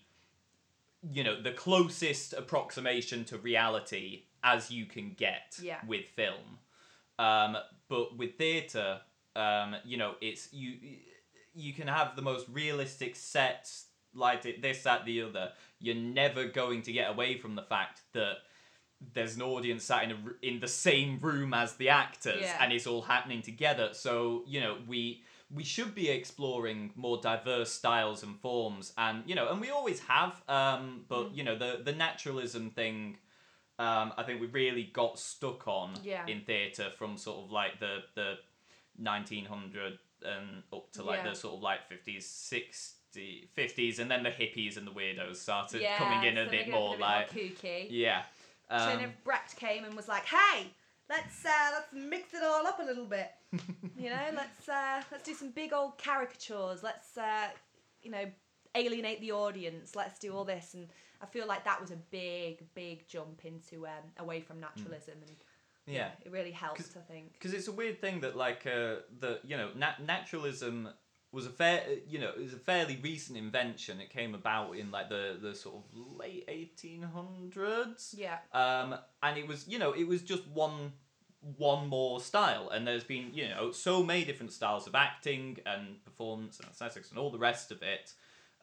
you 1.12 1.24
know 1.24 1.42
the 1.42 1.52
closest 1.52 2.34
approximation 2.34 3.24
to 3.26 3.38
reality 3.38 4.24
as 4.44 4.72
you 4.72 4.86
can 4.86 5.14
get 5.18 5.58
Yeah. 5.62 5.80
with 5.88 6.06
film. 6.16 6.60
Um, 7.18 7.58
but 7.90 8.18
with 8.18 8.38
theatre, 8.38 9.02
um, 9.36 9.76
you 9.86 9.98
know, 9.98 10.16
it's 10.22 10.54
you 10.54 10.78
you 11.54 11.74
can 11.74 11.88
have 11.88 12.16
the 12.16 12.22
most 12.22 12.48
realistic 12.50 13.16
sets, 13.16 13.86
like 14.14 14.46
it, 14.46 14.62
this, 14.62 14.84
that, 14.84 15.06
the 15.06 15.22
other. 15.24 15.52
You're 15.80 15.96
never 15.96 16.46
going 16.46 16.82
to 16.84 16.92
get 16.94 17.10
away 17.10 17.38
from 17.38 17.56
the 17.56 17.64
fact 17.64 18.02
that 18.14 18.38
there's 19.14 19.36
an 19.36 19.42
audience 19.42 19.84
sat 19.86 20.04
in 20.04 20.12
a, 20.12 20.18
in 20.46 20.60
the 20.60 20.68
same 20.68 21.20
room 21.20 21.54
as 21.54 21.76
the 21.76 21.90
actors, 21.90 22.42
Yeah. 22.42 22.58
and 22.62 22.72
it's 22.74 22.88
all 22.88 23.02
happening 23.02 23.42
together. 23.42 23.90
So 23.94 24.44
you 24.48 24.62
know, 24.62 24.78
we 24.88 25.24
we 25.54 25.64
should 25.64 25.96
be 25.96 26.10
exploring 26.10 26.92
more 26.96 27.20
diverse 27.22 27.72
styles 27.72 28.22
and 28.24 28.40
forms, 28.40 28.94
and 28.98 29.24
you 29.26 29.34
know, 29.36 29.50
and 29.50 29.60
we 29.60 29.70
always 29.70 30.00
have. 30.02 30.42
Um, 30.48 31.06
but 31.08 31.34
you 31.36 31.44
know, 31.44 31.58
the 31.58 31.82
the 31.84 31.94
naturalism 31.94 32.70
thing. 32.72 33.18
Um, 33.80 34.12
I 34.18 34.24
think 34.24 34.42
we 34.42 34.48
really 34.48 34.84
got 34.84 35.18
stuck 35.18 35.66
on 35.66 35.94
Yeah. 36.04 36.26
in 36.28 36.42
theatre 36.42 36.90
from 36.98 37.18
sort 37.18 37.46
of 37.46 37.52
like 37.52 37.80
the 37.80 38.04
the 38.14 38.38
1900 38.98 39.98
and 40.26 40.64
up 40.74 40.92
to 40.94 41.04
like 41.04 41.24
Yeah. 41.24 41.30
the 41.30 41.36
sort 41.36 41.56
of 41.56 41.62
like 41.62 41.90
50s 41.90 42.24
50, 42.50 43.50
50s, 43.58 44.00
and 44.00 44.12
then 44.12 44.24
the 44.24 44.32
hippies 44.32 44.78
and 44.78 44.86
the 44.86 44.92
weirdos 44.92 45.38
started 45.38 45.82
yeah, 45.82 45.98
coming 45.98 46.28
in 46.28 46.38
a 46.38 46.50
bit 46.50 46.70
more 46.70 46.92
get 46.92 47.00
like 47.00 47.32
kooky. 47.32 47.88
yeah. 47.90 48.24
so 48.70 48.76
Um, 48.76 48.98
then 49.00 49.14
Brecht 49.24 49.56
came 49.56 49.84
and 49.86 49.96
was 49.96 50.08
like, 50.08 50.26
"Hey, 50.26 50.68
let's 51.10 51.46
uh, 51.46 51.70
let's 51.74 51.94
mix 51.94 52.34
it 52.34 52.44
all 52.44 52.68
up 52.68 52.80
a 52.80 52.84
little 52.84 53.06
bit. 53.06 53.32
You 53.52 54.10
know, 54.10 54.26
let's 54.36 54.70
uh, 54.70 55.02
let's 55.12 55.24
do 55.24 55.34
some 55.34 55.52
big 55.52 55.74
old 55.74 55.98
caricatures. 55.98 56.84
Let's 56.84 57.18
uh, 57.18 57.48
you 58.02 58.12
know 58.12 58.26
alienate 58.76 59.20
the 59.22 59.32
audience. 59.32 59.96
Let's 59.96 60.20
do 60.20 60.34
all 60.34 60.46
this." 60.46 60.74
And 60.74 60.88
I 61.22 61.26
feel 61.26 61.48
like 61.48 61.64
that 61.66 61.82
was 61.82 61.92
a 61.92 61.98
big, 62.12 62.64
big 62.74 63.08
jump 63.08 63.44
into 63.46 63.86
um, 63.88 64.04
away 64.18 64.42
from 64.42 64.60
naturalism, 64.60 65.16
and 65.28 65.36
Hmm. 65.88 65.94
yeah. 65.96 66.10
it 66.24 66.32
really 66.32 66.52
helped. 66.52 66.82
I 66.96 67.02
think. 67.12 67.34
because 67.34 67.54
it's 67.54 67.68
a 67.68 67.72
weird 67.72 68.00
thing 68.00 68.20
that 68.22 68.36
like 68.38 68.68
uh, 68.68 68.98
the 69.20 69.40
you 69.44 69.58
know 69.58 69.70
nat- 69.76 70.02
naturalism 70.06 70.90
was 71.32 71.46
a 71.46 71.50
fair 71.50 71.84
you 72.08 72.20
know 72.20 72.30
it 72.30 72.42
was 72.42 72.54
a 72.54 72.58
fairly 72.58 72.98
recent 73.04 73.38
invention 73.38 74.00
it 74.02 74.10
came 74.10 74.34
about 74.34 74.72
in 74.74 74.90
like 74.92 75.10
the 75.10 75.38
the 75.40 75.54
sort 75.54 75.76
of 75.76 75.84
late 76.20 76.48
1800s 76.48 78.16
Yeah, 78.18 78.38
um 78.54 78.96
and 79.22 79.38
it 79.38 79.48
was 79.48 79.68
you 79.68 79.80
know 79.80 79.92
it 79.94 80.08
was 80.08 80.22
just 80.22 80.48
one 80.48 80.94
one 81.58 81.88
more 81.88 82.19
style 82.19 82.69
and 82.69 82.86
there's 82.86 83.04
been 83.06 83.32
you 83.34 83.47
know 83.47 83.71
so 83.71 84.04
many 84.04 84.25
different 84.25 84.52
styles 84.52 84.88
of 84.88 84.95
acting 84.95 85.58
and 85.65 86.04
performance 86.04 86.60
and 86.60 86.69
aesthetics 86.69 87.10
and 87.12 87.17
all 87.19 87.32
the 87.32 87.38
rest 87.38 87.71
of 87.71 87.82
it 87.82 88.13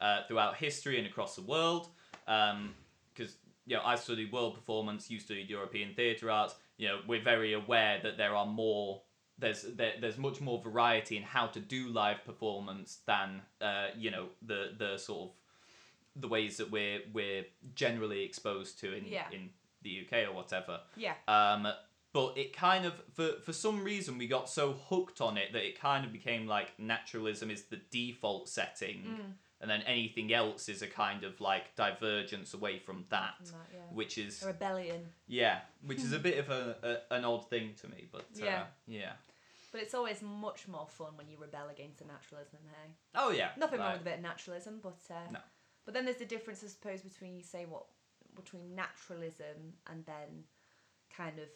uh, 0.01 0.21
throughout 0.29 0.57
history 0.57 0.99
and 0.99 1.07
across 1.07 1.37
the 1.37 1.43
world. 1.43 1.89
Because 2.27 3.37
you 3.67 3.77
know 3.77 3.83
I 3.85 3.95
studied 3.97 4.31
world 4.33 4.55
performance 4.55 5.11
you 5.11 5.19
studied 5.19 5.49
European 5.49 5.95
theatre 5.95 6.31
arts. 6.31 6.55
You 6.77 6.89
know 6.89 6.99
we're 7.07 7.23
very 7.23 7.55
aware 7.55 7.99
that 8.03 8.19
there 8.19 8.35
are 8.35 8.47
more 8.47 9.01
there's 9.39 9.63
there, 9.63 9.95
there's 10.01 10.19
much 10.19 10.41
more 10.41 10.61
variety 10.63 11.17
in 11.17 11.23
how 11.23 11.47
to 11.49 11.61
do 11.61 11.89
live 11.89 12.25
performance 12.25 12.99
than 13.07 13.43
uh, 13.61 13.87
you 13.97 14.11
know 14.11 14.27
the 14.43 14.73
the 14.77 14.99
sort 14.99 15.31
of 15.31 15.37
the 16.21 16.29
ways 16.29 16.57
that 16.59 16.71
we're 16.71 17.01
we're 17.13 17.45
generally 17.75 18.23
exposed 18.23 18.79
to 18.81 18.93
in 18.95 19.05
Yeah. 19.07 19.25
in 19.33 19.51
the 19.83 20.01
UK 20.07 20.29
or 20.29 20.33
whatever. 20.35 20.81
Yeah, 20.97 21.15
um, 21.29 21.69
but 22.17 22.29
it 22.43 22.51
kind 22.69 22.85
of 22.87 22.95
for 23.17 23.29
for 23.47 23.53
some 23.53 23.79
reason 23.93 24.17
we 24.23 24.27
got 24.39 24.49
so 24.49 24.65
hooked 24.89 25.21
on 25.21 25.37
it 25.43 25.49
that 25.55 25.65
it 25.69 25.75
kind 25.89 26.03
of 26.07 26.11
became 26.19 26.43
like 26.57 26.69
naturalism 26.79 27.51
is 27.51 27.63
the 27.65 27.81
default 27.99 28.49
setting, 28.49 28.99
Mm. 29.07 29.33
and 29.61 29.69
then 29.73 29.83
anything 29.97 30.29
else 30.43 30.63
is 30.75 30.81
a 30.89 30.91
kind 31.05 31.25
of 31.29 31.33
like 31.51 31.65
divergence 31.77 32.55
away 32.59 32.79
from 32.87 32.99
that, 33.15 33.35
that, 33.45 33.69
yeah. 33.75 33.81
which 34.01 34.15
is 34.27 34.43
a 34.43 34.47
rebellion. 34.47 35.01
yeah, 35.41 35.57
which 35.91 35.99
is 36.07 36.13
a 36.21 36.23
bit 36.29 36.37
of 36.43 36.49
a, 36.61 36.63
a 37.11 37.15
an 37.17 37.25
odd 37.33 37.45
thing 37.53 37.67
to 37.81 37.87
me. 37.95 38.01
But 38.17 38.29
uh, 38.41 38.45
Yeah. 38.51 38.65
yeah. 39.01 39.13
But 39.73 39.81
it's 39.85 39.95
always 40.01 40.21
much 40.23 40.61
more 40.69 40.87
fun 40.99 41.13
when 41.19 41.29
you 41.29 41.37
rebel 41.47 41.69
against 41.77 41.99
the 41.99 42.07
naturalism. 42.15 42.61
Hey, 42.75 42.89
Oh 43.15 43.31
yeah, 43.41 43.51
nothing 43.65 43.79
wrong 43.81 43.93
with 43.93 44.07
a 44.07 44.11
bit 44.11 44.19
of 44.21 44.25
naturalism, 44.31 44.75
but 44.89 45.01
uh, 45.11 45.31
No. 45.37 45.41
But 45.85 45.93
then 45.95 46.05
there's 46.07 46.23
the 46.25 46.33
difference, 46.37 46.65
I 46.65 46.69
suppose, 46.69 47.01
between 47.11 47.37
you 47.37 47.43
say 47.55 47.63
what 47.73 47.85
between 48.41 48.75
naturalism 48.75 49.59
and 49.91 49.99
then 50.13 50.31
kind 51.23 51.39
of 51.39 51.49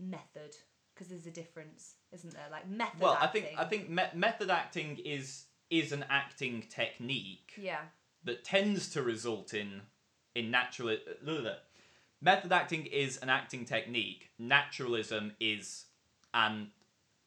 method, 0.00 0.56
because 0.94 1.08
there's 1.08 1.26
a 1.26 1.30
difference, 1.30 1.94
isn't 2.12 2.32
there? 2.34 2.46
Like 2.50 2.68
method. 2.68 3.00
Well, 3.00 3.18
I 3.20 3.26
think 3.28 3.46
I 3.56 3.64
think 3.64 3.88
me- 3.88 4.02
method 4.14 4.50
acting 4.50 4.98
is 5.04 5.46
is 5.70 5.92
an 5.92 6.04
acting 6.08 6.62
technique 6.70 7.52
Yeah. 7.56 7.80
that 8.24 8.42
tends 8.44 8.88
to 8.90 9.02
result 9.02 9.52
in 9.54 9.82
in 10.34 10.50
natural 10.50 10.96
method 12.20 12.52
acting 12.52 12.86
is 12.86 13.18
an 13.18 13.28
acting 13.28 13.64
technique 13.64 14.30
naturalism 14.38 15.32
is 15.40 15.86
an 16.34 16.70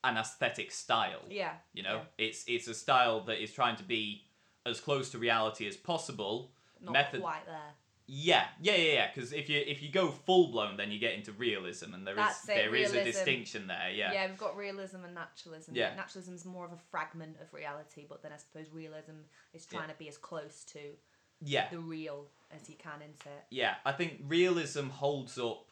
an 0.04 0.18
aesthetic 0.18 0.72
style 0.72 1.22
Yeah. 1.30 1.54
you 1.74 1.84
know 1.84 2.02
it's 2.18 2.44
it's 2.48 2.68
a 2.68 2.74
style 2.74 3.22
that 3.26 3.42
is 3.42 3.54
trying 3.54 3.76
to 3.78 3.84
be 3.84 4.26
as 4.66 4.80
close 4.80 5.10
to 5.12 5.18
reality 5.18 5.68
as 5.68 5.78
possible 5.78 6.52
Not 6.80 6.94
method 6.94 7.22
quite 7.22 7.46
there. 7.46 7.74
Yeah 8.14 8.44
yeah 8.62 8.76
yeah 8.76 8.94
yeah 8.94 9.08
because 9.14 9.32
if 9.32 9.48
you 9.48 9.64
if 9.66 9.82
you 9.82 9.90
go 9.90 10.12
full 10.12 10.52
blown 10.52 10.76
then 10.76 10.92
you 10.92 11.00
get 11.00 11.14
into 11.14 11.32
realism 11.32 11.94
and 11.94 12.06
there 12.06 12.16
is 12.16 12.18
That's 12.18 12.44
it, 12.50 12.56
there 12.56 12.76
is 12.76 12.94
a 12.94 13.06
distinction 13.06 13.68
there 13.68 13.90
yeah 13.90 14.12
Yeah. 14.12 14.28
we've 14.28 14.38
got 14.38 14.58
realism 14.58 15.06
and 15.06 15.16
naturalism. 15.16 15.76
Yeah. 15.76 15.96
Naturalism 15.96 16.36
is 16.36 16.44
more 16.44 16.66
of 16.66 16.74
a 16.74 16.78
fragment 16.92 17.38
of 17.42 17.54
reality, 17.54 18.06
but 18.10 18.22
then 18.22 18.34
I 18.34 18.38
suppose 18.38 18.66
realism 18.74 19.14
is 19.54 19.66
trying 19.66 19.88
to 19.88 19.96
be 19.98 20.10
as 20.10 20.18
close 20.18 20.66
to 20.74 20.80
yeah 21.40 21.70
the 21.72 21.80
real 21.80 22.26
as 22.54 22.70
you 22.70 22.76
can, 22.76 23.00
isn't 23.02 23.26
it? 23.26 23.44
Yeah, 23.50 23.76
I 23.86 23.94
think 23.94 24.20
realism 24.28 24.90
holds 24.90 25.38
up 25.40 25.68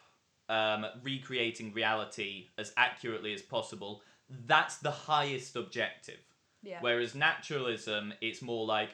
um, 0.47 0.86
recreating 1.04 1.73
reality 1.73 2.47
as 2.58 2.71
accurately 2.78 3.34
as 3.34 3.41
possible. 3.41 4.02
That's 4.30 4.78
the 4.78 4.91
highest 4.91 5.58
objective. 5.58 6.19
Yeah. 6.63 6.78
Whereas 6.80 7.15
naturalism, 7.15 8.13
it's 8.21 8.41
more 8.41 8.65
like 8.65 8.91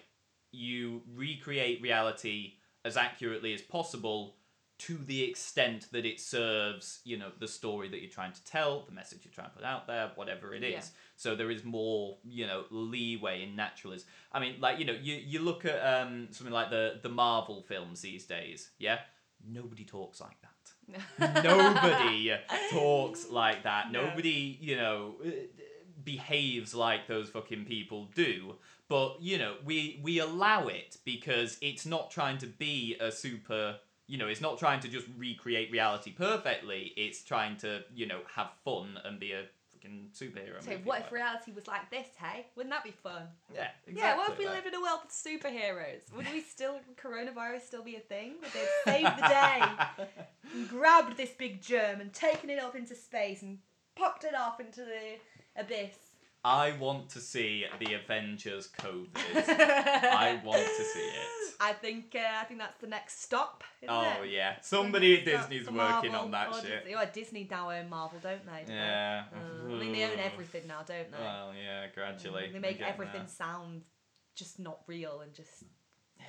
you 0.51 1.03
recreate 1.13 1.81
reality 1.83 2.53
as 2.85 2.95
accurately 2.95 3.53
as 3.53 3.61
possible 3.61 4.35
to 4.77 4.97
the 4.97 5.23
extent 5.23 5.87
that 5.91 6.05
it 6.05 6.19
serves, 6.19 6.99
you 7.05 7.17
know, 7.17 7.31
the 7.39 7.47
story 7.47 7.87
that 7.87 8.01
you're 8.01 8.11
trying 8.11 8.33
to 8.33 8.43
tell, 8.43 8.81
the 8.81 8.91
message 8.91 9.19
you're 9.23 9.33
trying 9.33 9.49
to 9.49 9.55
put 9.55 9.63
out 9.63 9.87
there, 9.87 10.11
whatever 10.15 10.53
it 10.53 10.63
is. 10.63 10.73
Yeah. 10.73 10.81
So 11.15 11.35
there 11.35 11.49
is 11.49 11.63
more, 11.63 12.17
you 12.25 12.45
know, 12.45 12.65
leeway 12.69 13.43
in 13.43 13.55
naturalism. 13.55 14.07
I 14.33 14.39
mean, 14.39 14.57
like, 14.59 14.77
you 14.79 14.85
know, 14.85 14.95
you, 15.01 15.15
you 15.15 15.39
look 15.39 15.63
at 15.63 15.79
um, 15.79 16.27
something 16.31 16.53
like 16.53 16.69
the, 16.69 16.99
the 17.01 17.09
Marvel 17.09 17.61
films 17.61 18.01
these 18.01 18.25
days, 18.25 18.69
yeah? 18.77 18.99
Nobody 19.47 19.85
talks 19.85 20.19
like 20.19 20.37
that. 20.41 21.43
Nobody 21.43 22.33
talks 22.71 23.29
like 23.29 23.63
that. 23.63 23.91
No. 23.91 24.07
Nobody, 24.07 24.57
you 24.59 24.75
know, 24.75 25.15
uh, 25.25 25.29
behaves 26.03 26.75
like 26.75 27.07
those 27.07 27.29
fucking 27.29 27.65
people 27.65 28.09
do. 28.13 28.55
But 28.87 29.17
you 29.21 29.37
know, 29.37 29.55
we 29.65 29.99
we 30.03 30.19
allow 30.19 30.67
it 30.67 30.97
because 31.05 31.57
it's 31.61 31.85
not 31.85 32.11
trying 32.11 32.37
to 32.39 32.47
be 32.47 32.97
a 32.99 33.11
super. 33.11 33.77
You 34.07 34.19
know, 34.19 34.27
it's 34.27 34.41
not 34.41 34.59
trying 34.59 34.81
to 34.81 34.87
just 34.87 35.07
recreate 35.17 35.71
reality 35.71 36.11
perfectly. 36.11 36.93
It's 36.95 37.23
trying 37.23 37.57
to, 37.57 37.81
you 37.95 38.05
know, 38.05 38.19
have 38.35 38.51
fun 38.63 38.99
and 39.03 39.19
be 39.19 39.31
a 39.31 39.45
fucking 39.85 40.09
superhero. 40.13 40.63
So 40.63 40.77
what 40.83 41.01
if 41.01 41.11
reality 41.11 41.51
was 41.51 41.67
like 41.67 41.89
this? 41.89 42.07
Hey, 42.17 42.45
wouldn't 42.55 42.73
that 42.73 42.83
be 42.83 42.91
fun? 42.91 43.23
Yeah, 43.53 43.69
exactly. 43.87 43.95
Yeah, 43.95 44.17
what 44.17 44.31
if 44.31 44.37
we 44.37 44.45
like- 44.45 44.55
lived 44.55 44.67
in 44.67 44.75
a 44.75 44.81
world 44.81 44.99
with 45.03 45.11
superheroes? 45.11 46.15
Would 46.15 46.27
we 46.31 46.41
still, 46.41 46.79
coronavirus 47.03 47.61
still 47.61 47.83
be 47.83 47.95
a 47.95 47.99
thing? 47.99 48.35
Would 48.41 48.51
they 48.51 48.67
saved 48.83 49.17
the 49.17 49.27
day 49.27 49.63
and 50.55 50.69
grabbed 50.69 51.17
this 51.17 51.31
big 51.31 51.61
germ 51.61 52.01
and 52.01 52.13
taken 52.13 52.49
it 52.49 52.59
up 52.59 52.75
into 52.75 52.95
space 52.95 53.41
and 53.41 53.57
popped 53.95 54.23
it 54.23 54.35
off 54.35 54.59
into 54.59 54.81
the 54.81 55.61
abyss? 55.61 55.95
I 56.45 56.73
want 56.77 57.09
to 57.09 57.19
see 57.19 57.65
the 57.79 57.95
Avengers 57.95 58.69
COVID. 58.79 59.07
I 59.35 60.39
want 60.45 60.61
to 60.61 60.83
see 60.83 60.99
it. 60.99 61.55
I 61.59 61.73
think 61.73 62.15
uh, 62.15 62.19
I 62.41 62.43
think 62.45 62.59
that's 62.59 62.79
the 62.79 62.85
next 62.87 63.23
stop. 63.23 63.63
Isn't 63.81 63.91
Oh 63.93 64.21
it? 64.23 64.29
yeah, 64.31 64.55
somebody 64.61 65.17
at 65.19 65.25
The 65.25 65.31
next 65.31 65.41
stop 65.45 65.49
Disney's 65.49 65.67
working 65.71 66.11
Marvel 66.11 66.15
on 66.25 66.31
that 66.31 66.49
or 66.49 66.61
shit. 66.61 66.83
Disney. 66.85 66.95
Oh, 66.95 67.09
Disney 67.11 67.47
now 67.49 67.71
own 67.71 67.89
Marvel, 67.89 68.19
don't 68.21 68.45
they? 68.45 68.71
Yeah. 68.71 69.23
Uh, 69.33 69.73
I 69.73 69.79
mean, 69.79 69.93
they 69.93 70.03
own 70.03 70.19
everything 70.19 70.67
now, 70.67 70.83
don't 70.85 71.11
they? 71.11 71.17
Well, 71.19 71.51
yeah, 71.59 71.87
gradually. 71.95 72.51
they 72.53 72.59
make 72.59 72.79
everything 72.81 73.21
there. 73.21 73.27
sound 73.27 73.81
just 74.35 74.59
not 74.59 74.79
real 74.85 75.21
and 75.21 75.33
just 75.33 75.63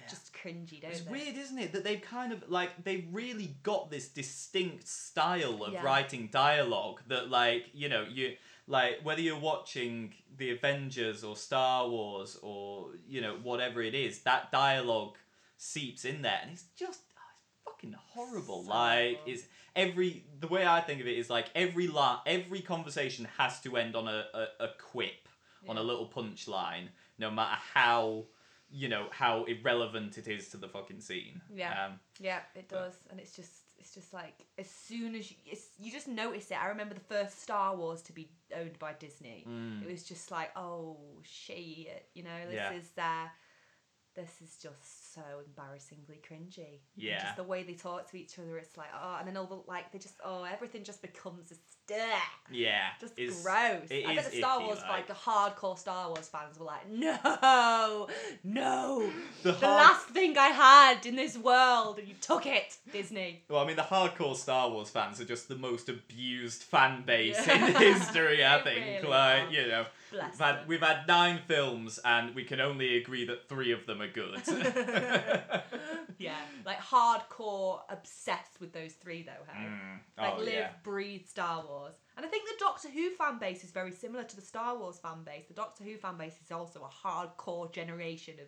just 0.08 0.32
cringy, 0.32 0.80
don't 0.80 0.82
they? 0.82 0.88
It's 0.96 1.00
they? 1.02 1.10
weird, 1.10 1.36
isn't 1.36 1.58
it, 1.58 1.72
that 1.72 1.84
they've 1.84 2.00
kind 2.00 2.32
of 2.32 2.48
like 2.48 2.84
they've 2.84 3.06
really 3.12 3.56
got 3.62 3.90
this 3.90 4.08
distinct 4.08 4.86
style 4.88 5.62
of 5.64 5.72
Yeah. 5.74 5.82
writing 5.82 6.28
dialogue 6.32 7.00
that, 7.08 7.28
like, 7.28 7.66
you 7.74 7.88
know, 7.88 8.02
you 8.08 8.36
like 8.66 9.00
whether 9.02 9.20
you're 9.20 9.38
watching 9.38 10.12
the 10.36 10.50
Avengers 10.50 11.22
or 11.24 11.36
Star 11.36 11.88
Wars 11.88 12.38
or 12.42 12.88
you 13.08 13.20
know 13.20 13.36
whatever 13.42 13.82
it 13.82 13.94
is, 13.94 14.20
that 14.20 14.50
dialogue 14.52 15.16
seeps 15.56 16.04
in 16.04 16.22
there, 16.22 16.38
and 16.42 16.52
it's 16.52 16.64
just 16.78 17.00
oh, 17.16 17.22
it's 17.38 17.64
fucking 17.64 17.94
horrible. 18.10 18.64
So 18.64 18.70
like, 18.70 19.20
is 19.26 19.46
every 19.74 20.24
the 20.40 20.48
way 20.48 20.66
I 20.66 20.80
think 20.80 21.00
of 21.00 21.06
it 21.06 21.16
is 21.18 21.30
like 21.30 21.46
every 21.54 21.86
la- 21.86 22.20
every 22.26 22.60
conversation 22.60 23.26
has 23.38 23.60
to 23.62 23.76
end 23.76 23.94
on 23.96 24.08
a, 24.08 24.24
a, 24.34 24.64
a 24.64 24.68
quip, 24.78 25.28
on 25.68 25.78
a 25.78 25.82
little 25.82 26.06
punchline, 26.08 26.88
no 27.18 27.30
matter 27.30 27.56
how 27.74 28.24
you 28.70 28.88
know 28.88 29.06
how 29.10 29.44
irrelevant 29.44 30.18
it 30.18 30.26
is 30.26 30.48
to 30.48 30.56
the 30.56 30.68
fucking 30.68 31.00
scene. 31.00 31.40
Yeah. 31.54 31.86
Um, 31.86 32.00
Yeah, 32.20 32.40
it 32.56 32.66
But- 32.68 32.76
does, 32.76 32.94
and 33.10 33.20
it's 33.20 33.34
just 33.36 33.52
it's 33.78 33.94
just 33.94 34.12
like 34.12 34.46
as 34.58 34.68
soon 34.70 35.14
as 35.14 35.30
you 35.30 35.36
it's, 35.46 35.68
you 35.78 35.92
just 35.92 36.08
notice 36.08 36.50
it. 36.50 36.62
I 36.62 36.68
remember 36.68 36.94
the 36.94 37.00
first 37.00 37.42
Star 37.42 37.76
Wars 37.76 38.02
to 38.02 38.12
be 38.12 38.30
owned 38.56 38.78
by 38.78 38.92
Disney. 38.94 39.44
mm. 39.46 39.82
It 39.82 39.90
was 39.90 40.04
just 40.04 40.30
like, 40.30 40.50
oh 40.56 40.96
shit, 41.22 42.08
you 42.14 42.22
know, 42.22 42.46
this 42.48 42.54
Yeah. 42.56 42.72
is 42.72 42.90
uh, 42.98 43.28
this 44.14 44.40
is 44.42 44.56
just 44.56 45.14
so 45.14 45.20
embarrassingly 45.46 46.20
cringy. 46.26 46.80
And 46.96 47.04
Yeah. 47.04 47.20
just 47.22 47.36
the 47.36 47.44
way 47.44 47.62
they 47.62 47.74
talk 47.74 48.10
to 48.10 48.16
each 48.18 48.38
other, 48.38 48.56
it's 48.58 48.76
like 48.76 48.88
oh, 48.94 49.16
and 49.18 49.28
then 49.28 49.36
all 49.36 49.46
the 49.46 49.62
like 49.70 49.92
they 49.92 49.98
just 49.98 50.16
oh 50.24 50.44
everything 50.44 50.84
just 50.84 51.02
becomes 51.02 51.48
this 51.50 51.58
ugh, 51.92 52.20
Yeah. 52.50 52.88
just 53.00 53.14
it's- 53.18 53.42
gross. 53.42 53.88
I 53.90 54.14
bet 54.14 54.30
the 54.30 54.38
Star 54.38 54.60
Wars, 54.60 54.78
like. 54.80 54.88
like 54.90 55.06
the 55.08 55.14
hardcore 55.14 55.78
Star 55.78 56.08
Wars 56.08 56.28
fans, 56.28 56.58
were 56.58 56.66
like, 56.66 56.88
no, 56.90 58.08
no, 58.44 59.10
The 59.42 59.52
the, 59.52 59.66
hard- 59.66 59.76
last 59.86 60.06
thing 60.08 60.36
I 60.38 60.48
had 60.48 61.06
in 61.06 61.16
this 61.16 61.36
world, 61.38 61.98
and 61.98 62.08
you 62.08 62.14
took 62.20 62.46
it, 62.46 62.76
Disney. 62.92 63.42
Well, 63.48 63.62
I 63.62 63.66
mean, 63.66 63.76
the 63.76 63.82
hardcore 63.82 64.36
Star 64.36 64.70
Wars 64.70 64.90
fans 64.90 65.20
are 65.20 65.24
just 65.24 65.48
the 65.48 65.56
most 65.56 65.88
abused 65.88 66.62
fan 66.62 67.02
base 67.06 67.46
Yeah. 67.46 67.66
in 67.66 67.74
history. 67.74 68.44
I 68.44 68.60
think, 68.64 68.84
really 68.86 69.08
like 69.08 69.48
are. 69.48 69.50
you 69.52 69.68
know, 69.68 69.86
we've 70.12 70.38
had 70.38 70.68
we've 70.68 70.80
had 70.82 71.06
nine 71.08 71.40
films, 71.46 71.98
and 72.04 72.34
we 72.34 72.44
can 72.44 72.60
only 72.60 72.96
agree 72.96 73.24
that 73.26 73.48
three 73.48 73.72
of 73.72 73.86
them 73.86 74.00
are 74.02 74.08
good. 74.10 74.40
Yeah, 76.18 76.34
like 76.64 76.78
hardcore 76.80 77.80
obsessed 77.90 78.58
with 78.58 78.72
those 78.72 78.94
three 78.94 79.22
though. 79.22 79.52
Hey, 79.52 79.66
Mm. 79.66 79.98
like 80.16 80.32
Oh 80.34 80.38
live, 80.38 80.48
yeah. 80.54 80.68
breathe 80.82 81.26
Star 81.26 81.62
Wars, 81.62 81.75
and 82.16 82.24
I 82.24 82.28
think 82.28 82.44
the 82.48 82.54
Doctor 82.58 82.88
Who 82.88 83.10
fan 83.10 83.38
base 83.38 83.64
is 83.64 83.70
very 83.70 83.92
similar 83.92 84.24
to 84.24 84.36
the 84.36 84.42
Star 84.42 84.76
Wars 84.78 84.98
fan 84.98 85.22
base. 85.24 85.46
The 85.48 85.54
Doctor 85.54 85.84
Who 85.84 85.96
fan 85.96 86.16
base 86.16 86.34
is 86.44 86.50
also 86.50 86.80
a 86.84 87.06
hardcore 87.08 87.72
generation 87.72 88.34
of 88.40 88.46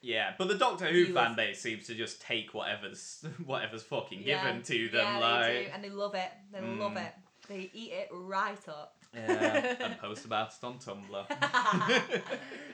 Yeah, 0.00 0.32
but 0.38 0.48
the 0.48 0.56
Doctor 0.58 0.86
Who 0.86 1.06
Viewers. 1.06 1.14
fan 1.14 1.36
base 1.36 1.60
seems 1.60 1.86
to 1.86 1.94
just 1.94 2.20
take 2.20 2.52
whatever's 2.54 3.24
whatever's 3.44 3.82
fucking 3.82 4.22
yeah, 4.24 4.44
given 4.46 4.62
to 4.62 4.88
them, 4.90 5.06
Yeah, 5.06 5.18
like 5.18 5.46
they 5.46 5.64
do, 5.64 5.70
and 5.74 5.84
they 5.84 5.90
love 5.90 6.14
it. 6.14 6.30
They 6.52 6.60
love 6.60 6.92
Mm. 6.92 7.06
it. 7.06 7.12
They 7.48 7.70
eat 7.74 7.92
it 7.92 8.08
right 8.12 8.68
up. 8.68 8.93
Yeah, 9.14 9.74
and 9.80 9.98
post 9.98 10.24
about 10.24 10.52
it 10.52 10.64
on 10.64 10.78
Tumblr. 10.78 11.26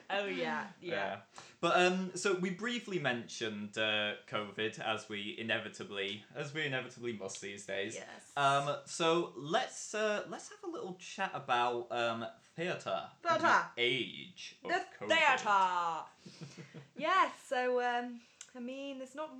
oh 0.10 0.26
yeah, 0.26 0.64
yeah. 0.80 1.16
But 1.60 1.76
um, 1.76 2.10
so 2.14 2.34
we 2.34 2.50
briefly 2.50 2.98
mentioned 2.98 3.76
uh, 3.76 4.12
COVID 4.30 4.78
as 4.80 5.08
we 5.08 5.36
inevitably 5.38 6.22
as 6.34 6.54
we 6.54 6.64
inevitably 6.64 7.12
must 7.12 7.40
these 7.40 7.64
days. 7.66 7.94
Yes. 7.96 8.06
Um, 8.36 8.76
so 8.86 9.32
let's 9.36 9.94
uh, 9.94 10.22
let's 10.30 10.48
have 10.50 10.68
a 10.68 10.72
little 10.72 10.94
chat 10.94 11.30
about 11.34 11.86
um 11.90 12.24
theatre. 12.56 13.02
in 13.24 13.34
the 13.34 13.38
Theatre. 13.40 13.62
Age 13.78 14.56
of 14.64 14.70
the 14.70 15.06
theatre. 15.06 16.04
yes. 16.96 17.30
So 17.48 17.80
um, 17.82 18.20
I 18.56 18.60
mean, 18.60 18.98
there's 18.98 19.14
not 19.14 19.30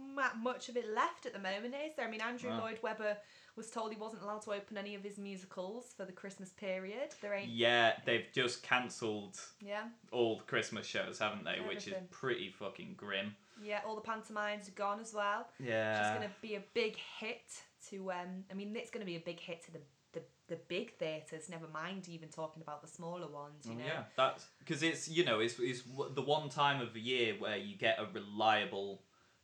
much 0.41 0.69
of 0.69 0.77
it 0.77 0.89
left 0.95 1.27
at 1.27 1.33
the 1.33 1.39
moment, 1.39 1.75
is 1.75 1.97
there? 1.97 2.07
I 2.07 2.11
mean, 2.11 2.21
Andrew 2.21 2.51
Wow. 2.51 2.61
Lloyd 2.61 2.79
Webber 2.83 3.17
was 3.57 3.71
told 3.71 3.93
he 3.93 3.99
wasn't 3.99 4.23
allowed 4.23 4.43
to 4.43 4.53
open 4.53 4.77
any 4.79 4.95
of 4.95 5.03
his 5.03 5.19
musicals 5.19 5.93
for 5.97 6.05
the 6.05 6.13
Christmas 6.13 6.51
period. 6.51 7.15
There 7.21 7.35
ain't. 7.35 7.51
Yeah, 7.51 7.95
they've 8.05 8.27
just 8.33 8.63
cancelled 8.63 9.39
Yeah. 9.61 9.85
all 10.13 10.37
the 10.39 10.45
Christmas 10.45 10.87
shows, 10.87 11.19
haven't 11.19 11.45
they? 11.45 11.59
Which 11.67 11.87
is 11.89 11.95
pretty 12.11 12.51
fucking 12.51 12.95
grim. 12.97 13.35
Yeah. 13.63 13.81
All 13.87 13.95
the 13.95 14.01
pantomimes 14.01 14.69
are 14.69 14.73
gone 14.73 15.01
as 15.01 15.13
well. 15.13 15.47
Yeah. 15.59 15.93
Which 15.99 16.07
is 16.07 16.19
going 16.19 16.29
to 16.31 16.35
be 16.41 16.55
a 16.57 16.63
big 16.75 16.97
hit 17.19 17.43
to. 17.91 18.13
Um, 18.13 18.45
I 18.51 18.55
mean, 18.55 18.75
it's 18.77 18.91
going 18.91 19.05
to 19.05 19.11
be 19.11 19.17
a 19.17 19.21
big 19.21 19.41
hit 19.41 19.63
to 19.67 19.73
the 19.73 19.81
the, 20.13 20.23
the 20.49 20.57
big 20.69 20.97
theatres. 20.99 21.49
Never 21.49 21.69
mind 21.69 22.09
even 22.09 22.29
talking 22.31 22.63
about 22.63 22.83
the 22.83 22.89
smaller 22.89 23.29
ones. 23.29 23.65
You 23.67 23.73
Oh, 23.73 23.79
know. 23.79 23.85
Yeah, 23.85 24.03
that's 24.17 24.47
because 24.59 24.83
it's 24.83 25.09
you 25.09 25.25
know 25.25 25.41
it's 25.41 25.59
it's 25.61 25.83
the 26.15 26.23
one 26.23 26.49
time 26.49 26.81
of 26.81 26.95
the 26.95 27.01
year 27.01 27.35
where 27.39 27.57
you 27.57 27.77
get 27.77 27.99
a 28.01 28.07
reliable 28.13 29.03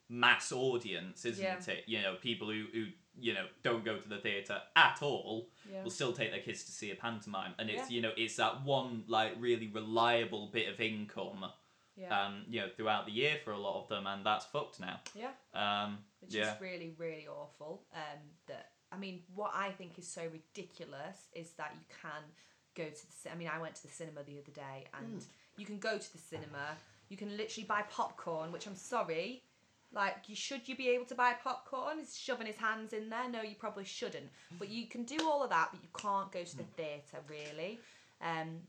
mass 0.09 0.51
audience, 0.53 1.25
isn't 1.25 1.45
Yeah. 1.45 1.59
it? 1.73 1.85
You 1.87 2.03
know, 2.03 2.15
people 2.21 2.49
who 2.49 2.65
who 2.73 2.87
you 3.19 3.33
know 3.35 3.47
don't 3.63 3.85
go 3.85 3.97
to 3.99 4.09
the 4.09 4.19
theatre 4.19 4.61
at 4.75 4.99
all 5.03 5.49
Yeah. 5.71 5.83
will 5.83 5.91
still 5.91 6.13
take 6.13 6.31
their 6.31 6.41
kids 6.43 6.65
to 6.65 6.73
see 6.73 6.91
a 6.91 6.95
pantomime, 6.95 7.55
and 7.59 7.71
it's 7.71 7.91
Yeah. 7.91 7.95
you 7.97 8.03
know 8.03 8.13
it's 8.17 8.37
that 8.37 8.63
one 8.63 9.05
like 9.09 9.33
really 9.39 9.69
reliable 9.69 10.49
bit 10.49 10.69
of 10.69 10.81
income, 10.81 11.45
Yeah. 11.97 12.27
um, 12.27 12.45
you 12.49 12.61
know, 12.61 12.69
throughout 12.69 13.07
the 13.07 13.13
year 13.13 13.39
for 13.45 13.53
a 13.53 13.59
lot 13.59 13.83
of 13.83 13.89
them, 13.89 14.07
and 14.07 14.25
that's 14.25 14.45
fucked 14.47 14.81
now. 14.81 15.01
yeah. 15.15 15.33
Um, 15.55 16.05
which 16.21 16.35
yeah, 16.35 16.55
is 16.55 16.61
really 16.61 16.95
really 16.99 17.27
awful 17.29 17.87
um 17.95 18.21
that 18.47 18.73
i 18.91 18.97
mean 18.97 19.23
what 19.35 19.53
i 19.55 19.71
think 19.71 19.99
is 19.99 20.09
so 20.09 20.23
ridiculous 20.27 21.29
is 21.33 21.53
that 21.53 21.73
you 21.75 21.85
can 22.03 22.23
go 22.75 22.85
to 22.85 23.07
the 23.07 23.13
ci- 23.23 23.31
i 23.31 23.35
mean 23.37 23.49
i 23.49 23.59
went 23.61 23.75
to 23.77 23.83
the 23.83 23.93
cinema 23.93 24.23
the 24.25 24.39
other 24.39 24.51
day 24.53 24.87
and 24.99 25.25
you 25.57 25.65
can 25.67 25.79
go 25.79 25.99
to 25.99 26.13
the 26.13 26.19
cinema 26.19 26.77
you 27.09 27.17
can 27.17 27.37
literally 27.37 27.67
buy 27.67 27.83
popcorn 27.91 28.51
which 28.53 28.67
i'm 28.67 28.75
sorry 28.77 29.43
like 29.93 30.17
you 30.29 30.35
should 30.37 30.69
you 30.69 30.77
be 30.77 30.89
able 30.91 31.05
to 31.07 31.15
buy 31.15 31.33
popcorn? 31.43 31.99
He's 31.99 32.17
shoving 32.17 32.47
his 32.47 32.57
hands 32.57 32.93
in 32.93 33.09
there. 33.09 33.31
No 33.31 33.43
you 33.43 33.55
probably 33.55 33.85
shouldn't. 33.85 34.29
But 34.59 34.69
you 34.69 34.87
can 34.87 35.05
do 35.05 35.19
all 35.29 35.43
of 35.43 35.51
that 35.51 35.69
but 35.73 35.81
you 35.83 35.89
can't 35.97 36.31
go 36.33 36.43
to 36.45 36.57
the 36.57 36.65
theatre 36.77 37.19
really. 37.29 37.81
Um 38.21 38.61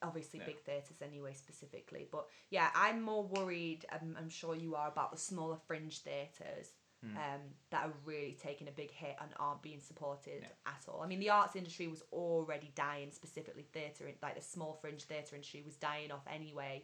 obviously 0.00 0.40
big 0.46 0.60
theatres 0.60 1.02
anyway 1.02 1.32
specifically. 1.34 2.06
But 2.10 2.26
yeah 2.50 2.68
i'm 2.74 3.02
more 3.02 3.24
worried 3.24 3.84
um, 3.92 4.14
i'm 4.18 4.28
sure 4.28 4.54
you 4.54 4.74
are 4.76 4.88
about 4.88 5.10
the 5.10 5.18
smaller 5.18 5.56
fringe 5.66 5.98
theatres 5.98 6.72
Hmm. 7.00 7.16
um, 7.16 7.40
that 7.70 7.84
are 7.86 7.92
really 8.04 8.36
taking 8.42 8.66
a 8.66 8.72
big 8.72 8.90
hit 8.90 9.14
and 9.20 9.30
aren't 9.38 9.62
being 9.62 9.78
supported 9.78 10.42
Yeah. 10.42 10.48
at 10.66 10.82
all. 10.88 11.00
I 11.00 11.06
mean 11.06 11.20
the 11.20 11.30
arts 11.30 11.54
industry 11.54 11.86
was 11.86 12.02
already 12.12 12.72
dying 12.74 13.12
specifically 13.12 13.62
theatre 13.72 14.04
like 14.20 14.34
the 14.34 14.42
small 14.42 14.72
fringe 14.80 15.04
theatre 15.04 15.36
industry 15.36 15.62
was 15.64 15.76
dying 15.76 16.10
off 16.10 16.26
anyway 16.28 16.82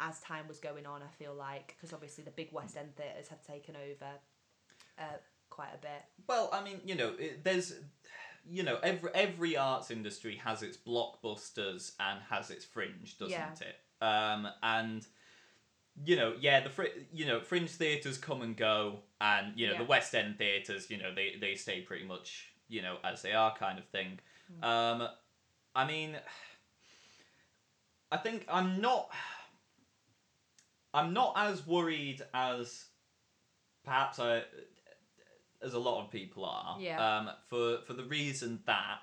as 0.00 0.18
time 0.20 0.48
was 0.48 0.58
going 0.58 0.86
on 0.86 1.02
i 1.02 1.08
feel 1.22 1.34
like 1.34 1.74
because 1.76 1.92
obviously 1.92 2.24
the 2.24 2.30
big 2.30 2.48
west 2.52 2.76
end 2.76 2.94
theatres 2.96 3.28
have 3.28 3.42
taken 3.46 3.76
over 3.76 4.10
uh, 4.98 5.16
quite 5.50 5.70
a 5.74 5.78
bit 5.78 6.02
Well, 6.28 6.48
I 6.52 6.62
mean, 6.64 6.80
you 6.84 6.94
know, 6.94 7.12
it, 7.18 7.44
there's, 7.44 7.74
you 8.48 8.62
know, 8.62 8.78
every 8.82 9.10
every 9.14 9.56
arts 9.56 9.90
industry 9.90 10.36
has 10.36 10.62
its 10.62 10.76
blockbusters 10.76 11.92
and 12.00 12.20
has 12.30 12.50
its 12.50 12.64
fringe, 12.64 13.18
doesn't 13.18 13.32
Yeah. 13.32 13.50
it? 13.60 14.04
Um, 14.04 14.48
and 14.62 15.06
you 16.04 16.16
know, 16.16 16.34
yeah, 16.40 16.60
the 16.60 16.70
fr- 16.70 16.96
you 17.12 17.26
know 17.26 17.40
fringe 17.40 17.70
theaters 17.70 18.16
come 18.18 18.40
and 18.42 18.56
go, 18.56 19.00
and 19.20 19.58
you 19.58 19.66
know 19.66 19.74
Yeah. 19.74 19.78
the 19.80 19.84
West 19.84 20.14
End 20.14 20.38
theaters, 20.38 20.90
you 20.90 20.96
know, 20.98 21.14
they 21.14 21.36
they 21.40 21.54
stay 21.54 21.82
pretty 21.82 22.04
much 22.04 22.48
you 22.68 22.80
know 22.82 22.96
as 23.04 23.20
they 23.22 23.32
are, 23.32 23.54
kind 23.54 23.78
of 23.78 23.86
thing. 23.88 24.20
Mm. 24.60 24.64
Um, 24.64 25.08
I 25.74 25.86
mean, 25.86 26.16
I 28.10 28.16
think 28.16 28.46
I'm 28.48 28.80
not. 28.80 29.10
I'm 30.94 31.12
not 31.12 31.34
as 31.36 31.66
worried 31.66 32.22
as 32.34 32.86
perhaps 33.84 34.18
I 34.18 34.42
as 35.62 35.74
a 35.74 35.78
lot 35.78 36.04
of 36.04 36.10
people 36.10 36.44
are. 36.44 36.76
Yeah. 36.80 36.98
Um, 37.18 37.30
for 37.48 37.78
for 37.86 37.92
the 37.94 38.04
reason 38.04 38.60
that 38.66 38.98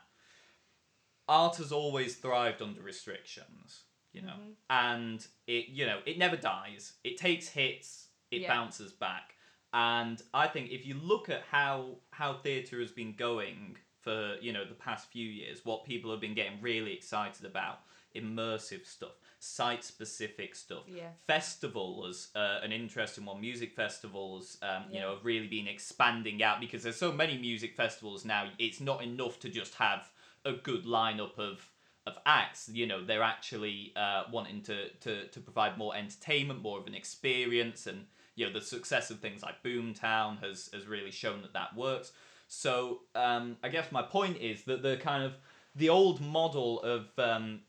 art 1.27 1.57
has 1.57 1.71
always 1.71 2.15
thrived 2.15 2.61
under 2.61 2.81
restrictions, 2.81 3.83
you 4.11 4.21
know, 4.21 4.33
Mhm. 4.39 4.55
and 4.69 5.27
it 5.47 5.67
you 5.69 5.85
know 5.85 6.01
it 6.05 6.17
never 6.17 6.35
dies. 6.37 6.97
It 7.03 7.17
takes 7.17 7.49
hits, 7.49 8.09
it 8.31 8.41
Yeah. 8.41 8.47
bounces 8.53 8.91
back, 8.91 9.35
and 9.73 10.21
I 10.33 10.47
think 10.47 10.71
if 10.71 10.85
you 10.85 10.95
look 10.95 11.29
at 11.29 11.43
how 11.43 12.01
how 12.11 12.33
theatre 12.33 12.79
has 12.79 12.91
been 12.91 13.13
going 13.15 13.77
for 14.01 14.37
you 14.41 14.51
know 14.53 14.65
the 14.65 14.75
past 14.75 15.11
few 15.11 15.27
years, 15.27 15.63
what 15.65 15.83
people 15.85 16.09
have 16.11 16.19
been 16.21 16.33
getting 16.33 16.61
really 16.61 16.93
excited 16.93 17.45
about, 17.45 17.83
immersive 18.15 18.85
stuff, 18.85 19.15
site 19.39 19.83
specific 19.83 20.55
stuff, 20.55 20.83
yeah. 20.87 21.09
Festivals 21.27 22.29
uh, 22.35 22.59
an 22.63 22.71
interesting 22.71 23.25
one 23.25 23.39
music 23.39 23.73
festivals 23.73 24.57
um, 24.61 24.83
you 24.89 24.95
Yeah. 24.95 25.01
know 25.05 25.15
have 25.15 25.25
really 25.25 25.47
been 25.47 25.67
expanding 25.67 26.43
out 26.43 26.59
because 26.59 26.83
there's 26.83 26.97
so 26.97 27.11
many 27.11 27.37
music 27.37 27.75
festivals 27.75 28.25
now 28.25 28.49
it's 28.57 28.81
not 28.81 29.01
enough 29.03 29.39
to 29.39 29.49
just 29.49 29.75
have 29.75 30.09
a 30.45 30.53
good 30.53 30.85
lineup 30.85 31.37
of 31.37 31.69
of 32.07 32.17
acts. 32.25 32.69
You 32.73 32.87
know 32.87 33.03
they're 33.05 33.23
actually 33.23 33.93
uh, 33.95 34.23
wanting 34.31 34.61
to, 34.63 34.89
to 34.89 35.27
to 35.27 35.39
provide 35.39 35.77
more 35.77 35.95
entertainment 35.95 36.61
more 36.61 36.79
of 36.79 36.87
an 36.87 36.95
experience 36.95 37.87
and 37.87 38.05
you 38.35 38.45
know 38.45 38.53
the 38.53 38.61
success 38.61 39.09
of 39.11 39.19
things 39.19 39.41
like 39.43 39.63
boomtown 39.63 40.41
has 40.43 40.69
has 40.73 40.87
really 40.87 41.11
shown 41.11 41.41
that 41.43 41.53
that 41.53 41.75
works. 41.75 42.11
So 42.47 43.01
um, 43.15 43.57
i 43.63 43.69
guess 43.69 43.91
my 43.91 44.01
point 44.01 44.37
is 44.37 44.63
that 44.63 44.81
the 44.81 44.97
kind 44.97 45.23
of 45.23 45.33
the 45.75 45.89
old 45.89 46.19
model 46.19 46.81
of 46.81 47.07
um, 47.19 47.59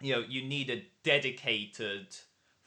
you 0.00 0.12
know 0.14 0.24
you 0.28 0.42
need 0.42 0.70
a 0.70 0.84
dedicated 1.02 2.08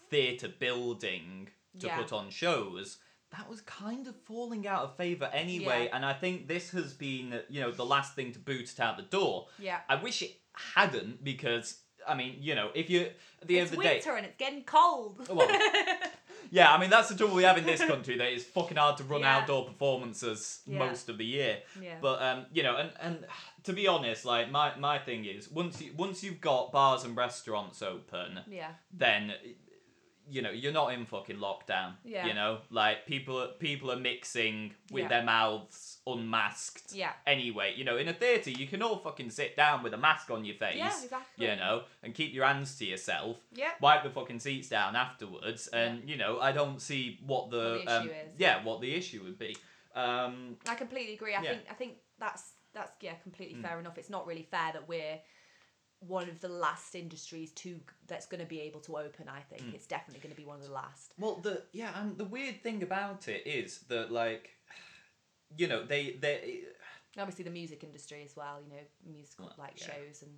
theatre 0.09 0.47
building 0.59 1.49
to 1.79 1.87
Yeah. 1.87 1.97
put 1.97 2.11
on 2.13 2.29
shows 2.29 2.97
that 3.31 3.47
was 3.47 3.61
kind 3.61 4.07
of 4.07 4.15
falling 4.25 4.67
out 4.67 4.83
of 4.83 4.95
favor 4.97 5.29
anyway 5.31 5.85
Yeah. 5.85 5.95
and 5.95 6.05
i 6.05 6.13
think 6.13 6.47
this 6.47 6.71
has 6.71 6.93
been 6.93 7.39
you 7.49 7.61
know 7.61 7.71
the 7.71 7.85
last 7.85 8.15
thing 8.15 8.31
to 8.33 8.39
boot 8.39 8.71
it 8.71 8.79
out 8.79 8.97
the 8.97 9.03
door 9.03 9.47
yeah 9.59 9.79
i 9.87 9.95
wish 9.95 10.21
it 10.23 10.31
hadn't 10.53 11.23
because 11.23 11.79
i 12.07 12.15
mean 12.15 12.37
you 12.39 12.55
know 12.55 12.69
if 12.73 12.89
you 12.89 13.01
at 13.41 13.47
the 13.47 13.59
it's 13.59 13.71
end 13.71 13.77
of 13.77 13.83
the 13.83 13.83
day 13.89 13.93
winter 13.95 14.15
and 14.17 14.25
it's 14.25 14.35
getting 14.37 14.63
cold 14.63 15.27
Well, 15.29 15.47
yeah 16.51 16.73
i 16.73 16.77
mean 16.79 16.89
that's 16.89 17.09
the 17.09 17.15
trouble 17.15 17.35
we 17.35 17.43
have 17.43 17.57
in 17.57 17.65
this 17.65 17.83
country 17.83 18.17
that 18.17 18.27
it's 18.31 18.43
fucking 18.43 18.77
hard 18.77 18.97
to 18.97 19.03
run 19.03 19.21
Yeah. 19.21 19.37
outdoor 19.37 19.65
performances 19.65 20.61
Yeah. 20.65 20.79
most 20.79 21.09
of 21.09 21.17
the 21.17 21.25
year 21.25 21.59
yeah 21.81 21.95
but 22.01 22.21
um, 22.21 22.45
you 22.53 22.63
know, 22.63 22.75
and 22.77 22.91
and 23.01 23.25
to 23.63 23.73
be 23.73 23.87
honest, 23.87 24.25
like 24.25 24.49
my 24.49 24.75
my 24.77 24.97
thing 24.99 25.25
is 25.25 25.51
once 25.51 25.81
you 25.81 25.91
once 25.97 26.23
you've 26.23 26.39
got 26.41 26.71
bars 26.71 27.03
and 27.03 27.15
restaurants 27.17 27.81
open, 27.81 28.39
yeah 28.49 28.71
then 28.93 29.33
you 30.29 30.41
know 30.41 30.51
you're 30.51 30.71
not 30.73 30.93
in 30.93 31.05
fucking 31.05 31.37
lockdown. 31.37 31.93
Yeah. 32.03 32.25
You 32.27 32.33
know, 32.33 32.59
like 32.69 33.05
people 33.05 33.39
are 33.41 33.47
people 33.47 33.91
are 33.91 33.99
mixing 33.99 34.73
with 34.91 35.03
Yeah. 35.03 35.07
their 35.09 35.23
mouths 35.23 35.97
unmasked. 36.05 36.93
yeah 36.93 37.11
Anyway, 37.25 37.73
you 37.75 37.83
know, 37.83 37.97
in 37.97 38.07
a 38.07 38.13
theatre, 38.13 38.49
you 38.51 38.67
can 38.67 38.81
all 38.81 38.97
fucking 38.97 39.29
sit 39.29 39.55
down 39.55 39.83
with 39.83 39.93
a 39.93 39.97
mask 39.97 40.29
on 40.31 40.45
your 40.45 40.55
face. 40.55 40.75
yeah 40.77 40.93
exactly 41.03 41.47
You 41.47 41.55
know, 41.55 41.83
and 42.03 42.13
keep 42.13 42.33
your 42.33 42.45
hands 42.45 42.77
to 42.77 42.85
yourself. 42.85 43.37
yeah 43.53 43.71
Wipe 43.81 44.03
the 44.03 44.09
fucking 44.09 44.39
seats 44.39 44.69
down 44.69 44.95
afterwards, 44.95 45.67
and 45.67 46.07
you 46.09 46.17
know, 46.17 46.39
I 46.39 46.51
don't 46.51 46.81
see 46.81 47.19
what 47.25 47.49
the, 47.49 47.81
the 47.85 47.91
um, 47.97 48.03
issue 48.07 48.13
is. 48.15 48.29
yeah, 48.37 48.63
what 48.63 48.81
the 48.81 48.93
issue 48.95 49.23
would 49.23 49.39
be. 49.39 49.55
Um, 49.95 50.57
I 50.67 50.75
completely 50.75 51.13
agree. 51.15 51.33
I 51.35 51.41
Yeah. 51.41 51.51
think 51.51 51.61
I 51.69 51.73
think 51.73 51.93
that's 52.19 52.53
that's 52.73 52.91
yeah, 53.01 53.15
completely 53.23 53.55
Mm. 53.59 53.63
fair 53.63 53.79
enough. 53.79 53.97
It's 53.97 54.09
not 54.11 54.27
really 54.27 54.43
fair 54.51 54.71
that 54.73 54.87
we're 54.87 55.19
one 55.99 56.29
of 56.29 56.39
the 56.39 56.47
last 56.47 56.95
industries 56.95 57.51
to 57.51 57.79
that's 58.07 58.25
going 58.25 58.39
to 58.39 58.47
be 58.47 58.61
able 58.61 58.79
to 58.81 58.97
open. 58.97 59.27
I 59.27 59.41
think 59.41 59.63
Mm. 59.63 59.73
it's 59.75 59.85
definitely 59.85 60.21
going 60.21 60.33
to 60.33 60.41
be 60.41 60.45
one 60.45 60.57
of 60.57 60.65
the 60.65 60.71
last. 60.71 61.13
Well, 61.17 61.35
the 61.35 61.63
yeah, 61.73 61.91
and 62.01 62.17
the 62.17 62.23
weird 62.25 62.63
thing 62.63 62.81
about 62.83 63.27
it 63.27 63.45
is 63.45 63.79
that 63.89 64.11
like, 64.11 64.51
you 65.57 65.67
know, 65.67 65.83
they 65.85 66.11
they 66.19 66.61
obviously, 67.17 67.43
the 67.43 67.51
music 67.51 67.83
industry 67.83 68.23
as 68.23 68.35
well. 68.35 68.61
You 68.63 68.69
know, 68.69 68.83
musical 69.05 69.45
Well, 69.47 69.55
like 69.57 69.79
yeah. 69.81 69.87
shows 69.87 70.21
and 70.21 70.31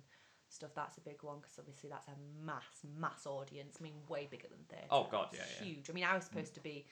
stuff. 0.48 0.70
That's 0.74 0.98
a 0.98 1.00
big 1.00 1.22
one 1.22 1.38
because 1.40 1.58
obviously 1.58 1.90
that's 1.90 2.08
a 2.08 2.44
mass 2.44 2.64
mass 2.98 3.24
audience. 3.26 3.76
I 3.78 3.82
mean, 3.84 3.94
way 4.08 4.26
bigger 4.30 4.48
than 4.48 4.58
theatre. 4.68 4.86
Oh, 4.90 5.06
God, 5.10 5.28
yeah, 5.32 5.40
yeah. 5.60 5.64
huge. 5.64 5.90
I 5.90 5.92
mean, 5.92 6.04
I 6.04 6.14
was 6.14 6.24
supposed 6.24 6.54
to 6.54 6.60
be 6.60 6.86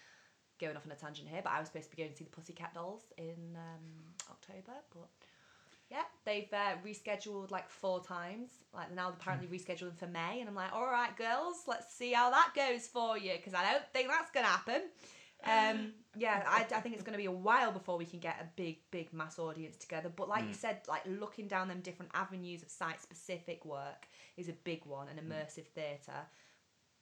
going 0.60 0.76
off 0.76 0.86
on 0.86 0.92
a 0.92 0.94
tangent 0.94 1.28
here, 1.28 1.40
but 1.42 1.50
I 1.52 1.58
was 1.58 1.68
supposed 1.68 1.90
to 1.90 1.96
be 1.96 2.02
going 2.02 2.12
to 2.12 2.16
see 2.16 2.24
the 2.24 2.30
Pussycat 2.30 2.74
Dolls 2.74 3.02
in 3.18 3.56
um, 3.56 4.14
October, 4.30 4.78
but. 4.94 5.08
Yeah, 5.90 6.02
they've 6.24 6.48
uh, 6.52 6.76
rescheduled 6.86 7.50
like 7.50 7.68
four 7.68 8.00
times. 8.02 8.50
Like 8.72 8.86
they're 8.88 8.96
now 8.96 9.08
apparently 9.08 9.48
Hmm. 9.48 9.54
rescheduling 9.54 9.96
for 9.98 10.06
May, 10.06 10.38
and 10.40 10.48
I'm 10.48 10.54
like, 10.54 10.72
all 10.72 10.86
right, 10.86 11.16
girls, 11.16 11.64
let's 11.66 11.92
see 11.92 12.12
how 12.12 12.30
that 12.30 12.52
goes 12.54 12.86
for 12.86 13.18
you, 13.18 13.32
because 13.36 13.54
I 13.54 13.72
don't 13.72 13.82
think 13.92 14.08
that's 14.08 14.30
gonna 14.30 14.46
happen. 14.46 14.82
Um, 15.44 15.92
yeah, 16.16 16.44
I, 16.46 16.60
I 16.74 16.80
think 16.80 16.94
it's 16.94 17.02
gonna 17.02 17.16
be 17.16 17.24
a 17.24 17.32
while 17.32 17.72
before 17.72 17.96
we 17.98 18.04
can 18.04 18.20
get 18.20 18.36
a 18.40 18.46
big, 18.54 18.78
big 18.92 19.12
mass 19.12 19.38
audience 19.40 19.76
together. 19.76 20.10
But 20.14 20.28
like 20.28 20.44
you 20.46 20.54
Mm. 20.54 20.58
said, 20.58 20.78
like 20.88 21.02
looking 21.06 21.48
down 21.48 21.66
them 21.66 21.80
different 21.80 22.12
avenues 22.14 22.62
of 22.62 22.70
site-specific 22.70 23.64
work 23.64 24.06
is 24.36 24.48
a 24.48 24.52
big 24.52 24.84
one, 24.86 25.08
Hmm. 25.08 25.18
an 25.18 25.24
immersive 25.24 25.66
theatre. 25.74 26.28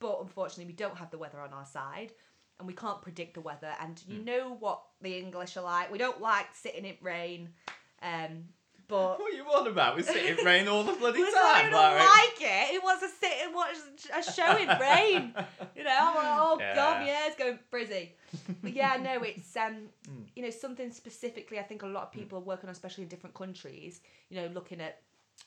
But 0.00 0.20
unfortunately, 0.22 0.66
we 0.66 0.72
don't 0.72 0.96
have 0.96 1.10
the 1.10 1.18
weather 1.18 1.40
on 1.40 1.52
our 1.52 1.66
side. 1.66 2.12
And 2.60 2.66
we 2.66 2.74
can't 2.74 3.00
predict 3.00 3.34
the 3.34 3.40
weather, 3.40 3.72
and 3.78 4.02
you 4.08 4.18
Mm. 4.18 4.24
know 4.24 4.56
what 4.58 4.82
the 5.00 5.16
English 5.16 5.56
are 5.56 5.62
like. 5.62 5.92
We 5.92 5.98
don't 5.98 6.20
like 6.20 6.46
sitting 6.56 6.84
in 6.84 6.96
rain, 7.00 7.54
um, 8.02 8.48
but 8.88 9.18
what 9.20 9.32
are 9.32 9.36
you 9.36 9.44
on 9.44 9.66
about? 9.66 9.96
We 9.96 10.02
sit 10.02 10.38
in 10.38 10.44
rain 10.44 10.66
all 10.68 10.82
the 10.82 10.92
bloody 10.98 11.20
time. 11.22 11.66
even 11.66 11.72
like, 11.72 11.98
like 11.98 12.40
it. 12.40 12.74
It 12.74 12.82
wants 12.82 13.02
to 13.02 13.08
sit 13.08 13.32
and 13.44 13.54
watch 13.54 13.76
a 14.16 14.22
show 14.32 14.56
in 14.56 14.68
rain. 14.80 15.34
You 15.76 15.84
know, 15.84 15.96
I'm 15.96 16.14
like, 16.16 16.24
oh 16.26 16.56
Yeah. 16.58 16.74
god, 16.74 17.06
yeah, 17.06 17.26
it's 17.26 17.36
going 17.36 17.58
frizzy. 17.70 18.14
But 18.62 18.72
yeah, 18.72 18.96
no, 19.00 19.22
it's 19.22 19.56
um, 19.56 19.88
Mm. 20.08 20.24
you 20.34 20.42
know, 20.42 20.50
something 20.50 20.90
specifically. 20.90 21.58
I 21.58 21.62
think 21.62 21.82
a 21.82 21.86
lot 21.86 22.02
of 22.04 22.12
people 22.12 22.38
are 22.38 22.42
working 22.42 22.68
on, 22.68 22.72
especially 22.72 23.04
in 23.04 23.08
different 23.08 23.34
countries. 23.36 24.00
You 24.30 24.40
know, 24.40 24.48
looking 24.48 24.80
at 24.80 25.02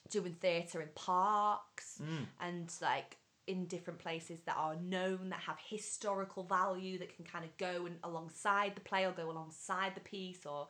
doing 0.10 0.34
theatre 0.40 0.82
in 0.82 0.88
parks 0.96 2.00
Mm. 2.02 2.26
and 2.40 2.74
like 2.82 3.18
in 3.48 3.66
different 3.66 4.00
places 4.00 4.40
that 4.46 4.56
are 4.56 4.76
known 4.76 5.30
that 5.32 5.40
have 5.40 5.58
historical 5.68 6.44
value 6.44 6.98
that 7.00 7.14
can 7.16 7.26
kind 7.26 7.44
of 7.44 7.56
go 7.58 7.86
and 7.88 7.98
alongside 8.04 8.76
the 8.76 8.82
play 8.82 9.06
or 9.06 9.12
go 9.12 9.30
alongside 9.30 9.94
the 9.96 10.00
piece 10.02 10.46
or 10.46 10.68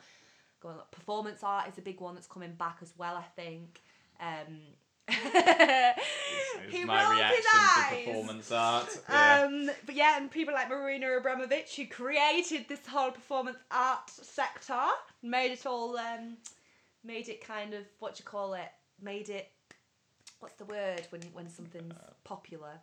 go 0.61 0.69
on, 0.69 0.79
performance 0.91 1.43
art 1.43 1.67
is 1.69 1.77
a 1.77 1.81
big 1.81 1.99
one 1.99 2.15
that's 2.15 2.27
coming 2.27 2.53
back 2.53 2.77
as 2.81 2.93
well 2.97 3.15
I 3.15 3.23
think 3.35 3.81
um 4.19 4.59
he 6.69 6.77
is 6.77 6.87
my 6.87 7.11
reaction 7.11 7.43
to 7.89 8.05
performance 8.05 8.51
art. 8.51 8.87
Yeah. 9.09 9.45
Um, 9.45 9.69
but 9.85 9.95
yeah, 9.95 10.17
and 10.17 10.31
people 10.31 10.53
like 10.53 10.69
Marina 10.69 11.11
Abramovich 11.17 11.75
who 11.75 11.85
created 11.87 12.67
this 12.69 12.85
whole 12.87 13.11
performance 13.11 13.57
art 13.71 14.09
sector, 14.09 14.79
made 15.21 15.51
it 15.51 15.65
all, 15.65 15.97
um, 15.97 16.37
made 17.03 17.29
it 17.29 17.45
kind 17.45 17.73
of 17.73 17.83
what 17.99 18.15
do 18.15 18.21
you 18.21 18.25
call 18.25 18.53
it? 18.53 18.69
Made 19.01 19.29
it, 19.29 19.51
what's 20.39 20.55
the 20.55 20.65
word 20.65 21.01
when 21.09 21.21
when 21.33 21.49
something's 21.49 21.93
popular? 22.23 22.79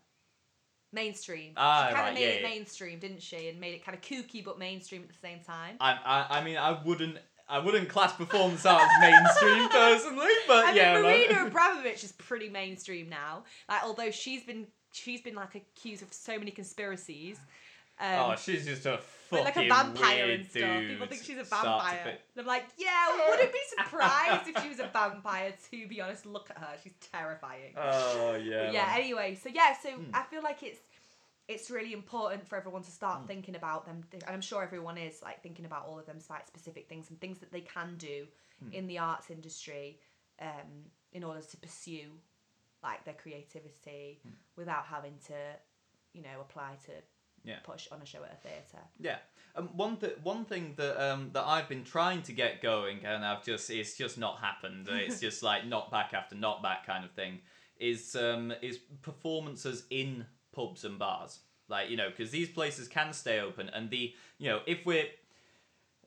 Mainstream. 0.91 1.53
Ah, 1.57 1.89
she 1.89 1.95
kind 1.95 2.03
right, 2.03 2.09
of 2.09 2.14
made 2.14 2.20
yeah, 2.22 2.29
it 2.29 2.43
yeah. 2.43 2.49
mainstream, 2.49 2.99
didn't 2.99 3.22
she? 3.22 3.49
And 3.49 3.61
made 3.61 3.74
it 3.74 3.85
kind 3.85 3.97
of 3.97 4.03
kooky 4.03 4.43
but 4.43 4.59
mainstream 4.59 5.03
at 5.03 5.09
the 5.09 5.14
same 5.20 5.41
time. 5.41 5.76
I, 5.81 5.99
I, 6.05 6.39
I 6.39 6.45
mean, 6.45 6.57
I 6.57 6.83
wouldn't, 6.83 7.18
I 7.49 7.59
wouldn't 7.59 7.88
class 7.88 8.12
performance 8.14 8.64
art 8.66 8.82
as 8.82 9.01
mainstream 9.01 9.68
personally, 9.70 10.32
but 10.46 10.66
I 10.66 10.72
yeah. 10.74 10.94
mean, 10.94 11.03
like- 11.05 11.28
Marina 11.30 11.46
Abramovich 11.46 12.05
is 12.05 12.12
pretty 12.12 12.49
mainstream 12.49 13.09
now. 13.09 13.44
Like, 13.68 13.84
although 13.84 14.11
she's 14.11 14.42
been 14.44 14.66
she's 14.92 15.20
been 15.20 15.34
like 15.34 15.55
accused 15.55 16.03
of 16.03 16.12
so 16.12 16.38
many 16.38 16.51
conspiracies. 16.51 17.38
Um, 18.01 18.30
oh, 18.30 18.36
she's 18.36 18.64
just 18.64 18.86
a 18.86 18.99
fucking 19.28 19.44
like 19.44 19.57
a 19.57 19.68
vampire 19.68 20.30
and 20.30 20.46
stuff. 20.46 20.82
People 20.82 21.07
think 21.09 21.22
she's 21.24 21.36
a 21.38 21.42
vampire. 21.42 22.16
I'm 22.38 22.46
like, 22.46 22.64
yeah, 22.76 22.86
I 22.90 23.26
wouldn't 23.30 23.53
be 23.53 23.59
surprised 23.76 24.49
if 24.49 24.62
she 24.62 24.68
was 24.68 24.78
a 24.78 24.88
vampire. 24.92 25.53
To 25.72 25.88
be 25.88 26.01
honest, 26.01 26.24
look 26.24 26.49
at 26.51 26.59
her; 26.59 26.68
she's 26.82 26.92
terrifying. 27.12 27.74
Oh 27.76 28.36
yeah. 28.36 28.70
Yeah. 28.70 28.86
man. 28.86 29.01
Anyway, 29.01 29.34
so 29.42 29.49
yeah, 29.53 29.74
so 29.82 29.90
Hmm. 29.90 30.11
I 30.14 30.22
feel 30.24 30.42
like 30.44 30.62
it's 30.62 30.78
it's 31.49 31.70
really 31.70 31.92
important 31.94 32.46
for 32.46 32.57
everyone 32.57 32.82
to 32.82 32.90
start 32.90 33.26
thinking 33.26 33.57
about 33.57 33.86
them, 33.86 34.05
and 34.12 34.22
I'm 34.28 34.40
sure 34.42 34.62
everyone 34.62 34.99
is 34.99 35.22
like 35.22 35.42
thinking 35.42 35.64
about 35.64 35.86
all 35.86 35.99
of 35.99 36.07
them 36.07 36.20
site 36.20 36.46
specific 36.46 36.88
things 36.88 37.11
and 37.11 37.18
things 37.20 37.38
that 37.38 37.51
they 37.51 37.62
can 37.62 37.96
do 37.96 38.26
Hmm. 38.61 38.72
in 38.72 38.86
the 38.88 38.99
arts 38.99 39.30
industry 39.30 40.01
um, 40.40 40.90
in 41.12 41.22
order 41.24 41.40
to 41.40 41.57
pursue 41.57 42.11
like 42.82 43.05
their 43.05 43.14
creativity 43.14 44.20
Hmm. 44.22 44.30
without 44.57 44.84
having 44.84 45.16
to, 45.28 45.36
you 46.12 46.22
know, 46.22 46.40
apply 46.40 46.76
to 46.86 46.92
Yeah. 47.44 47.61
push 47.61 47.88
on 47.92 48.03
a 48.03 48.07
show 48.07 48.22
at 48.24 48.32
a 48.32 48.36
theatre. 48.36 48.84
Yeah. 48.99 49.18
Um, 49.55 49.68
one 49.76 49.96
th- 49.96 50.18
one 50.22 50.44
thing 50.44 50.74
that 50.74 51.01
um 51.01 51.30
that 51.32 51.44
I've 51.44 51.68
been 51.68 51.84
trying 51.84 52.22
to 52.24 52.32
get 52.32 52.61
going 52.61 53.07
and 53.07 53.24
I've 53.24 53.44
just 53.44 53.70
it's 53.70 53.96
just 53.96 54.18
not 54.18 54.38
happened. 54.40 54.88
It's 55.07 55.20
just 55.20 55.42
like 55.42 55.62
knockback 55.62 56.12
after 56.12 56.34
knockback 56.36 56.84
kind 56.84 57.05
of 57.05 57.12
thing. 57.12 57.40
Is 57.78 58.14
um 58.16 58.53
is 58.61 58.78
performances 59.03 59.86
in 59.90 60.26
pubs 60.59 60.84
and 60.84 60.98
bars. 60.98 61.38
Like 61.68 61.90
you 61.90 61.96
know 61.96 62.09
because 62.11 62.30
these 62.30 62.48
places 62.48 62.88
can 62.88 63.12
stay 63.12 63.40
open 63.40 63.68
and 63.68 63.90
the 63.90 64.14
you 64.38 64.48
know 64.50 64.61
if 64.66 64.86
we're, 64.86 65.06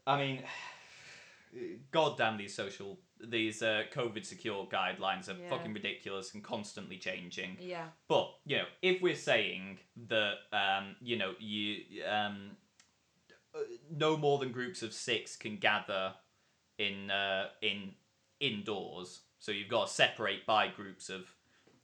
I 0.07 0.17
mean, 0.21 0.43
god 1.91 2.17
damn 2.17 2.37
these 2.37 2.55
social 2.55 2.97
these 3.23 3.61
uh, 3.61 3.83
COVID 3.93 4.25
secure 4.25 4.65
guidelines 4.65 5.29
are 5.29 5.39
Yeah. 5.39 5.49
fucking 5.51 5.73
ridiculous 5.73 6.33
and 6.33 6.43
constantly 6.43 6.97
changing. 6.97 7.57
Yeah. 7.59 7.85
But 8.07 8.33
you 8.45 8.57
know, 8.57 8.65
if 8.81 9.01
we're 9.01 9.15
saying 9.15 9.77
that 10.07 10.35
um, 10.51 10.95
you 11.01 11.17
know 11.17 11.33
you 11.39 12.03
um, 12.09 12.57
no 13.91 14.17
more 14.17 14.39
than 14.39 14.51
groups 14.51 14.81
of 14.81 14.93
six 14.93 15.35
can 15.35 15.57
gather 15.57 16.13
in 16.79 17.11
uh, 17.11 17.49
in 17.61 17.91
indoors, 18.39 19.21
so 19.39 19.51
you've 19.51 19.69
got 19.69 19.87
to 19.87 19.93
separate 19.93 20.45
by 20.47 20.67
groups 20.67 21.09
of 21.09 21.35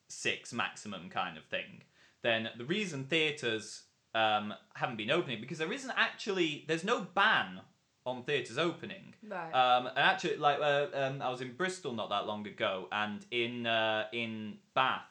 six 0.07 0.53
maximum 0.53 1.09
kind 1.09 1.37
of 1.37 1.43
thing. 1.45 1.83
Then 2.23 2.49
the 2.57 2.65
reason 2.65 3.05
theatres 3.05 3.83
um, 4.15 4.53
haven't 4.73 4.97
been 4.97 5.11
opening 5.11 5.39
because 5.39 5.57
there 5.57 5.71
isn't 5.71 5.93
actually 5.95 6.65
there's 6.67 6.83
no 6.83 7.07
ban 7.13 7.61
on 8.05 8.23
theatres 8.23 8.57
opening. 8.57 9.13
Right. 9.27 9.51
Um, 9.51 9.87
and 9.87 9.99
actually, 9.99 10.37
like 10.37 10.59
uh, 10.59 10.87
um, 10.93 11.21
I 11.21 11.29
was 11.29 11.41
in 11.41 11.53
Bristol 11.53 11.93
not 11.93 12.09
that 12.09 12.25
long 12.25 12.47
ago, 12.47 12.87
and 12.91 13.25
in 13.31 13.67
uh, 13.67 14.05
in 14.13 14.57
Bath, 14.73 15.01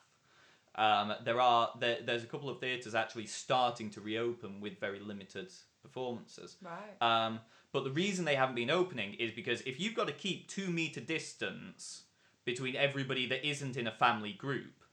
um, 0.75 1.13
there 1.23 1.39
are 1.39 1.71
there, 1.79 1.99
there's 2.05 2.23
a 2.23 2.27
couple 2.27 2.49
of 2.49 2.59
theatres 2.59 2.95
actually 2.95 3.27
starting 3.27 3.89
to 3.91 4.01
reopen 4.01 4.59
with 4.59 4.79
very 4.79 4.99
limited 4.99 5.51
performances. 5.83 6.57
right. 6.61 7.01
Um, 7.01 7.39
but 7.71 7.83
the 7.83 7.91
reason 7.91 8.25
they 8.25 8.35
haven't 8.35 8.55
been 8.55 8.69
opening 8.71 9.13
is 9.15 9.31
because 9.31 9.61
if 9.61 9.79
you've 9.79 9.93
got 9.93 10.07
to 10.07 10.13
keep 10.13 10.47
two 10.47 10.67
meter 10.67 11.01
distance 11.01 12.03
between 12.45 12.75
everybody 12.75 13.27
that 13.27 13.47
isn't 13.47 13.77
in 13.77 13.87
a 13.87 13.91
family 13.91 14.33
group, 14.33 14.83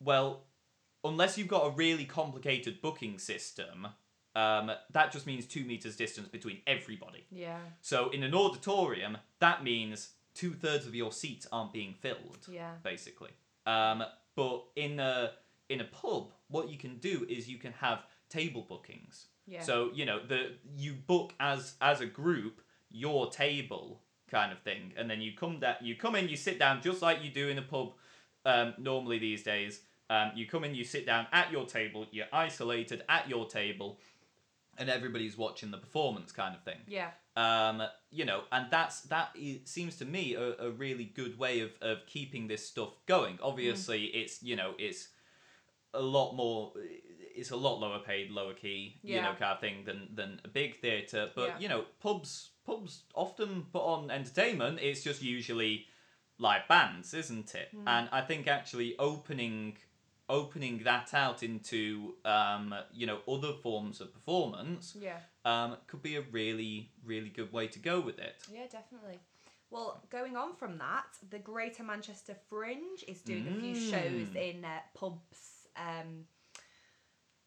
well, 0.00 0.42
unless 1.04 1.36
you've 1.38 1.48
got 1.48 1.66
a 1.66 1.70
really 1.70 2.04
complicated 2.04 2.80
booking 2.80 3.18
system, 3.18 3.88
um, 4.34 4.70
that 4.92 5.12
just 5.12 5.26
means 5.26 5.46
two 5.46 5.64
meters 5.64 5.96
distance 5.96 6.28
between 6.28 6.58
everybody. 6.66 7.26
yeah. 7.30 7.58
So 7.80 8.10
in 8.10 8.22
an 8.22 8.34
auditorium, 8.34 9.18
that 9.40 9.62
means 9.62 10.10
two 10.34 10.52
thirds 10.54 10.86
of 10.86 10.94
your 10.94 11.12
seats 11.12 11.46
aren't 11.52 11.72
being 11.72 11.94
filled, 11.94 12.46
Yeah. 12.48 12.72
basically. 12.82 13.30
Um, 13.66 14.04
but 14.34 14.64
in 14.76 14.98
a 15.00 15.32
in 15.68 15.80
a 15.80 15.84
pub, 15.84 16.32
what 16.48 16.68
you 16.68 16.76
can 16.78 16.96
do 16.98 17.26
is 17.28 17.48
you 17.48 17.58
can 17.58 17.72
have 17.74 18.04
table 18.28 18.62
bookings. 18.62 19.26
Yeah. 19.46 19.62
So 19.62 19.90
you 19.94 20.06
know 20.06 20.20
the 20.26 20.52
you 20.74 20.94
book 20.94 21.34
as 21.38 21.74
as 21.80 22.00
a 22.00 22.06
group 22.06 22.60
your 22.90 23.30
table 23.30 24.00
kind 24.30 24.52
of 24.52 24.58
thing, 24.60 24.92
and 24.96 25.10
then 25.10 25.20
you 25.20 25.32
come 25.36 25.60
that 25.60 25.82
you 25.82 25.94
come 25.96 26.14
in, 26.16 26.28
you 26.28 26.36
sit 26.36 26.58
down 26.58 26.80
just 26.82 27.02
like 27.02 27.22
you 27.22 27.30
do 27.30 27.48
in 27.48 27.58
a 27.58 27.62
pub 27.62 27.92
um, 28.46 28.74
normally 28.78 29.18
these 29.18 29.42
days. 29.42 29.80
Um, 30.12 30.32
you 30.34 30.46
come 30.46 30.64
in, 30.64 30.74
you 30.74 30.84
sit 30.84 31.06
down 31.06 31.26
at 31.32 31.50
your 31.50 31.64
table, 31.64 32.06
you're 32.10 32.26
isolated 32.32 33.02
at 33.08 33.30
your 33.30 33.46
table, 33.46 33.98
and 34.76 34.90
everybody's 34.90 35.38
watching 35.38 35.70
the 35.70 35.78
performance 35.78 36.32
kind 36.32 36.54
of 36.54 36.62
thing 36.62 36.78
yeah. 36.86 37.10
um, 37.36 37.82
you 38.10 38.24
know, 38.24 38.42
and 38.52 38.66
that's 38.70 39.00
that 39.02 39.30
seems 39.64 39.96
to 39.96 40.04
me 40.04 40.34
a, 40.34 40.66
a 40.66 40.70
really 40.70 41.04
good 41.04 41.38
way 41.38 41.60
of, 41.60 41.70
of 41.80 42.06
keeping 42.06 42.46
this 42.46 42.66
stuff 42.66 42.90
going. 43.06 43.38
Obviously, 43.42 44.04
it's 44.04 44.42
you 44.42 44.54
know 44.54 44.74
it's 44.78 45.08
a 45.94 46.02
lot 46.02 46.34
more, 46.34 46.72
it's 47.34 47.50
a 47.50 47.56
lot 47.56 47.78
lower 47.80 48.00
paid, 48.00 48.30
lower 48.30 48.54
key, 48.54 48.98
you 49.02 49.16
know, 49.20 49.34
kind 49.38 49.52
of 49.52 49.60
thing 49.60 49.84
than 49.84 50.08
than 50.14 50.40
a 50.44 50.48
big 50.48 50.80
theatre. 50.80 51.30
But 51.34 51.48
Yeah. 51.48 51.58
you 51.58 51.68
know, 51.68 51.84
pubs 52.00 52.50
pubs 52.66 53.04
often 53.14 53.66
put 53.72 53.82
on 53.82 54.10
entertainment. 54.10 54.78
It's 54.80 55.02
just 55.02 55.22
usually 55.22 55.86
live 56.38 56.66
bands, 56.68 57.14
isn't 57.14 57.54
it? 57.54 57.68
Mm. 57.74 57.84
And 57.86 58.08
I 58.12 58.20
think 58.20 58.46
actually 58.48 58.96
opening 58.98 59.76
opening 60.32 60.82
that 60.82 61.12
out 61.12 61.42
into 61.42 62.14
um, 62.24 62.74
you 62.92 63.06
know 63.06 63.18
other 63.28 63.52
forms 63.52 64.00
of 64.00 64.12
performance 64.12 64.96
yeah. 64.98 65.18
um, 65.44 65.76
could 65.86 66.02
be 66.02 66.16
a 66.16 66.22
really 66.32 66.90
really 67.04 67.28
good 67.28 67.52
way 67.52 67.68
to 67.68 67.78
go 67.78 68.00
with 68.00 68.18
it. 68.18 68.34
Yeah 68.52 68.66
definitely. 68.70 69.20
Well 69.70 70.02
going 70.10 70.36
on 70.36 70.56
from 70.56 70.78
that 70.78 71.04
the 71.30 71.38
greater 71.38 71.84
manchester 71.84 72.34
fringe 72.48 73.04
is 73.06 73.20
doing 73.20 73.44
mm. 73.44 73.58
a 73.58 73.60
few 73.60 73.74
shows 73.74 74.28
mm. 74.28 74.36
in 74.36 74.64
uh, 74.64 74.80
pubs 74.94 75.68
um, 75.76 76.24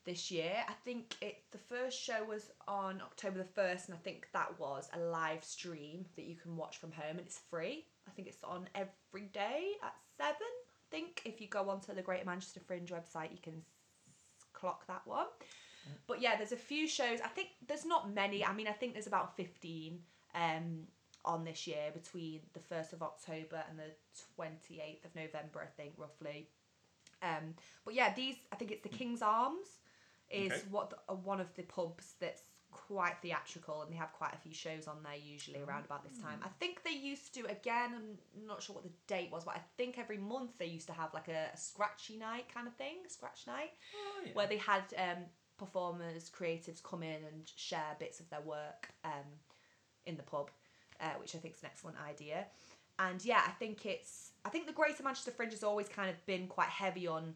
this 0.06 0.30
year. 0.30 0.54
I 0.70 0.74
think 0.86 1.16
it 1.22 1.38
the 1.52 1.58
first 1.58 2.00
show 2.00 2.24
was 2.24 2.52
on 2.68 3.02
october 3.02 3.40
the 3.40 3.62
1st 3.62 3.88
and 3.88 3.96
i 3.96 3.98
think 4.04 4.28
that 4.34 4.60
was 4.60 4.90
a 4.94 5.00
live 5.00 5.44
stream 5.44 6.06
that 6.16 6.26
you 6.26 6.36
can 6.36 6.56
watch 6.56 6.78
from 6.78 6.92
home 6.92 7.18
and 7.18 7.22
it's 7.22 7.42
free. 7.50 7.86
I 8.08 8.12
think 8.12 8.28
it's 8.28 8.44
on 8.44 8.70
every 8.76 9.28
day 9.34 9.72
at 9.84 9.96
7 10.18 10.36
think 10.96 11.22
if 11.26 11.42
you 11.42 11.48
go 11.48 11.70
onto 11.70 11.94
the 11.94 12.02
Greater 12.02 12.26
Manchester 12.26 12.60
Fringe 12.66 12.90
website, 12.90 13.32
you 13.32 13.42
can 13.42 13.62
s- 14.10 14.46
clock 14.54 14.88
that 14.88 15.02
one. 15.06 15.28
But 16.08 16.22
yeah, 16.22 16.36
there's 16.36 16.52
a 16.52 16.58
few 16.58 16.88
shows. 16.88 17.20
I 17.24 17.28
think 17.28 17.50
there's 17.68 17.86
not 17.86 18.12
many. 18.12 18.44
I 18.44 18.54
mean, 18.54 18.68
I 18.68 18.72
think 18.72 18.94
there's 18.94 19.06
about 19.08 19.36
fifteen 19.36 20.00
um, 20.34 20.88
on 21.24 21.44
this 21.44 21.68
year 21.68 21.92
between 21.94 22.42
the 22.54 22.60
first 22.60 22.92
of 22.94 23.04
October 23.04 23.64
and 23.70 23.78
the 23.78 23.92
twenty 24.36 24.82
eighth 24.82 25.06
of 25.06 25.14
November. 25.16 25.62
I 25.62 25.68
think 25.80 25.94
roughly. 25.98 26.50
Um, 27.22 27.54
but 27.86 27.94
yeah, 27.94 28.14
these 28.16 28.36
I 28.52 28.56
think 28.56 28.72
it's 28.72 28.82
the 28.84 28.90
King's 28.90 29.22
Arms 29.22 29.68
is 30.32 30.52
Okay. 30.52 30.62
what 30.72 30.90
the, 30.90 30.98
uh, 31.08 31.16
one 31.16 31.40
of 31.40 31.54
the 31.56 31.64
pubs 31.64 32.14
that's 32.20 32.42
quite 32.88 33.16
theatrical 33.22 33.82
and 33.82 33.92
they 33.92 33.96
have 33.96 34.12
quite 34.14 34.34
a 34.34 34.38
few 34.38 34.54
shows 34.54 34.88
on 34.88 34.98
there 35.04 35.16
usually 35.16 35.62
around 35.62 35.86
about 35.86 36.04
this 36.04 36.18
time. 36.22 36.40
I 36.44 36.50
think 36.60 36.84
they 36.84 36.92
used 36.92 37.34
to 37.36 37.42
again. 37.46 37.92
I'm 37.96 38.48
not 38.48 38.62
sure 38.62 38.76
what 38.76 38.84
the 38.84 38.92
date 39.08 39.32
was, 39.32 39.44
but 39.46 39.56
I 39.56 39.62
think 39.78 39.98
every 39.98 40.18
month 40.18 40.52
they 40.58 40.66
used 40.66 40.88
to 40.88 40.94
have 40.94 41.14
like 41.14 41.28
a, 41.28 41.50
a 41.54 41.58
scratchy 41.58 42.18
night 42.18 42.46
kind 42.54 42.68
of 42.68 42.74
thing, 42.76 42.98
scratch 43.08 43.48
night 43.48 43.72
Oh, 43.96 44.22
yeah. 44.26 44.32
where 44.34 44.48
they 44.48 44.58
had 44.58 44.84
um, 44.98 45.24
performers, 45.58 46.30
creatives 46.30 46.84
come 46.84 47.04
in 47.04 47.24
and 47.24 47.52
share 47.56 47.96
bits 48.00 48.20
of 48.20 48.30
their 48.30 48.42
work 48.42 48.90
um, 49.04 49.26
in 50.06 50.18
the 50.18 50.24
pub, 50.24 50.52
uh, 51.02 51.14
which 51.20 51.36
I 51.36 51.40
think 51.40 51.56
is 51.56 51.62
an 51.64 51.70
excellent 51.72 51.98
idea. 52.08 52.46
And 53.00 53.24
yeah, 53.26 53.42
I 53.46 53.52
think 53.52 53.86
it's 53.86 54.32
I 54.46 54.50
think 54.50 54.68
the 54.68 54.74
Greater 54.74 55.04
Manchester 55.04 55.32
Fringe 55.32 55.52
has 55.52 55.64
always 55.64 55.88
kind 55.90 56.10
of 56.10 56.26
been 56.26 56.48
quite 56.48 56.70
heavy 56.70 57.08
on 57.08 57.36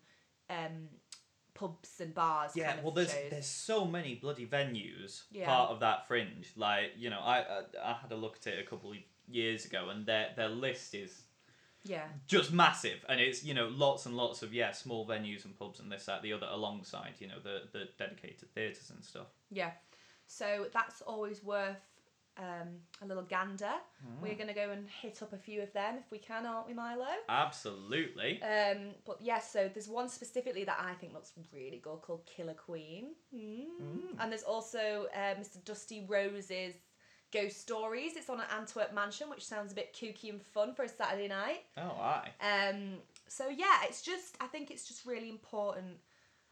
um, 0.49 0.87
pubs 1.59 1.99
and 1.99 2.13
bars. 2.13 2.51
Yeah, 2.55 2.67
kind 2.67 2.79
of 2.79 2.85
well, 2.85 2.93
there's 2.93 3.11
shows. 3.11 3.29
there's 3.29 3.45
so 3.45 3.85
many 3.85 4.15
bloody 4.15 4.45
venues 4.45 5.23
Yeah. 5.31 5.45
part 5.47 5.71
of 5.71 5.79
that 5.81 6.07
fringe. 6.07 6.51
Like 6.55 6.91
you 6.97 7.09
know, 7.09 7.19
I, 7.19 7.39
I 7.39 7.61
I 7.83 7.93
had 8.01 8.11
a 8.11 8.15
look 8.15 8.37
at 8.37 8.47
it 8.53 8.65
a 8.65 8.69
couple 8.69 8.91
of 8.91 8.97
years 9.27 9.65
ago, 9.65 9.89
and 9.89 10.05
their 10.05 10.29
their 10.35 10.49
list 10.49 10.95
is 10.95 11.21
yeah, 11.83 12.07
just 12.27 12.51
massive, 12.51 13.05
and 13.09 13.19
it's 13.21 13.43
you 13.43 13.53
know 13.53 13.67
lots 13.67 14.05
and 14.05 14.15
lots 14.15 14.41
of 14.43 14.53
yeah 14.53 14.71
small 14.71 15.07
venues 15.07 15.45
and 15.45 15.57
pubs 15.57 15.79
and 15.79 15.91
this 15.91 16.05
that 16.05 16.21
the 16.21 16.33
other 16.33 16.47
alongside 16.51 17.13
you 17.19 17.27
know 17.27 17.39
the 17.43 17.63
the 17.71 17.89
dedicated 17.97 18.49
theatres 18.53 18.89
and 18.89 19.03
stuff. 19.03 19.27
yeah. 19.51 19.71
So 20.31 20.67
that's 20.71 21.01
always 21.01 21.43
worth 21.43 21.81
um, 22.39 22.69
a 23.01 23.05
little 23.05 23.23
gander. 23.23 23.73
We're 24.21 24.35
gonna 24.35 24.53
go 24.53 24.71
and 24.71 24.87
hit 25.01 25.21
up 25.21 25.33
a 25.33 25.37
few 25.37 25.61
of 25.61 25.71
them 25.73 25.95
if 25.97 26.09
we 26.09 26.17
can, 26.17 26.45
aren't 26.45 26.67
we, 26.67 26.73
Milo? 26.73 27.05
Absolutely. 27.27 28.41
Um, 28.41 28.91
but 29.05 29.17
yes, 29.21 29.51
so 29.51 29.69
there's 29.73 29.89
one 29.89 30.07
specifically 30.07 30.63
that 30.63 30.79
I 30.81 30.93
think 30.93 31.13
looks 31.13 31.33
really 31.53 31.81
good 31.83 32.01
called 32.01 32.25
Killer 32.25 32.53
Queen. 32.53 33.09
Mm. 33.35 34.19
And 34.19 34.31
there's 34.31 34.43
also 34.43 35.07
uh, 35.13 35.35
Mr. 35.35 35.63
Dusty 35.65 36.05
Rose's 36.07 36.75
Ghost 37.31 37.59
Stories. 37.59 38.15
It's 38.15 38.29
on 38.29 38.39
at 38.39 38.51
Antwerp 38.57 38.93
Mansion, 38.93 39.29
which 39.29 39.45
sounds 39.45 39.71
a 39.73 39.75
bit 39.75 39.93
kooky 39.93 40.29
and 40.29 40.41
fun 40.41 40.73
for 40.73 40.83
a 40.83 40.89
Saturday 40.89 41.27
night. 41.27 41.63
Oh, 41.77 41.81
aye. 41.81 42.29
Um, 42.41 42.99
so 43.27 43.49
yeah, 43.49 43.83
it's 43.83 44.01
just 44.01 44.37
I 44.39 44.47
think 44.47 44.71
it's 44.71 44.87
just 44.87 45.05
really 45.05 45.29
important, 45.29 45.97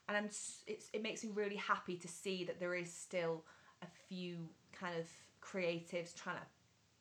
and 0.07 0.17
I'm 0.17 0.25
it's 0.25 0.89
it 0.93 1.01
makes 1.01 1.23
me 1.23 1.31
really 1.33 1.55
happy 1.55 1.95
to 1.95 2.07
see 2.07 2.43
that 2.43 2.59
there 2.59 2.75
is 2.75 2.93
still 2.93 3.43
a 3.81 3.87
few 4.07 4.49
kind 4.71 4.97
of 4.99 5.05
creatives 5.53 6.15
trying 6.15 6.35
to 6.37 6.41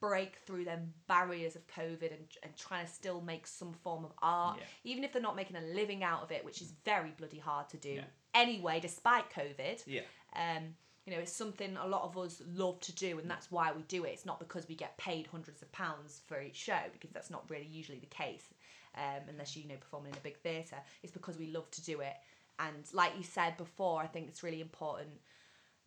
break 0.01 0.37
through 0.47 0.65
them 0.65 0.93
barriers 1.09 1.57
of 1.57 1.67
COVID 1.69 2.13
and, 2.13 2.27
and 2.43 2.55
trying 2.57 2.85
to 2.87 2.93
still 2.93 3.21
make 3.23 3.47
some 3.47 3.73
form 3.73 4.05
of 4.05 4.13
art, 4.21 4.59
Yeah. 4.59 4.65
even 4.85 5.05
if 5.05 5.13
they're 5.13 5.23
not 5.23 5.37
making 5.37 5.57
a 5.57 5.63
living 5.63 6.03
out 6.05 6.23
of 6.23 6.31
it, 6.31 6.45
which 6.45 6.61
is 6.61 6.73
very 6.85 7.11
bloody 7.17 7.39
hard 7.39 7.69
to 7.71 7.77
do 7.79 7.91
Yeah. 7.95 8.05
anyway, 8.35 8.79
despite 8.79 9.31
COVID. 9.31 9.83
Yeah. 9.87 10.03
Um, 10.35 10.77
you 11.07 11.13
know, 11.15 11.21
it's 11.21 11.33
something 11.33 11.77
a 11.77 11.87
lot 11.87 12.03
of 12.03 12.19
us 12.19 12.43
love 12.47 12.81
to 12.81 12.93
do, 12.93 13.19
and 13.19 13.31
that's 13.31 13.51
why 13.51 13.73
we 13.73 13.83
do 13.85 14.05
it. 14.05 14.09
It's 14.11 14.27
not 14.27 14.39
because 14.39 14.69
we 14.69 14.75
get 14.75 14.99
paid 14.99 15.29
hundreds 15.29 15.63
of 15.63 15.71
pounds 15.73 16.21
for 16.27 16.41
each 16.43 16.57
show, 16.57 16.81
because 16.93 17.11
that's 17.13 17.31
not 17.31 17.49
really 17.49 17.67
usually 17.67 18.01
the 18.01 18.07
case, 18.07 18.53
um, 18.97 19.23
unless 19.29 19.57
you, 19.57 19.63
you 19.63 19.69
know 19.69 19.77
performing 19.77 20.13
in 20.13 20.19
a 20.19 20.21
big 20.21 20.37
theatre. 20.39 20.79
It's 21.03 21.13
because 21.13 21.39
we 21.39 21.47
love 21.53 21.71
to 21.71 21.83
do 21.85 22.01
it, 22.01 22.17
and 22.59 22.85
like 22.93 23.17
you 23.17 23.23
said 23.23 23.57
before, 23.57 24.03
I 24.03 24.09
think 24.09 24.29
it's 24.29 24.43
really 24.43 24.61
important 24.61 25.11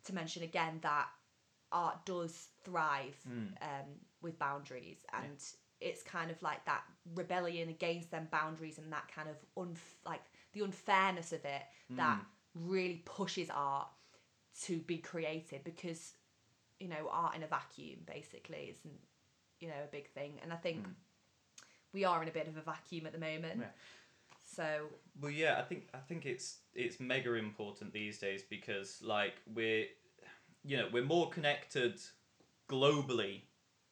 to 0.04 0.14
mention 0.14 0.42
again 0.42 0.78
that 0.82 1.08
art 1.72 2.04
does 2.04 2.48
thrive 2.64 3.16
hmm. 3.26 3.46
um, 3.62 3.86
with 4.22 4.38
boundaries, 4.38 4.98
and 5.12 5.42
it's 5.80 6.02
kind 6.02 6.30
of 6.30 6.42
like 6.42 6.64
that 6.66 6.82
rebellion 7.14 7.68
against 7.68 8.10
them 8.10 8.28
boundaries 8.30 8.78
and 8.78 8.92
that 8.92 9.10
kind 9.14 9.28
of 9.28 9.36
unf- 9.56 10.06
like 10.06 10.20
the 10.52 10.60
unfairness 10.60 11.32
of 11.32 11.44
it 11.44 11.62
hmm. 11.88 11.96
that 11.96 12.20
really 12.54 13.02
pushes 13.04 13.48
art 13.50 13.88
to 14.62 14.78
be 14.80 14.98
created 14.98 15.62
because 15.64 16.12
you 16.78 16.88
know 16.88 17.08
art 17.10 17.34
in 17.36 17.42
a 17.42 17.46
vacuum 17.46 17.98
basically 18.06 18.74
isn't 18.76 19.00
you 19.60 19.68
know 19.68 19.74
a 19.84 19.90
big 19.90 20.08
thing. 20.10 20.38
And 20.42 20.52
i 20.52 20.56
think 20.56 20.84
hmm. 20.84 20.92
we 21.92 22.04
are 22.04 22.22
in 22.22 22.28
a 22.28 22.32
bit 22.32 22.48
of 22.48 22.56
a 22.56 22.62
vacuum 22.62 23.06
at 23.06 23.12
the 23.12 23.18
moment. 23.18 23.60
Yeah. 23.60 23.66
so 24.44 24.86
Well, 25.20 25.30
yeah, 25.30 25.58
I 25.58 25.62
think 25.62 25.88
I 25.94 25.98
think 25.98 26.26
it's 26.26 26.58
it's 26.74 27.00
mega 27.00 27.34
important 27.34 27.92
these 27.92 28.18
days 28.18 28.42
because 28.42 29.00
like 29.02 29.34
we're, 29.54 29.86
you 30.64 30.76
know, 30.76 30.88
we're 30.92 31.04
more 31.04 31.30
connected 31.30 32.00
globally 32.68 33.42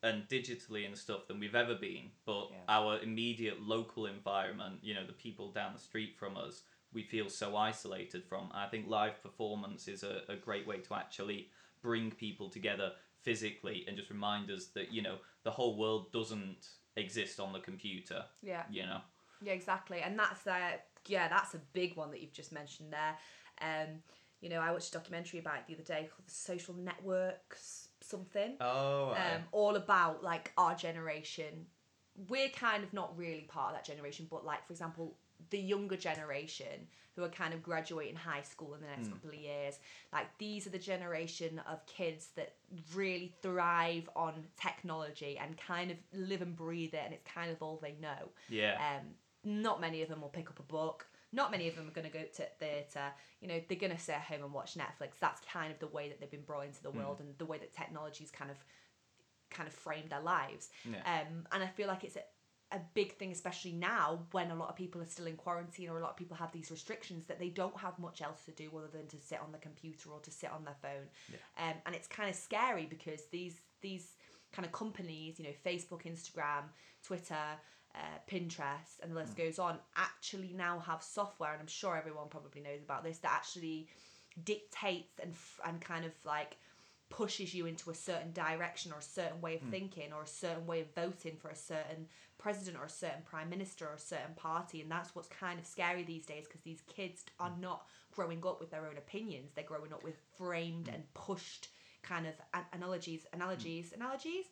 and 0.02 0.28
digitally 0.28 0.86
and 0.86 0.96
stuff 0.96 1.26
than 1.26 1.40
we've 1.40 1.54
ever 1.54 1.74
been. 1.74 2.10
But 2.24 2.50
Yeah. 2.50 2.56
our 2.68 3.00
immediate 3.00 3.60
local 3.60 4.06
environment, 4.06 4.80
you 4.82 4.94
know, 4.94 5.06
the 5.06 5.12
people 5.12 5.50
down 5.50 5.72
the 5.72 5.80
street 5.80 6.16
from 6.16 6.36
us, 6.36 6.62
we 6.92 7.02
feel 7.02 7.28
so 7.28 7.56
isolated 7.56 8.24
from. 8.24 8.50
I 8.54 8.66
think 8.68 8.86
live 8.88 9.22
performance 9.22 9.88
is 9.88 10.02
a, 10.02 10.22
a 10.28 10.36
great 10.36 10.66
way 10.66 10.78
to 10.78 10.94
actually 10.94 11.50
bring 11.82 12.10
people 12.10 12.48
together 12.48 12.92
physically 13.22 13.84
and 13.86 13.96
just 13.96 14.10
remind 14.10 14.50
us 14.50 14.66
that 14.66 14.92
you 14.92 15.02
know 15.02 15.16
the 15.42 15.50
whole 15.50 15.76
world 15.76 16.12
doesn't 16.12 16.68
exist 16.96 17.40
on 17.40 17.52
the 17.52 17.60
computer. 17.60 18.24
yeah 18.42 18.62
You 18.70 18.86
know. 18.86 19.00
Yeah, 19.40 19.52
exactly, 19.52 20.00
and 20.00 20.18
that's 20.18 20.46
uh, 20.46 20.78
yeah, 21.06 21.28
that's 21.28 21.54
a 21.54 21.60
big 21.72 21.96
one 21.96 22.10
that 22.10 22.20
you've 22.20 22.32
just 22.32 22.52
mentioned 22.52 22.92
there. 22.92 23.16
Um, 23.60 24.02
you 24.40 24.48
know, 24.48 24.60
I 24.60 24.70
watched 24.70 24.90
a 24.90 24.92
documentary 24.92 25.40
about 25.40 25.56
it 25.56 25.62
the 25.66 25.74
other 25.74 25.82
day 25.82 26.08
called 26.10 26.26
"The 26.26 26.34
Social 26.34 26.74
Networks" 26.74 27.88
something. 28.00 28.54
Oh. 28.60 29.10
um, 29.10 29.42
all 29.52 29.76
about 29.76 30.22
like 30.22 30.52
our 30.56 30.74
generation. 30.74 31.66
We're 32.28 32.48
kind 32.48 32.82
of 32.82 32.92
not 32.92 33.16
really 33.16 33.46
part 33.48 33.70
of 33.70 33.74
that 33.76 33.84
generation, 33.84 34.26
but 34.30 34.44
like 34.44 34.66
for 34.66 34.72
example, 34.72 35.16
the 35.50 35.58
younger 35.58 35.96
generation 35.96 36.88
who 37.14 37.24
are 37.24 37.28
kind 37.28 37.52
of 37.52 37.62
graduating 37.62 38.14
high 38.14 38.42
school 38.42 38.74
in 38.74 38.80
the 38.80 38.86
next 38.86 39.08
couple 39.08 39.30
of 39.30 39.34
years, 39.36 39.78
like 40.12 40.26
these 40.38 40.66
are 40.66 40.70
the 40.70 40.78
generation 40.78 41.60
of 41.68 41.84
kids 41.86 42.28
that 42.36 42.54
really 42.94 43.34
thrive 43.42 44.08
on 44.14 44.44
technology 44.60 45.36
and 45.36 45.56
kind 45.56 45.90
of 45.90 45.96
live 46.12 46.42
and 46.42 46.54
breathe 46.54 46.94
it, 46.94 47.02
and 47.04 47.12
it's 47.12 47.24
kind 47.24 47.50
of 47.50 47.60
all 47.62 47.78
they 47.82 47.96
know. 48.00 48.30
yeah. 48.48 48.74
Um, 48.74 49.06
not 49.44 49.80
many 49.80 50.02
of 50.02 50.08
them 50.08 50.20
will 50.20 50.28
pick 50.28 50.48
up 50.50 50.58
a 50.58 50.62
book. 50.62 51.06
Not 51.32 51.50
many 51.50 51.68
of 51.68 51.76
them 51.76 51.86
are 51.86 51.92
going 51.92 52.10
to 52.10 52.12
go 52.12 52.24
to 52.24 52.46
theatre. 52.58 53.12
You 53.40 53.48
know, 53.48 53.60
they're 53.68 53.78
going 53.78 53.92
to 53.92 53.98
stay 53.98 54.14
at 54.14 54.22
home 54.22 54.42
and 54.44 54.52
watch 54.52 54.76
Netflix. 54.76 55.18
That's 55.20 55.42
kind 55.52 55.70
of 55.70 55.78
the 55.78 55.86
way 55.86 56.08
that 56.08 56.20
they've 56.20 56.30
been 56.30 56.42
brought 56.42 56.64
into 56.64 56.82
the 56.82 56.90
world 56.90 57.20
and 57.20 57.36
the 57.38 57.44
way 57.44 57.58
that 57.58 57.74
technology's 57.74 58.30
kind 58.30 58.50
of 58.50 58.56
kind 59.50 59.66
of 59.66 59.74
framed 59.74 60.10
their 60.10 60.20
lives. 60.20 60.68
Yeah. 60.84 60.98
Um, 61.06 61.46
and 61.52 61.62
I 61.62 61.66
feel 61.66 61.88
like 61.88 62.04
it's 62.04 62.16
a, 62.16 62.76
a 62.76 62.80
big 62.94 63.16
thing, 63.16 63.32
especially 63.32 63.72
now 63.72 64.20
when 64.32 64.50
a 64.50 64.54
lot 64.54 64.68
of 64.68 64.76
people 64.76 65.00
are 65.00 65.06
still 65.06 65.26
in 65.26 65.36
quarantine 65.36 65.88
or 65.88 65.98
a 65.98 66.02
lot 66.02 66.10
of 66.10 66.16
people 66.16 66.36
have 66.36 66.52
these 66.52 66.70
restrictions 66.70 67.26
that 67.26 67.38
they 67.38 67.48
don't 67.48 67.76
have 67.78 67.98
much 67.98 68.20
else 68.20 68.42
to 68.44 68.50
do 68.52 68.70
other 68.76 68.88
than 68.92 69.06
to 69.08 69.16
sit 69.20 69.40
on 69.42 69.52
the 69.52 69.58
computer 69.58 70.10
or 70.10 70.20
to 70.20 70.30
sit 70.30 70.50
on 70.50 70.64
their 70.64 70.76
phone. 70.82 71.08
Um, 71.58 71.74
and 71.86 71.94
it's 71.94 72.06
kind 72.06 72.28
of 72.28 72.36
scary 72.36 72.86
because 72.86 73.22
these 73.32 73.60
these 73.80 74.16
kind 74.52 74.66
of 74.66 74.72
companies, 74.72 75.38
you 75.38 75.44
know, 75.44 75.54
Facebook, 75.64 76.02
Instagram, 76.04 76.64
Twitter, 77.02 77.36
uh, 77.98 78.18
Pinterest, 78.30 79.00
and 79.02 79.10
the 79.10 79.16
list 79.16 79.34
mm. 79.34 79.44
goes 79.44 79.58
on, 79.58 79.78
actually 79.96 80.52
now 80.54 80.78
have 80.78 81.02
software, 81.02 81.52
and 81.52 81.60
I'm 81.60 81.66
sure 81.66 81.96
everyone 81.96 82.28
probably 82.28 82.60
knows 82.60 82.82
about 82.82 83.02
this, 83.02 83.18
that 83.18 83.32
actually 83.32 83.88
dictates 84.44 85.18
and 85.20 85.32
f- 85.32 85.60
and 85.66 85.80
kind 85.80 86.04
of 86.04 86.12
like 86.24 86.56
pushes 87.10 87.54
you 87.54 87.66
into 87.66 87.90
a 87.90 87.94
certain 87.94 88.32
direction 88.32 88.92
or 88.92 88.98
a 88.98 89.02
certain 89.02 89.40
way 89.40 89.56
of 89.56 89.62
mm. 89.62 89.70
thinking 89.70 90.12
or 90.12 90.22
a 90.22 90.26
certain 90.26 90.66
way 90.66 90.80
of 90.80 90.94
voting 90.94 91.36
for 91.36 91.48
a 91.48 91.56
certain 91.56 92.06
president 92.36 92.76
or 92.76 92.84
a 92.84 92.90
certain 92.90 93.22
prime 93.24 93.48
minister 93.48 93.86
or 93.86 93.94
a 93.94 93.98
certain 93.98 94.34
party 94.36 94.80
and 94.80 94.90
that's 94.90 95.14
what's 95.14 95.28
kind 95.28 95.58
of 95.58 95.66
scary 95.66 96.04
these 96.04 96.26
days 96.26 96.44
because 96.44 96.60
these 96.60 96.82
kids 96.82 97.24
are 97.40 97.50
mm. 97.50 97.60
not 97.60 97.86
growing 98.14 98.44
up 98.46 98.60
with 98.60 98.70
their 98.70 98.86
own 98.86 98.98
opinions. 98.98 99.52
They're 99.54 99.64
growing 99.64 99.92
up 99.92 100.04
with 100.04 100.16
framed 100.36 100.88
and 100.92 101.02
pushed 101.14 101.68
kind 102.02 102.26
of 102.26 102.34
an- 102.54 102.64
analogies 102.72 103.26
analogies 103.32 103.92
analogies 103.92 104.44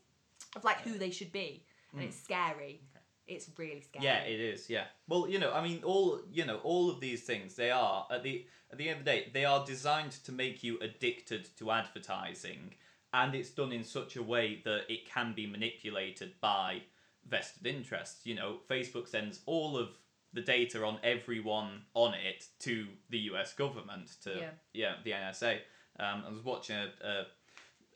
of 0.57 0.65
like 0.65 0.81
who 0.81 0.99
they 0.99 1.11
should 1.11 1.33
be 1.33 1.65
and 1.93 2.03
it's 2.03 2.17
scary 2.19 2.83
it's 3.27 3.51
really 3.57 3.81
scary 3.81 4.05
Yeah, 4.05 4.19
it 4.21 4.41
is. 4.41 4.71
Yeah. 4.71 4.85
Well, 5.09 5.29
you 5.29 5.39
know, 5.39 5.53
I 5.53 5.63
mean, 5.63 5.83
all 5.85 6.21
you 6.31 6.45
know, 6.45 6.59
all 6.59 6.91
of 6.91 7.01
these 7.01 7.23
things 7.23 7.55
they 7.57 7.71
are 7.71 8.07
at 8.11 8.23
the 8.23 8.47
at 8.71 8.79
the 8.79 8.89
end 8.89 9.01
of 9.01 9.05
the 9.05 9.11
day, 9.11 9.31
they 9.33 9.45
are 9.45 9.65
designed 9.65 10.13
to 10.25 10.33
make 10.33 10.63
you 10.63 10.79
addicted 10.81 11.49
to 11.59 11.71
advertising, 11.71 12.75
and 13.13 13.35
it's 13.35 13.51
done 13.51 13.73
in 13.73 13.85
such 13.85 14.17
a 14.17 14.23
way 14.23 14.61
that 14.65 14.83
it 14.89 15.09
can 15.09 15.33
be 15.35 15.47
manipulated 15.47 16.33
by 16.41 16.83
vested 17.29 17.67
interests. 17.67 18.27
You 18.27 18.35
know, 18.37 18.59
Facebook 18.69 19.09
sends 19.09 19.41
all 19.47 19.77
of 19.77 19.91
the 20.33 20.41
data 20.43 20.85
on 20.85 20.99
everyone 21.03 21.83
on 21.95 22.13
it 22.15 22.47
to 22.61 22.87
the 23.11 23.19
U.S. 23.31 23.55
government 23.55 24.17
to 24.23 24.31
Yeah. 24.39 24.51
yeah 24.75 24.95
the 25.05 25.13
NSA. 25.13 25.59
Um, 25.99 26.25
I 26.27 26.31
was 26.31 26.45
watching 26.45 26.77
a, 26.77 26.91
a, 27.07 27.27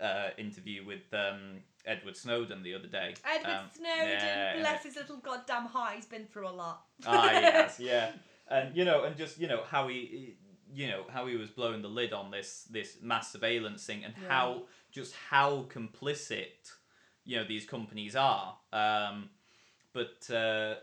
uh 0.03 0.31
interview 0.39 0.87
with 0.87 1.13
um, 1.13 1.63
Edward 1.87 2.17
Snowden 2.17 2.63
the 2.63 2.75
other 2.75 2.87
day. 2.89 3.15
Edward 3.25 3.51
Um, 3.51 3.65
Snowden, 3.75 4.09
yeah, 4.09 4.59
bless 4.61 4.85
his 4.85 4.97
little 4.97 5.17
goddamn 5.19 5.67
heart, 5.67 5.95
he's 5.97 6.07
been 6.07 6.27
through 6.27 6.49
a 6.49 6.51
lot. 6.51 6.85
ah 7.07 7.33
yes 7.33 7.81
yeah 7.81 8.11
and 8.49 8.77
you 8.77 8.85
know 8.85 9.05
and 9.05 9.17
just 9.17 9.39
you 9.39 9.49
know 9.49 9.63
how 9.67 9.89
he 9.89 10.37
you 10.73 10.87
know 10.87 11.05
how 11.11 11.27
he 11.27 11.37
was 11.37 11.49
blowing 11.51 11.81
the 11.83 11.89
lid 11.89 12.13
on 12.13 12.31
this 12.31 12.65
this 12.71 12.99
mass 13.03 13.33
surveillance 13.33 13.85
thing 13.87 14.05
and 14.05 14.15
Yeah. 14.21 14.29
how 14.29 14.63
just 14.93 15.15
how 15.31 15.63
complicit 15.73 16.71
you 17.25 17.37
know 17.37 17.45
these 17.45 17.65
companies 17.65 18.15
are 18.17 18.57
um 18.73 19.31
but 19.93 20.29
uh 20.31 20.75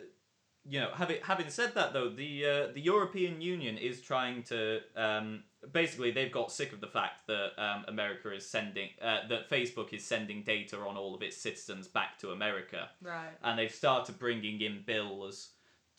you 0.66 0.80
know 0.80 0.90
having 0.96 1.18
having 1.22 1.50
said 1.50 1.76
that 1.76 1.94
though 1.94 2.10
the 2.10 2.46
uh, 2.46 2.68
the 2.74 2.82
European 2.82 3.40
Union 3.42 3.78
is 3.78 4.02
trying 4.02 4.44
to 4.44 4.82
um 4.96 5.44
basically 5.72 6.12
they've 6.12 6.32
got 6.32 6.52
sick 6.52 6.72
of 6.74 6.80
the 6.82 6.88
fact 6.88 7.26
that 7.28 7.52
um, 7.58 7.86
America 7.88 8.34
is 8.34 8.48
sending 8.48 8.90
uh, 9.02 9.28
that 9.28 9.50
Facebook 9.50 9.92
is 9.94 10.04
sending 10.06 10.44
data 10.44 10.78
on 10.78 10.96
all 10.98 11.16
of 11.16 11.22
its 11.22 11.36
citizens 11.38 11.88
back 11.88 12.18
to 12.20 12.32
America 12.32 12.90
Right. 13.02 13.30
and 13.44 13.58
they've 13.58 13.74
started 13.74 14.20
bringing 14.20 14.62
in 14.62 14.84
bills 14.86 15.50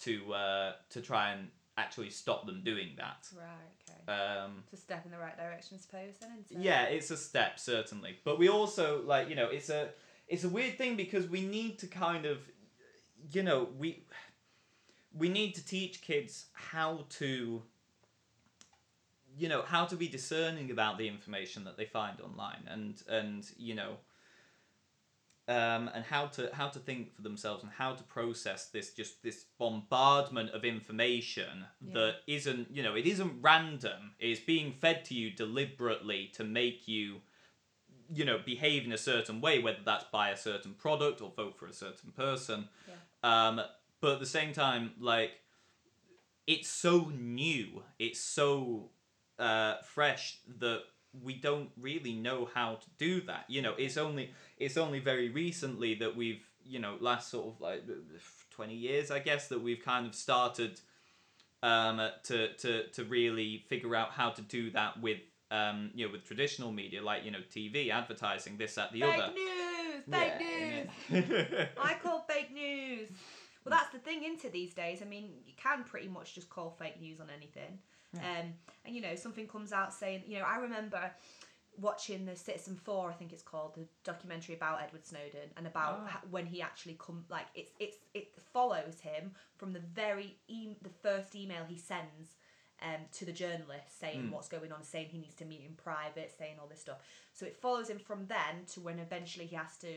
to 0.01 0.33
uh, 0.33 0.73
to 0.91 1.01
try 1.01 1.33
and 1.33 1.49
actually 1.77 2.11
stop 2.11 2.45
them 2.47 2.63
doing 2.65 2.89
that. 2.97 3.29
Right, 3.37 3.47
okay. 3.89 4.13
Um, 4.13 4.65
It's 4.73 4.81
a 4.81 4.85
step 4.85 5.05
in 5.05 5.11
the 5.13 5.19
right 5.19 5.37
direction, 5.37 5.77
I 5.77 5.81
suppose, 5.81 6.15
then, 6.21 6.31
it? 6.51 6.59
yeah, 6.59 6.85
it's 6.85 7.11
a 7.11 7.17
step 7.17 7.59
certainly, 7.59 8.17
but 8.25 8.39
we 8.39 8.49
also 8.49 9.03
like 9.05 9.29
you 9.29 9.35
know 9.35 9.49
it's 9.49 9.71
a 9.71 9.91
it's 10.29 10.45
a 10.45 10.49
weird 10.49 10.79
thing 10.79 10.97
because 10.97 11.27
we 11.27 11.43
need 11.43 11.79
to 11.81 11.87
kind 11.87 12.27
of 12.27 12.39
you 13.33 13.43
know 13.43 13.69
we 13.79 14.05
we 15.13 15.29
need 15.29 15.55
to 15.55 15.65
teach 15.65 16.01
kids 16.03 16.47
how 16.53 17.07
to 17.11 17.63
you 19.39 19.49
know 19.49 19.63
how 19.63 19.85
to 19.85 19.97
be 19.97 20.09
discerning 20.09 20.71
about 20.71 20.99
the 20.99 21.09
information 21.09 21.65
that 21.65 21.77
they 21.77 21.85
find 21.85 22.21
online 22.21 22.65
and 22.69 23.03
and 23.09 23.51
you 23.57 23.75
know 23.75 23.97
um, 25.49 25.89
and 25.95 26.05
how 26.05 26.27
to 26.27 26.51
how 26.53 26.69
to 26.69 26.79
think 26.79 27.15
for 27.15 27.23
themselves 27.23 27.63
and 27.63 27.73
how 27.73 27.95
to 27.95 28.03
process 28.05 28.67
this 28.67 28.93
just 28.93 29.23
this 29.23 29.47
bombardment 29.59 30.51
of 30.51 30.65
information 30.65 31.65
Yeah. 31.81 31.95
that 31.95 32.15
isn't 32.27 32.71
you 32.71 32.83
know 32.83 32.95
it 32.95 33.07
isn't 33.07 33.41
random. 33.41 34.13
It's 34.19 34.41
being 34.41 34.73
fed 34.73 35.07
to 35.07 35.15
you 35.15 35.31
deliberately 35.31 36.31
to 36.35 36.45
make 36.45 36.87
you 36.87 37.23
you 38.11 38.27
know 38.27 38.39
behave 38.45 38.85
in 38.85 38.93
a 38.93 38.99
certain 38.99 39.41
way 39.41 39.59
whether 39.59 39.83
that's 39.85 40.05
buy 40.13 40.31
a 40.31 40.37
certain 40.37 40.75
product 40.75 41.23
or 41.23 41.33
vote 41.35 41.59
for 41.59 41.67
a 41.67 41.73
certain 41.73 42.13
person. 42.13 42.69
Um, 43.23 43.61
but 44.01 44.13
at 44.13 44.21
the 44.21 44.27
same 44.27 44.53
time 44.53 44.93
like 45.01 45.33
it's 46.47 46.69
so 46.69 47.11
new. 47.19 47.83
It's 47.99 48.21
so 48.21 48.91
uh, 49.39 49.77
fresh 49.83 50.39
that 50.59 50.83
we 51.23 51.35
don't 51.35 51.71
really 51.81 52.13
know 52.13 52.49
how 52.53 52.75
to 52.75 52.87
do 52.99 53.21
that 53.23 53.45
you 53.49 53.63
know 53.63 53.75
it's 53.79 53.97
only 53.97 54.31
it's 54.59 54.77
only 54.77 55.01
very 55.01 55.31
recently 55.31 55.95
that 55.95 56.15
we've 56.15 56.43
you 56.65 56.79
know 56.79 56.97
last 57.01 57.31
sort 57.31 57.47
of 57.47 57.61
like 57.61 57.83
20 58.51 58.75
years 58.75 59.11
i 59.11 59.19
guess 59.19 59.49
that 59.49 59.61
we've 59.61 59.83
kind 59.83 60.07
of 60.07 60.15
started 60.15 60.81
um, 61.61 62.01
to, 62.23 62.55
to 62.55 62.87
to 62.89 63.05
really 63.05 63.65
figure 63.69 63.97
out 63.97 64.13
how 64.13 64.31
to 64.31 64.43
do 64.43 64.71
that 64.71 65.01
with 65.01 65.19
um, 65.51 65.91
you 65.95 66.07
know 66.07 66.13
with 66.13 66.25
traditional 66.25 66.71
media 66.71 67.03
like 67.03 67.25
you 67.25 67.31
know 67.31 67.41
tv 67.53 67.91
advertising 67.91 68.57
this 68.59 68.75
that 68.77 68.93
the 68.93 69.01
Fake 69.01 69.15
other 69.15 69.33
news! 69.33 70.05
Fake 70.09 70.89
news! 71.11 71.29
news 71.29 71.69
I 71.83 71.95
call 71.95 72.25
fake 72.29 72.53
news. 72.53 73.09
Well, 73.65 73.77
that's 73.79 73.93
the 73.93 73.99
thing 73.99 74.25
into 74.25 74.49
these 74.49 74.73
days. 74.73 75.03
I 75.03 75.05
mean, 75.05 75.31
you 75.45 75.53
can 75.57 75.85
pretty 75.85 76.09
much 76.09 76.35
just 76.35 76.49
call 76.49 76.71
fake 76.71 77.01
news 77.01 77.21
on 77.21 77.29
anything. 77.37 77.79
Um, 78.17 78.55
and 78.85 78.95
you 78.95 79.01
know, 79.03 79.15
something 79.15 79.47
comes 79.47 79.73
out 79.73 79.93
saying, 79.93 80.23
you 80.27 80.39
know, 80.39 80.45
I 80.45 80.57
remember 80.59 81.11
watching 81.81 82.25
the 82.25 82.33
Citizenfour, 82.33 83.09
I 83.09 83.13
think 83.13 83.33
it's 83.33 83.43
called, 83.43 83.75
the 83.75 83.87
documentary 84.03 84.55
about 84.57 84.81
Edward 84.83 85.05
Snowden 85.07 85.51
and 85.57 85.67
about 85.67 86.09
ho- 86.09 86.27
when 86.31 86.47
he 86.47 86.61
actually 86.63 86.97
come, 86.99 87.25
like 87.29 87.47
it's 87.55 87.71
it's 87.79 87.99
it 88.15 88.29
follows 88.53 89.01
him 89.01 89.33
from 89.57 89.73
the 89.73 89.81
very 89.81 90.37
e- 90.49 90.75
the 90.83 90.89
first 91.03 91.35
email 91.37 91.65
he 91.69 91.77
sends. 91.79 92.35
Um, 92.81 93.01
to 93.15 93.25
the 93.25 93.33
journalist 93.33 93.99
saying 93.99 94.29
Mm. 94.29 94.31
what's 94.31 94.47
going 94.47 94.71
on, 94.71 94.85
saying 94.85 95.09
he 95.11 95.19
needs 95.19 95.35
to 95.35 95.45
meet 95.45 95.63
in 95.67 95.75
private, 95.75 96.33
saying 96.39 96.59
all 96.61 96.69
this 96.69 96.81
stuff. 96.81 96.99
So 97.33 97.45
it 97.45 97.57
follows 97.57 97.91
him 97.91 97.99
from 97.99 98.27
then 98.29 98.67
to 98.73 98.81
when 98.81 99.01
eventually 99.01 99.47
he 99.47 99.57
has 99.57 99.77
to 99.79 99.89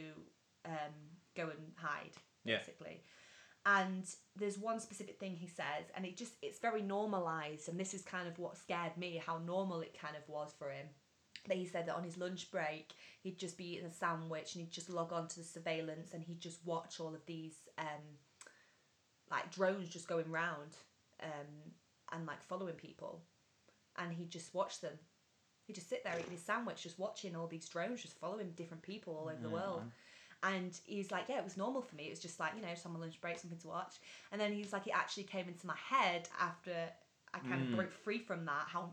um, 0.65 0.93
go 1.35 1.43
and 1.43 1.73
hide, 1.75 2.09
Yeah. 2.43 2.57
basically. 2.57 3.03
And 3.65 4.03
there's 4.35 4.57
one 4.57 4.79
specific 4.79 5.19
thing 5.19 5.35
he 5.35 5.47
says, 5.47 5.85
and 5.95 6.03
it 6.05 6.17
just 6.17 6.33
it's 6.41 6.59
very 6.59 6.81
normalized, 6.81 7.69
and 7.69 7.79
this 7.79 7.93
is 7.93 8.01
kind 8.01 8.27
of 8.27 8.39
what 8.39 8.57
scared 8.57 8.97
me, 8.97 9.21
how 9.23 9.37
normal 9.37 9.81
it 9.81 9.99
kind 9.99 10.15
of 10.15 10.27
was 10.27 10.53
for 10.57 10.71
him. 10.71 10.87
That 11.47 11.57
he 11.57 11.65
said 11.65 11.87
that 11.87 11.95
on 11.95 12.03
his 12.03 12.17
lunch 12.17 12.49
break, 12.51 12.93
he'd 13.21 13.37
just 13.39 13.57
be 13.57 13.73
eating 13.73 13.85
a 13.85 13.91
sandwich 13.91 14.53
and 14.53 14.63
he'd 14.63 14.71
just 14.71 14.89
log 14.89 15.11
on 15.11 15.27
to 15.27 15.39
the 15.39 15.45
surveillance 15.45 16.13
and 16.13 16.23
he'd 16.23 16.39
just 16.39 16.63
watch 16.65 16.99
all 16.99 17.15
of 17.15 17.25
these 17.25 17.55
um, 17.79 18.19
like 19.31 19.51
drones 19.51 19.89
just 19.89 20.07
going 20.07 20.29
round 20.29 20.75
um, 21.23 21.71
and 22.11 22.27
like 22.27 22.43
following 22.43 22.75
people, 22.75 23.21
and 23.97 24.11
he'd 24.13 24.31
just 24.31 24.53
watch 24.53 24.81
them. 24.81 24.93
He'd 25.65 25.73
just 25.75 25.89
sit 25.89 26.03
there 26.03 26.15
eating 26.19 26.31
his 26.31 26.41
sandwich, 26.43 26.81
just 26.83 26.99
watching 26.99 27.35
all 27.35 27.47
these 27.47 27.69
drones, 27.69 28.01
just 28.01 28.19
following 28.19 28.51
different 28.55 28.83
people 28.83 29.15
all 29.15 29.29
over 29.29 29.37
the 29.41 29.49
world. 29.53 29.81
And 30.43 30.77
he's 30.85 31.11
like, 31.11 31.25
yeah, 31.29 31.37
it 31.37 31.43
was 31.43 31.57
normal 31.57 31.81
for 31.81 31.95
me. 31.95 32.05
It 32.07 32.09
was 32.09 32.19
just 32.19 32.39
like, 32.39 32.53
you 32.55 32.61
know, 32.61 32.69
just 32.69 32.85
on 32.85 32.93
my 32.93 32.99
lunch 32.99 33.21
break, 33.21 33.37
something 33.37 33.59
to 33.59 33.67
watch. 33.67 33.95
And 34.31 34.41
then 34.41 34.51
he's 34.53 34.73
like, 34.73 34.87
it 34.87 34.93
actually 34.95 35.23
came 35.23 35.47
into 35.47 35.67
my 35.67 35.75
head 35.89 36.27
after 36.39 36.73
I 37.33 37.39
kind 37.39 37.61
Mm. 37.61 37.69
of 37.71 37.75
broke 37.75 37.91
free 37.91 38.19
from 38.19 38.45
that, 38.45 38.65
how 38.67 38.91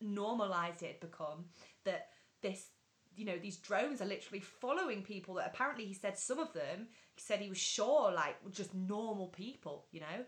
normalized 0.00 0.82
it 0.82 0.86
had 0.86 1.00
become 1.00 1.44
that 1.84 2.08
this, 2.42 2.68
you 3.14 3.24
know, 3.24 3.38
these 3.38 3.56
drones 3.56 4.00
are 4.00 4.06
literally 4.06 4.40
following 4.40 5.02
people 5.02 5.34
that 5.34 5.46
apparently 5.46 5.84
he 5.84 5.94
said 5.94 6.18
some 6.18 6.38
of 6.38 6.52
them, 6.52 6.88
he 7.14 7.20
said 7.20 7.40
he 7.40 7.48
was 7.48 7.58
sure 7.58 8.10
like 8.12 8.42
were 8.44 8.50
just 8.50 8.74
normal 8.74 9.28
people, 9.28 9.86
you 9.92 10.00
know? 10.00 10.24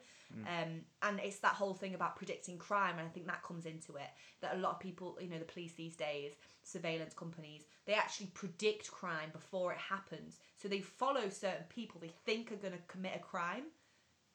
Um, 0.46 0.82
and 1.02 1.20
it's 1.20 1.40
that 1.40 1.54
whole 1.54 1.74
thing 1.74 1.94
about 1.94 2.16
predicting 2.16 2.56
crime, 2.58 2.98
and 2.98 3.06
I 3.06 3.10
think 3.10 3.26
that 3.26 3.42
comes 3.42 3.66
into 3.66 3.96
it. 3.96 4.08
That 4.40 4.54
a 4.54 4.58
lot 4.58 4.72
of 4.72 4.80
people, 4.80 5.18
you 5.20 5.28
know, 5.28 5.38
the 5.38 5.44
police 5.44 5.72
these 5.74 5.96
days, 5.96 6.32
surveillance 6.68 7.14
companies, 7.14 7.64
they 7.86 7.94
actually 7.94 8.26
predict 8.34 8.90
crime 8.90 9.30
before 9.32 9.72
it 9.72 9.78
happens. 9.78 10.38
So 10.56 10.68
they 10.68 10.80
follow 10.80 11.28
certain 11.28 11.64
people 11.68 12.00
they 12.00 12.12
think 12.26 12.52
are 12.52 12.56
going 12.56 12.74
to 12.74 12.78
commit 12.86 13.16
a 13.16 13.20
crime 13.20 13.64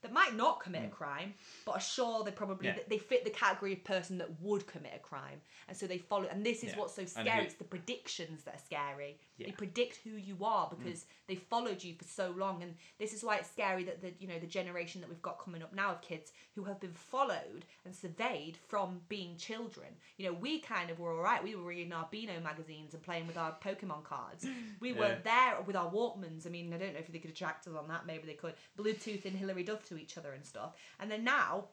that 0.03 0.13
might 0.13 0.35
not 0.35 0.59
commit 0.59 0.85
a 0.85 0.89
crime, 0.89 1.33
but 1.65 1.71
are 1.71 1.79
sure 1.79 2.23
they 2.23 2.31
probably 2.31 2.67
Yeah. 2.67 2.77
they 2.87 2.99
fit 2.99 3.23
the 3.23 3.29
category 3.31 3.73
of 3.73 3.83
person 3.83 4.19
that 4.19 4.39
would 4.41 4.67
commit 4.67 4.93
a 4.95 4.99
crime, 4.99 5.41
and 5.67 5.75
so 5.75 5.87
they 5.87 5.97
follow. 5.97 6.27
And 6.27 6.45
this 6.45 6.63
is 6.63 6.71
Yeah. 6.71 6.77
what's 6.79 6.93
so 6.93 7.05
scary. 7.05 7.29
who- 7.39 7.41
It's 7.45 7.55
the 7.55 7.63
predictions 7.63 8.43
that 8.43 8.55
are 8.55 8.65
scary. 8.65 9.17
They 9.39 9.45
Yeah. 9.45 9.51
Mm. 9.51 9.57
predict 9.57 9.95
who 9.97 10.11
you 10.11 10.43
are 10.45 10.69
because 10.69 11.05
they 11.27 11.35
followed 11.35 11.83
you 11.83 11.95
for 11.95 12.03
so 12.03 12.29
long, 12.31 12.61
and 12.61 12.77
this 12.99 13.13
is 13.13 13.23
why 13.23 13.37
it's 13.37 13.49
scary 13.49 13.83
that 13.85 14.01
the 14.01 14.13
you 14.19 14.27
know 14.27 14.39
the 14.39 14.45
generation 14.47 15.01
that 15.01 15.09
we've 15.09 15.21
got 15.21 15.39
coming 15.39 15.63
up 15.63 15.73
now 15.73 15.91
of 15.91 16.01
kids 16.01 16.31
who 16.55 16.65
have 16.65 16.79
been 16.79 16.93
followed 16.93 17.65
and 17.85 17.95
surveyed 17.95 18.57
from 18.57 18.99
being 19.09 19.37
children. 19.37 19.97
You 20.17 20.27
know, 20.27 20.33
we 20.33 20.59
kind 20.59 20.89
of 20.89 20.99
were 20.99 21.11
all 21.15 21.21
right. 21.23 21.41
We 21.43 21.55
were 21.55 21.63
reading 21.63 21.93
our 21.93 22.07
Beano 22.11 22.39
magazines 22.41 22.93
and 22.93 23.01
playing 23.01 23.25
with 23.27 23.37
our 23.37 23.57
Pokemon 23.59 24.03
cards. 24.03 24.45
We 24.83 24.91
weren't 24.91 25.23
there 25.23 25.61
with 25.61 25.75
our 25.77 25.89
Walkmans. 25.89 26.45
I 26.45 26.49
mean, 26.49 26.73
I 26.73 26.77
don't 26.77 26.93
know 26.93 26.99
if 26.99 27.07
they 27.07 27.19
could 27.19 27.29
attract 27.31 27.67
us 27.67 27.73
on 27.73 27.87
that. 27.87 28.05
Maybe 28.05 28.25
they 28.27 28.33
could. 28.33 28.53
Bluetooth 28.77 29.23
and 29.25 29.35
Hilary 29.37 29.63
Duff 29.63 29.81
to 29.93 30.01
each 30.01 30.17
other 30.17 30.33
and 30.33 30.45
stuff. 30.45 30.73
And 30.99 31.09
then 31.09 31.23
now, 31.23 31.65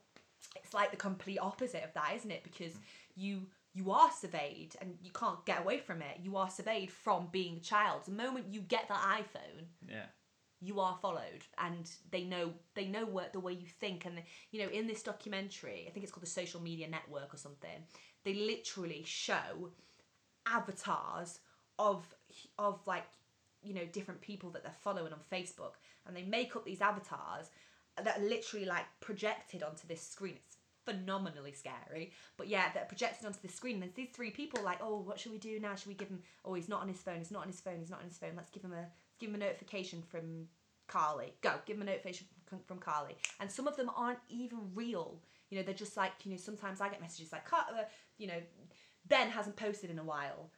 it's 0.56 0.74
like 0.74 0.90
the 0.90 0.96
complete 0.96 1.38
opposite 1.38 1.84
of 1.84 1.92
that, 1.94 2.12
isn't 2.16 2.30
it? 2.30 2.44
Because 2.44 2.74
you 3.16 3.46
you 3.72 3.92
are 3.92 4.10
surveyed 4.10 4.74
and 4.80 4.98
you 5.00 5.12
can't 5.12 5.44
get 5.46 5.60
away 5.60 5.78
from 5.78 6.02
it. 6.02 6.18
You 6.20 6.36
are 6.36 6.50
surveyed 6.50 6.90
from 6.90 7.28
being 7.30 7.58
a 7.58 7.60
child. 7.60 8.02
The 8.04 8.10
moment 8.10 8.46
you 8.50 8.62
get 8.62 8.88
that 8.88 9.00
iPhone, 9.00 9.66
yeah 9.88 10.06
you 10.60 10.78
are 10.78 10.96
followed 11.00 11.44
and 11.58 11.90
they 12.10 12.22
know 12.22 12.52
they 12.74 12.86
know 12.86 13.06
what 13.06 13.32
the 13.32 13.40
way 13.40 13.52
you 13.52 13.66
think 13.66 14.04
and 14.04 14.22
you 14.50 14.62
know 14.62 14.70
in 14.70 14.86
this 14.86 15.02
documentary 15.02 15.86
i 15.88 15.90
think 15.90 16.04
it's 16.04 16.12
called 16.12 16.22
the 16.22 16.30
social 16.30 16.60
media 16.60 16.88
network 16.88 17.32
or 17.32 17.38
something 17.38 17.82
they 18.24 18.34
literally 18.34 19.02
show 19.04 19.70
avatars 20.46 21.40
of 21.78 22.14
of 22.58 22.78
like 22.86 23.06
you 23.62 23.74
know 23.74 23.84
different 23.92 24.20
people 24.20 24.50
that 24.50 24.62
they're 24.62 24.72
following 24.82 25.12
on 25.12 25.18
facebook 25.32 25.74
and 26.06 26.14
they 26.14 26.22
make 26.22 26.54
up 26.56 26.64
these 26.64 26.80
avatars 26.80 27.50
that 28.02 28.18
are 28.18 28.24
literally 28.24 28.66
like 28.66 28.84
projected 29.00 29.62
onto 29.62 29.86
this 29.86 30.00
screen 30.00 30.34
it's 30.36 30.56
phenomenally 30.84 31.52
scary 31.52 32.10
but 32.36 32.48
yeah 32.48 32.66
they're 32.72 32.84
projected 32.86 33.26
onto 33.26 33.40
the 33.40 33.48
screen 33.48 33.74
and 33.74 33.82
there's 33.82 33.92
these 33.92 34.08
three 34.14 34.30
people 34.30 34.62
like 34.62 34.78
oh 34.82 34.98
what 35.00 35.20
should 35.20 35.32
we 35.32 35.38
do 35.38 35.60
now 35.60 35.74
should 35.74 35.88
we 35.88 35.94
give 35.94 36.08
him 36.08 36.20
oh 36.44 36.54
he's 36.54 36.68
not 36.68 36.80
on 36.80 36.88
his 36.88 37.00
phone 37.00 37.18
he's 37.18 37.30
not 37.30 37.42
on 37.42 37.48
his 37.48 37.60
phone 37.60 37.78
he's 37.78 37.90
not 37.90 38.00
on 38.00 38.06
his 38.06 38.18
phone 38.18 38.32
let's 38.36 38.50
give 38.50 38.64
him 38.64 38.72
a 38.72 38.86
give 39.18 39.28
him 39.28 39.34
a 39.34 39.38
notification 39.38 40.02
from 40.02 40.46
Carly. 40.90 41.32
Go, 41.40 41.52
give 41.66 41.76
him 41.76 41.82
a 41.82 41.84
notification 41.84 42.26
from, 42.46 42.58
from 42.66 42.78
Carly. 42.78 43.16
And 43.38 43.48
some 43.48 43.68
of 43.68 43.76
them 43.76 43.88
aren't 43.96 44.18
even 44.28 44.58
real. 44.74 45.22
You 45.48 45.56
know, 45.56 45.62
they're 45.62 45.72
just 45.72 45.96
like, 45.96 46.10
you 46.24 46.32
know, 46.32 46.36
sometimes 46.36 46.80
I 46.80 46.88
get 46.88 47.00
messages 47.00 47.30
like, 47.30 47.44
"Car- 47.44 47.66
uh, 47.72 47.84
you 48.18 48.26
know, 48.26 48.40
Ben 49.06 49.30
hasn't 49.30 49.54
posted 49.54 49.90
in 49.90 50.00
a 50.00 50.04
while. 50.04 50.50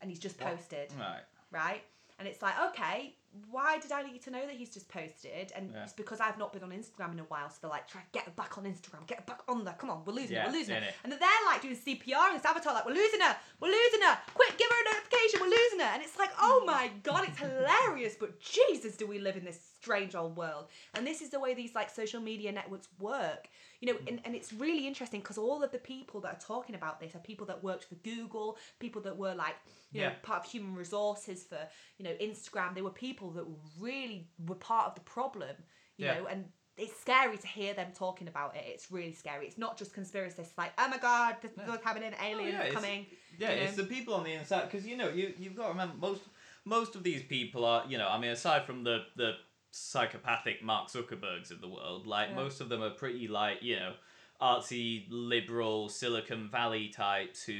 And 0.00 0.10
he's 0.10 0.18
just 0.18 0.36
posted, 0.38 0.92
right 0.98 1.22
right? 1.52 1.82
And 2.18 2.26
it's 2.26 2.42
like, 2.42 2.54
okay, 2.70 3.14
why 3.50 3.78
did 3.78 3.92
I 3.92 4.02
need 4.02 4.22
to 4.22 4.30
know 4.30 4.44
that 4.44 4.56
he's 4.56 4.70
just 4.70 4.88
posted? 4.88 5.52
And 5.54 5.70
Yeah. 5.72 5.84
it's 5.84 5.92
because 5.92 6.20
I've 6.20 6.36
not 6.38 6.52
been 6.52 6.64
on 6.64 6.70
Instagram 6.70 7.12
in 7.12 7.20
a 7.20 7.24
while. 7.24 7.48
So 7.48 7.58
they're 7.62 7.70
like, 7.70 7.86
try 7.88 8.02
get 8.12 8.24
her 8.24 8.32
back 8.32 8.58
on 8.58 8.64
Instagram, 8.64 9.06
get 9.06 9.18
her 9.18 9.24
back 9.24 9.42
on 9.48 9.64
there. 9.64 9.74
Come 9.74 9.90
on, 9.90 10.04
we're 10.04 10.12
losing 10.14 10.32
Yeah, 10.36 10.42
her, 10.46 10.48
we're 10.52 10.58
losing 10.58 10.74
her. 10.74 10.80
yeah. 10.82 10.90
And 11.04 11.12
then 11.12 11.20
they're 11.20 11.46
like 11.46 11.62
doing 11.62 11.76
CPR 11.76 12.34
and 12.34 12.44
Avatar, 12.44 12.74
like, 12.74 12.84
we're 12.86 12.92
losing 12.94 13.20
her, 13.20 13.36
we're 13.60 13.68
losing 13.70 14.02
her. 14.02 14.18
Quick, 14.34 14.58
give 14.58 14.68
her 14.68 14.76
a 14.80 14.94
notification, 14.94 15.40
we're 15.40 15.56
losing 15.56 15.78
her. 15.80 15.90
And 15.94 16.02
it's 16.02 16.18
like, 16.18 16.30
oh 16.40 16.64
my 16.66 16.90
god, 17.04 17.28
it's 17.28 17.38
hilarious. 17.38 18.16
But 18.18 18.40
Jesus, 18.40 18.96
do 18.96 19.06
we 19.06 19.18
live 19.20 19.36
in 19.36 19.44
this 19.44 19.60
strange 19.80 20.14
old 20.16 20.36
world? 20.36 20.66
And 20.94 21.06
this 21.06 21.20
is 21.22 21.30
the 21.30 21.38
way 21.38 21.54
these 21.54 21.74
like 21.74 21.88
social 21.90 22.20
media 22.20 22.50
networks 22.52 22.88
work. 22.98 23.48
You 23.80 23.94
know, 23.94 23.98
and, 24.08 24.20
and 24.26 24.34
it's 24.34 24.52
really 24.52 24.86
interesting 24.86 25.20
because 25.20 25.38
all 25.38 25.62
of 25.62 25.72
the 25.72 25.78
people 25.78 26.20
that 26.20 26.34
are 26.34 26.38
talking 26.40 26.74
about 26.74 27.00
this 27.00 27.14
are 27.14 27.18
people 27.20 27.46
that 27.46 27.64
worked 27.64 27.84
for 27.84 27.94
Google, 27.94 28.58
people 28.78 29.00
that 29.02 29.16
were 29.16 29.34
like, 29.34 29.54
you 29.90 30.02
know, 30.02 30.08
Yeah. 30.08 30.14
part 30.22 30.44
of 30.44 30.50
human 30.50 30.74
resources 30.74 31.44
for, 31.44 31.58
you 31.96 32.04
know, 32.04 32.12
Instagram. 32.20 32.74
They 32.74 32.82
were 32.82 32.90
people 32.90 33.19
that 33.32 33.44
really 33.78 34.28
were 34.46 34.54
part 34.54 34.86
of 34.86 34.94
the 34.94 35.02
problem, 35.02 35.54
you 35.98 36.06
Yeah. 36.06 36.14
know, 36.20 36.26
and 36.26 36.46
it's 36.78 36.98
scary 36.98 37.36
to 37.36 37.46
hear 37.46 37.74
them 37.74 37.88
talking 37.94 38.26
about 38.26 38.56
it. 38.56 38.64
It's 38.66 38.90
really 38.90 39.12
scary. 39.12 39.46
It's 39.46 39.58
not 39.58 39.76
just 39.76 39.94
conspiracists 39.94 40.56
like, 40.56 40.72
oh 40.78 40.88
my 40.88 40.96
god, 40.96 41.36
this 41.42 41.52
is 41.52 41.58
what's 41.66 41.84
happening, 41.84 42.14
aliens 42.22 42.54
yeah, 42.54 42.60
it's- 42.64 42.74
coming. 42.74 43.06
Yeah, 43.38 43.52
you 43.52 43.60
it's 43.62 43.76
the 43.76 43.84
people 43.84 44.14
on 44.14 44.24
the 44.24 44.32
inside 44.32 44.70
because 44.70 44.86
you 44.86 44.96
know 44.96 45.08
you 45.10 45.34
you've 45.38 45.54
got 45.56 45.64
to 45.64 45.68
remember 45.70 45.94
most 45.98 46.22
most 46.64 46.94
of 46.94 47.02
these 47.02 47.22
people 47.22 47.64
are 47.64 47.84
you 47.88 47.98
know 47.98 48.08
I 48.08 48.18
mean 48.18 48.30
aside 48.30 48.64
from 48.64 48.84
the 48.84 49.04
the 49.16 49.32
psychopathic 49.70 50.62
Mark 50.62 50.88
Zuckerbergs 50.88 51.50
of 51.50 51.60
the 51.60 51.68
world, 51.68 52.06
like 52.06 52.30
Yeah. 52.30 52.36
most 52.36 52.60
of 52.60 52.68
them 52.68 52.82
are 52.82 52.90
pretty 52.90 53.28
like 53.28 53.62
you 53.62 53.76
know 53.76 53.94
artsy 54.40 55.06
liberal 55.10 55.88
Silicon 55.88 56.48
Valley 56.48 56.88
types 56.88 57.42
who 57.42 57.58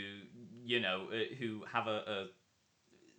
you 0.64 0.80
know 0.80 1.08
uh, 1.12 1.34
who 1.38 1.64
have 1.70 1.86
a, 1.86 1.98
a 2.06 2.26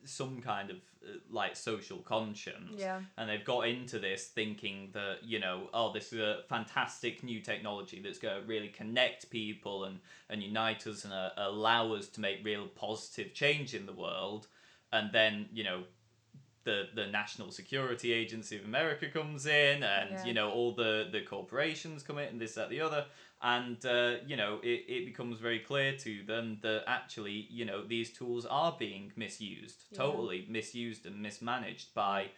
some 0.03 0.41
kind 0.41 0.69
of 0.69 0.77
uh, 1.05 1.17
like 1.29 1.55
social 1.55 1.97
conscience 1.99 2.75
Yeah. 2.77 3.01
and 3.17 3.29
they've 3.29 3.43
got 3.45 3.67
into 3.67 3.99
this 3.99 4.27
thinking 4.27 4.89
that 4.93 5.23
you 5.23 5.39
know 5.39 5.69
oh 5.73 5.91
this 5.93 6.11
is 6.13 6.19
a 6.19 6.41
fantastic 6.49 7.23
new 7.23 7.39
technology 7.41 8.01
that's 8.03 8.19
going 8.19 8.41
to 8.41 8.47
really 8.47 8.69
connect 8.69 9.29
people 9.29 9.85
and 9.85 9.99
and 10.29 10.41
unite 10.43 10.85
us 10.87 11.03
and 11.05 11.13
uh, 11.13 11.29
allow 11.37 11.93
us 11.93 12.07
to 12.09 12.21
make 12.21 12.43
real 12.43 12.67
positive 12.67 13.33
change 13.33 13.73
in 13.73 13.85
the 13.85 13.93
world 13.93 14.47
and 14.91 15.11
then 15.11 15.47
you 15.53 15.63
know 15.63 15.83
the 16.63 16.89
the 16.93 17.07
National 17.07 17.51
Security 17.51 18.13
Agency 18.13 18.55
of 18.57 18.65
America 18.65 19.07
comes 19.09 19.47
in, 19.47 19.81
and 19.81 20.11
Yeah. 20.11 20.25
you 20.25 20.33
know 20.35 20.51
all 20.51 20.73
the 20.75 21.09
the 21.11 21.21
corporations 21.21 22.03
come 22.03 22.19
in, 22.19 22.27
and 22.29 22.39
this 22.39 22.53
that 22.53 22.69
the 22.69 22.81
other, 22.81 23.05
and 23.43 23.85
uh, 23.85 24.15
you 24.25 24.35
know 24.35 24.59
it, 24.63 24.85
it 24.87 25.05
becomes 25.05 25.39
very 25.39 25.59
clear 25.59 25.95
to 25.97 26.23
them 26.23 26.59
that 26.61 26.83
actually 26.87 27.47
you 27.49 27.65
know 27.65 27.85
these 27.85 28.11
tools 28.11 28.45
are 28.45 28.75
being 28.77 29.11
misused, 29.15 29.85
Yeah. 29.91 29.97
totally 29.99 30.45
misused 30.49 31.05
and 31.05 31.21
mismanaged 31.21 31.93
by. 31.93 32.29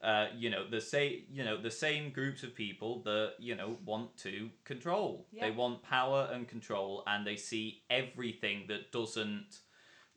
Uh, 0.00 0.28
you 0.36 0.48
know 0.48 0.64
the 0.70 0.80
same 0.80 1.24
you 1.28 1.42
know 1.44 1.60
the 1.60 1.72
same 1.72 2.12
groups 2.12 2.44
of 2.44 2.54
people 2.54 3.02
that 3.02 3.32
you 3.40 3.56
know 3.56 3.76
want 3.84 4.16
to 4.16 4.48
control 4.62 5.26
they 5.40 5.50
want 5.50 5.82
power 5.82 6.28
and 6.32 6.46
control 6.46 7.02
and 7.08 7.26
they 7.26 7.34
see 7.34 7.82
everything 7.90 8.64
that 8.68 8.92
doesn't 8.92 9.58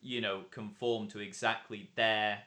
you 0.00 0.20
know 0.20 0.42
conform 0.52 1.08
to 1.08 1.18
exactly 1.18 1.90
their 1.96 2.38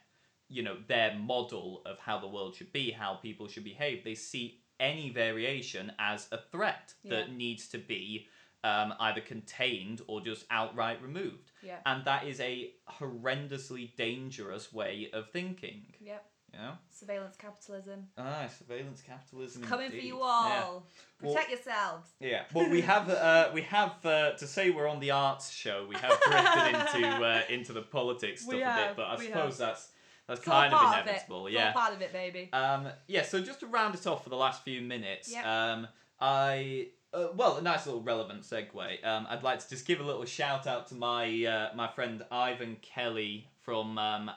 you 0.47 0.63
know 0.63 0.77
their 0.87 1.13
model 1.15 1.81
of 1.85 1.99
how 1.99 2.17
the 2.17 2.27
world 2.27 2.55
should 2.55 2.71
be 2.71 2.91
how 2.91 3.15
people 3.15 3.49
should 3.49 3.65
behave 3.65 4.03
they 4.05 4.15
see 4.15 4.61
any 4.79 5.09
variation 5.09 5.91
as 5.99 6.27
a 6.31 6.37
threat 6.51 6.93
that 7.05 7.29
Yeah. 7.29 7.35
needs 7.35 7.67
to 7.69 7.77
be 7.77 8.27
um, 8.63 8.95
either 8.99 9.21
contained 9.21 10.01
or 10.07 10.21
just 10.21 10.43
outright 10.49 10.99
removed 11.01 11.51
Yeah. 11.61 11.77
and 11.85 12.03
that 12.05 12.25
is 12.25 12.39
a 12.39 12.73
horrendously 12.99 13.95
dangerous 13.95 14.73
way 14.73 15.09
of 15.13 15.29
thinking 15.31 15.93
Yep. 16.01 16.25
you 16.51 16.59
know 16.59 16.77
Surveillance 16.89 17.35
capitalism. 17.37 18.07
ah 18.17 18.47
surveillance 18.47 19.01
capitalism 19.01 19.61
is 19.63 19.69
Coming 19.69 19.89
for 19.89 19.95
indeed. 19.95 20.07
you 20.07 20.17
Yeah. 20.17 20.23
all. 20.23 20.87
Well- 21.21 21.33
Protect 21.33 21.49
yourselves. 21.51 22.09
Yeah, 22.19 22.45
well, 22.53 22.69
we 22.69 22.81
have 22.81 23.09
uh, 23.09 23.51
we 23.53 23.61
have 23.63 24.03
uh, 24.05 24.31
to 24.33 24.47
say 24.47 24.69
we're 24.69 24.87
on 24.87 24.99
the 24.99 25.11
arts 25.11 25.49
show. 25.51 25.85
We 25.87 25.95
have 25.95 26.19
drifted 26.21 26.99
into 26.99 27.23
uh, 27.25 27.41
into 27.49 27.71
the 27.73 27.81
politics 27.83 28.41
stuff 28.45 28.53
a 28.55 28.57
bit, 28.87 28.95
but 28.95 29.05
I 29.07 29.15
suppose 29.23 29.57
have. 29.59 29.67
that's 29.67 29.89
that's 30.27 30.39
It's 30.39 30.47
kind 30.47 30.73
of 30.73 30.79
of 30.81 31.03
inevitable. 31.07 31.37
All 31.41 31.49
Yeah. 31.49 31.71
part 31.73 31.93
of 31.93 32.01
it, 32.01 32.11
baby. 32.13 32.49
Um, 32.53 32.87
yeah. 33.07 33.23
So 33.23 33.41
just 33.41 33.59
to 33.61 33.67
round 33.67 33.95
it 33.95 34.05
off 34.07 34.23
for 34.23 34.29
the 34.29 34.35
last 34.37 34.63
few 34.63 34.81
minutes, 34.81 35.31
Yep. 35.31 35.45
um, 35.45 35.87
I 36.19 36.87
uh, 37.13 37.27
well, 37.33 37.57
a 37.57 37.61
nice 37.61 37.85
little 37.85 38.01
relevant 38.01 38.41
segue. 38.43 39.05
Um, 39.05 39.25
I'd 39.29 39.43
like 39.43 39.59
to 39.59 39.69
just 39.69 39.85
give 39.85 39.99
a 40.01 40.03
little 40.03 40.25
shout 40.25 40.67
out 40.67 40.87
to 40.87 40.95
my 40.95 41.45
uh, 41.45 41.75
my 41.75 41.87
friend 41.87 42.23
Ivan 42.31 42.77
Kelly 42.81 43.47
from 43.61 43.97
um, 43.97 44.29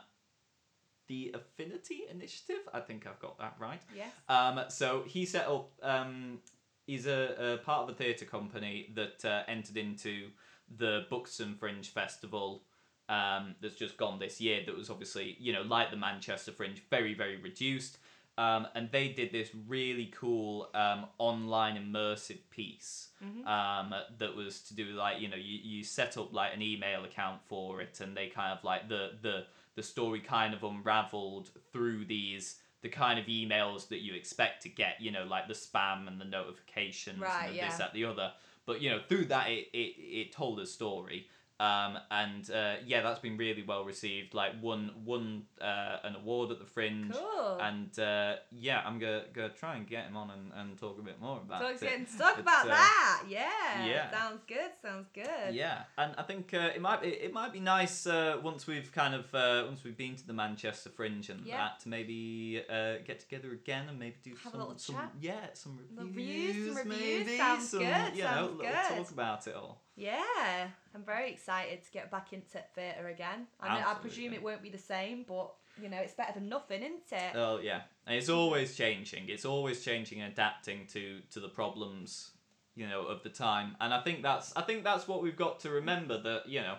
the 1.08 1.34
Affinity 1.34 2.02
Initiative. 2.10 2.60
I 2.72 2.80
think 2.80 3.06
I've 3.06 3.18
got 3.20 3.38
that 3.38 3.56
right. 3.58 3.80
yes. 3.96 4.12
Um, 4.28 4.60
so 4.68 5.02
he 5.06 5.24
set 5.24 5.46
up. 5.48 5.70
Um, 5.82 6.38
he's 6.86 7.06
a, 7.06 7.54
a 7.60 7.64
part 7.64 7.84
of 7.84 7.88
a 7.90 7.94
theatre 7.94 8.24
company 8.26 8.92
that 8.94 9.24
uh, 9.24 9.42
entered 9.48 9.76
into 9.76 10.28
the 10.76 11.06
Buxton 11.10 11.54
Fringe 11.54 11.88
Festival. 11.88 12.62
Um, 13.08 13.54
that's 13.62 13.74
just 13.74 13.96
gone 13.96 14.18
this 14.18 14.40
year. 14.40 14.60
That 14.66 14.76
was 14.76 14.90
obviously 14.90 15.36
you 15.40 15.52
know 15.52 15.62
like 15.62 15.90
the 15.90 15.96
Manchester 15.96 16.52
Fringe, 16.52 16.82
very 16.90 17.14
very 17.14 17.36
reduced. 17.36 17.98
Um, 18.36 18.68
and 18.76 18.88
they 18.92 19.08
did 19.08 19.32
this 19.32 19.50
really 19.66 20.12
cool 20.16 20.68
um, 20.72 21.06
online 21.18 21.76
immersive 21.76 22.38
piece 22.50 23.08
um, 23.48 23.92
that 24.18 24.36
was 24.36 24.60
to 24.60 24.74
do 24.76 24.86
with, 24.86 24.94
like 24.94 25.20
you 25.20 25.26
know 25.28 25.36
you, 25.36 25.58
you 25.60 25.82
set 25.82 26.16
up 26.16 26.32
like 26.32 26.54
an 26.54 26.62
email 26.62 27.02
account 27.04 27.40
for 27.48 27.80
it 27.80 27.98
and 28.00 28.16
they 28.16 28.28
kind 28.28 28.56
of 28.56 28.62
like 28.62 28.88
the 28.88 29.10
the 29.22 29.46
the 29.74 29.82
story 29.82 30.20
kind 30.20 30.54
of 30.54 30.62
unraveled 30.62 31.50
through 31.72 32.04
these 32.04 32.60
the 32.82 32.88
kind 32.88 33.18
of 33.18 33.26
emails 33.26 33.88
that 33.88 34.02
you 34.02 34.14
expect 34.14 34.62
to 34.62 34.68
get 34.68 35.00
you 35.00 35.10
know 35.10 35.24
like 35.24 35.48
the 35.48 35.54
spam 35.54 36.06
and 36.06 36.20
the 36.20 36.24
notifications 36.24 37.18
Right, 37.18 37.46
and 37.46 37.52
the 37.54 37.56
yeah. 37.56 37.68
this 37.70 37.78
that 37.78 37.92
the 37.92 38.04
other 38.04 38.32
but 38.66 38.80
you 38.80 38.88
know 38.90 39.00
through 39.08 39.24
that 39.26 39.50
it 39.50 39.66
it, 39.72 39.94
it 39.98 40.32
told 40.32 40.60
a 40.60 40.66
story 40.66 41.26
um, 41.60 41.98
and 42.10 42.50
uh, 42.50 42.74
yeah 42.86 43.02
that's 43.02 43.18
been 43.20 43.36
really 43.36 43.62
well 43.62 43.84
received 43.84 44.32
like 44.34 44.52
won 44.62 44.90
won 45.04 45.42
uh, 45.60 45.96
an 46.04 46.14
award 46.16 46.50
at 46.50 46.58
the 46.58 46.64
fringe 46.64 47.12
Cool. 47.14 47.58
and 47.60 47.98
uh, 47.98 48.36
yeah 48.52 48.82
i'm 48.84 48.98
gonna, 48.98 49.22
gonna 49.32 49.48
try 49.50 49.76
and 49.76 49.86
get 49.86 50.04
him 50.06 50.16
on 50.16 50.30
and, 50.30 50.52
and 50.56 50.78
talk 50.78 50.98
a 50.98 51.02
bit 51.02 51.20
more 51.20 51.38
about 51.38 51.60
Talk, 51.62 51.82
it 51.82 52.06
talk 52.18 52.38
about 52.38 52.66
uh, 52.66 52.68
that. 52.68 53.22
Yeah. 53.28 53.86
yeah. 53.86 54.10
Sounds 54.10 54.42
good. 54.46 54.70
Sounds 54.82 55.08
good. 55.14 55.52
yeah, 55.54 55.82
and 55.96 56.14
I 56.16 56.22
think 56.22 56.54
uh, 56.54 56.70
it 56.74 56.80
might 56.80 57.02
be 57.02 57.08
it 57.08 57.32
might 57.32 57.52
be 57.52 57.60
nice 57.60 58.06
uh, 58.06 58.36
once 58.42 58.66
we've 58.66 58.90
kind 58.92 59.14
of 59.14 59.34
uh, 59.34 59.64
once 59.66 59.82
we've 59.84 59.96
been 59.96 60.14
to 60.16 60.26
the 60.26 60.32
Manchester 60.32 60.90
Fringe 60.90 61.28
and 61.30 61.44
Yeah. 61.44 61.56
that 61.58 61.80
to 61.80 61.88
maybe 61.88 62.62
uh, 62.70 62.94
get 63.04 63.20
together 63.20 63.50
again 63.52 63.88
and 63.88 63.98
maybe 63.98 64.16
do 64.22 64.30
Have 64.30 64.38
a 64.38 64.50
some, 64.50 64.60
little 64.60 64.78
some 64.78 64.94
chat. 64.94 65.10
yeah 65.20 65.32
some 65.54 65.78
reviews, 65.96 66.56
reviews, 66.56 66.76
some 66.78 66.88
reviews. 66.88 67.26
maybe 67.26 67.36
Sounds 67.38 67.68
some 67.68 67.80
good, 67.80 68.16
you 68.16 68.22
know 68.22 68.28
sounds 68.28 68.60
good. 68.60 68.96
talk 68.96 69.10
about 69.10 69.46
it 69.46 69.54
all. 69.54 69.82
Yeah, 69.98 70.68
I'm 70.94 71.02
very 71.04 71.30
excited 71.30 71.82
to 71.82 71.90
get 71.90 72.10
back 72.10 72.32
into 72.32 72.58
theatre 72.74 73.08
again. 73.08 73.46
I, 73.60 73.74
mean, 73.74 73.84
I 73.84 73.94
presume 73.94 74.32
it 74.32 74.42
won't 74.42 74.62
be 74.62 74.70
the 74.70 74.78
same, 74.78 75.24
but 75.26 75.52
you 75.82 75.88
know, 75.88 75.98
it's 75.98 76.14
better 76.14 76.34
than 76.34 76.48
nothing, 76.48 76.82
isn't 76.82 77.12
it? 77.12 77.32
Oh 77.34 77.58
yeah, 77.60 77.82
and 78.06 78.16
it's 78.16 78.28
always 78.28 78.76
changing. 78.76 79.28
It's 79.28 79.44
always 79.44 79.84
changing 79.84 80.20
and 80.20 80.32
adapting 80.32 80.86
to 80.92 81.20
to 81.32 81.40
the 81.40 81.48
problems, 81.48 82.30
you 82.76 82.88
know, 82.88 83.02
of 83.02 83.22
the 83.22 83.28
time. 83.28 83.76
And 83.80 83.92
I 83.92 84.00
think 84.02 84.22
that's 84.22 84.56
I 84.56 84.62
think 84.62 84.84
that's 84.84 85.08
what 85.08 85.22
we've 85.22 85.36
got 85.36 85.60
to 85.60 85.70
remember. 85.70 86.20
That 86.20 86.48
you 86.48 86.60
know, 86.60 86.76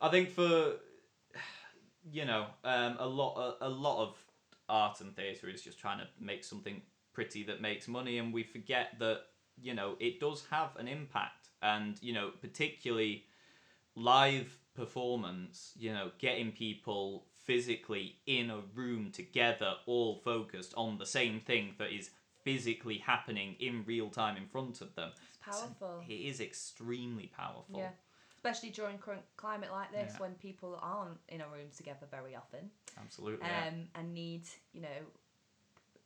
I 0.00 0.08
think 0.08 0.30
for 0.30 0.74
you 2.10 2.24
know, 2.24 2.46
um, 2.64 2.96
a 2.98 3.06
lot 3.06 3.56
a, 3.60 3.66
a 3.66 3.68
lot 3.68 4.02
of 4.02 4.16
art 4.68 5.00
and 5.00 5.14
theatre 5.14 5.48
is 5.48 5.62
just 5.62 5.78
trying 5.78 5.98
to 5.98 6.06
make 6.18 6.44
something 6.44 6.80
pretty 7.12 7.42
that 7.44 7.60
makes 7.60 7.88
money, 7.88 8.18
and 8.18 8.32
we 8.32 8.42
forget 8.42 8.98
that 8.98 9.20
you 9.60 9.74
know 9.74 9.96
it 10.00 10.18
does 10.18 10.44
have 10.50 10.76
an 10.76 10.88
impact, 10.88 11.41
and 11.62 11.98
you 12.02 12.12
know, 12.12 12.30
particularly 12.40 13.24
live 13.94 14.56
performance, 14.74 15.72
you 15.78 15.92
know, 15.92 16.10
getting 16.18 16.52
people 16.52 17.26
physically 17.44 18.16
in 18.26 18.50
a 18.50 18.60
room 18.74 19.10
together, 19.12 19.74
all 19.86 20.16
focused 20.16 20.72
on 20.76 20.98
the 20.98 21.06
same 21.06 21.40
thing 21.40 21.74
that 21.78 21.92
is 21.92 22.10
physically 22.42 22.98
happening 22.98 23.54
in 23.60 23.84
real 23.86 24.08
time 24.08 24.36
in 24.36 24.46
front 24.46 24.80
of 24.80 24.94
them. 24.94 25.10
It's 25.28 25.38
powerful. 25.58 26.02
It 26.08 26.12
is 26.12 26.40
extremely 26.40 27.30
powerful. 27.36 27.78
Yeah. 27.78 27.90
Especially 28.34 28.70
during 28.70 28.98
current 28.98 29.22
climate 29.36 29.70
like 29.70 29.92
this, 29.92 30.12
Yeah. 30.14 30.18
when 30.20 30.34
people 30.34 30.78
aren't 30.82 31.18
in 31.28 31.40
a 31.40 31.48
room 31.48 31.68
together 31.76 32.06
very 32.10 32.34
often, 32.34 32.70
Absolutely. 32.98 33.46
yeah. 33.46 33.68
um, 33.68 33.88
and 33.94 34.12
need, 34.14 34.48
you 34.72 34.80
know, 34.80 34.88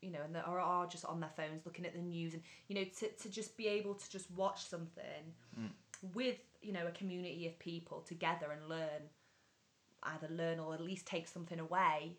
you 0.02 0.10
know, 0.10 0.20
and 0.24 0.34
they 0.34 0.40
are, 0.40 0.60
are 0.60 0.86
just 0.86 1.04
on 1.04 1.20
their 1.20 1.30
phones 1.36 1.64
looking 1.64 1.86
at 1.86 1.94
the 1.94 2.00
news, 2.00 2.34
and 2.34 2.42
you 2.68 2.74
know, 2.74 2.84
to, 2.98 3.08
to 3.08 3.30
just 3.30 3.56
be 3.56 3.66
able 3.68 3.94
to 3.94 4.10
just 4.10 4.30
watch 4.30 4.64
something 4.64 5.34
Mm. 5.58 5.70
with, 6.14 6.38
you 6.60 6.72
know, 6.72 6.86
a 6.86 6.90
community 6.90 7.46
of 7.46 7.58
people 7.58 8.00
together 8.02 8.52
and 8.52 8.68
learn, 8.68 9.08
either 10.02 10.28
learn 10.28 10.58
or 10.60 10.74
at 10.74 10.80
least 10.80 11.06
take 11.06 11.26
something 11.26 11.58
away, 11.58 12.18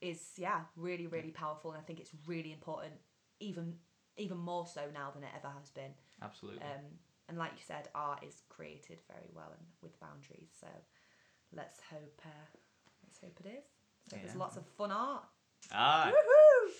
is 0.00 0.32
yeah, 0.36 0.60
really, 0.76 1.06
really 1.06 1.30
powerful, 1.30 1.70
and 1.72 1.80
I 1.80 1.84
think 1.84 2.00
it's 2.00 2.12
really 2.26 2.52
important, 2.52 2.94
even 3.40 3.74
even 4.18 4.38
more 4.38 4.66
so 4.66 4.82
now 4.92 5.10
than 5.14 5.22
it 5.24 5.30
ever 5.36 5.52
has 5.58 5.70
been. 5.70 5.92
Absolutely. 6.22 6.62
Um, 6.62 6.84
and 7.28 7.36
like 7.38 7.52
you 7.52 7.62
said, 7.66 7.88
art 7.94 8.24
is 8.26 8.42
created 8.48 8.98
very 9.08 9.28
well 9.34 9.52
and 9.56 9.66
with 9.82 9.98
boundaries. 10.00 10.48
So 10.58 10.68
let's 11.54 11.80
hope. 11.90 12.20
Uh, 12.24 12.46
let's 13.04 13.18
hope 13.20 13.38
it 13.44 13.48
is. 13.58 13.64
So 14.08 14.16
there's 14.22 14.36
lots 14.36 14.56
of 14.56 14.64
fun 14.66 14.90
art. 14.90 15.24
Ah. 15.72 16.10
Woohoo! 16.12 16.72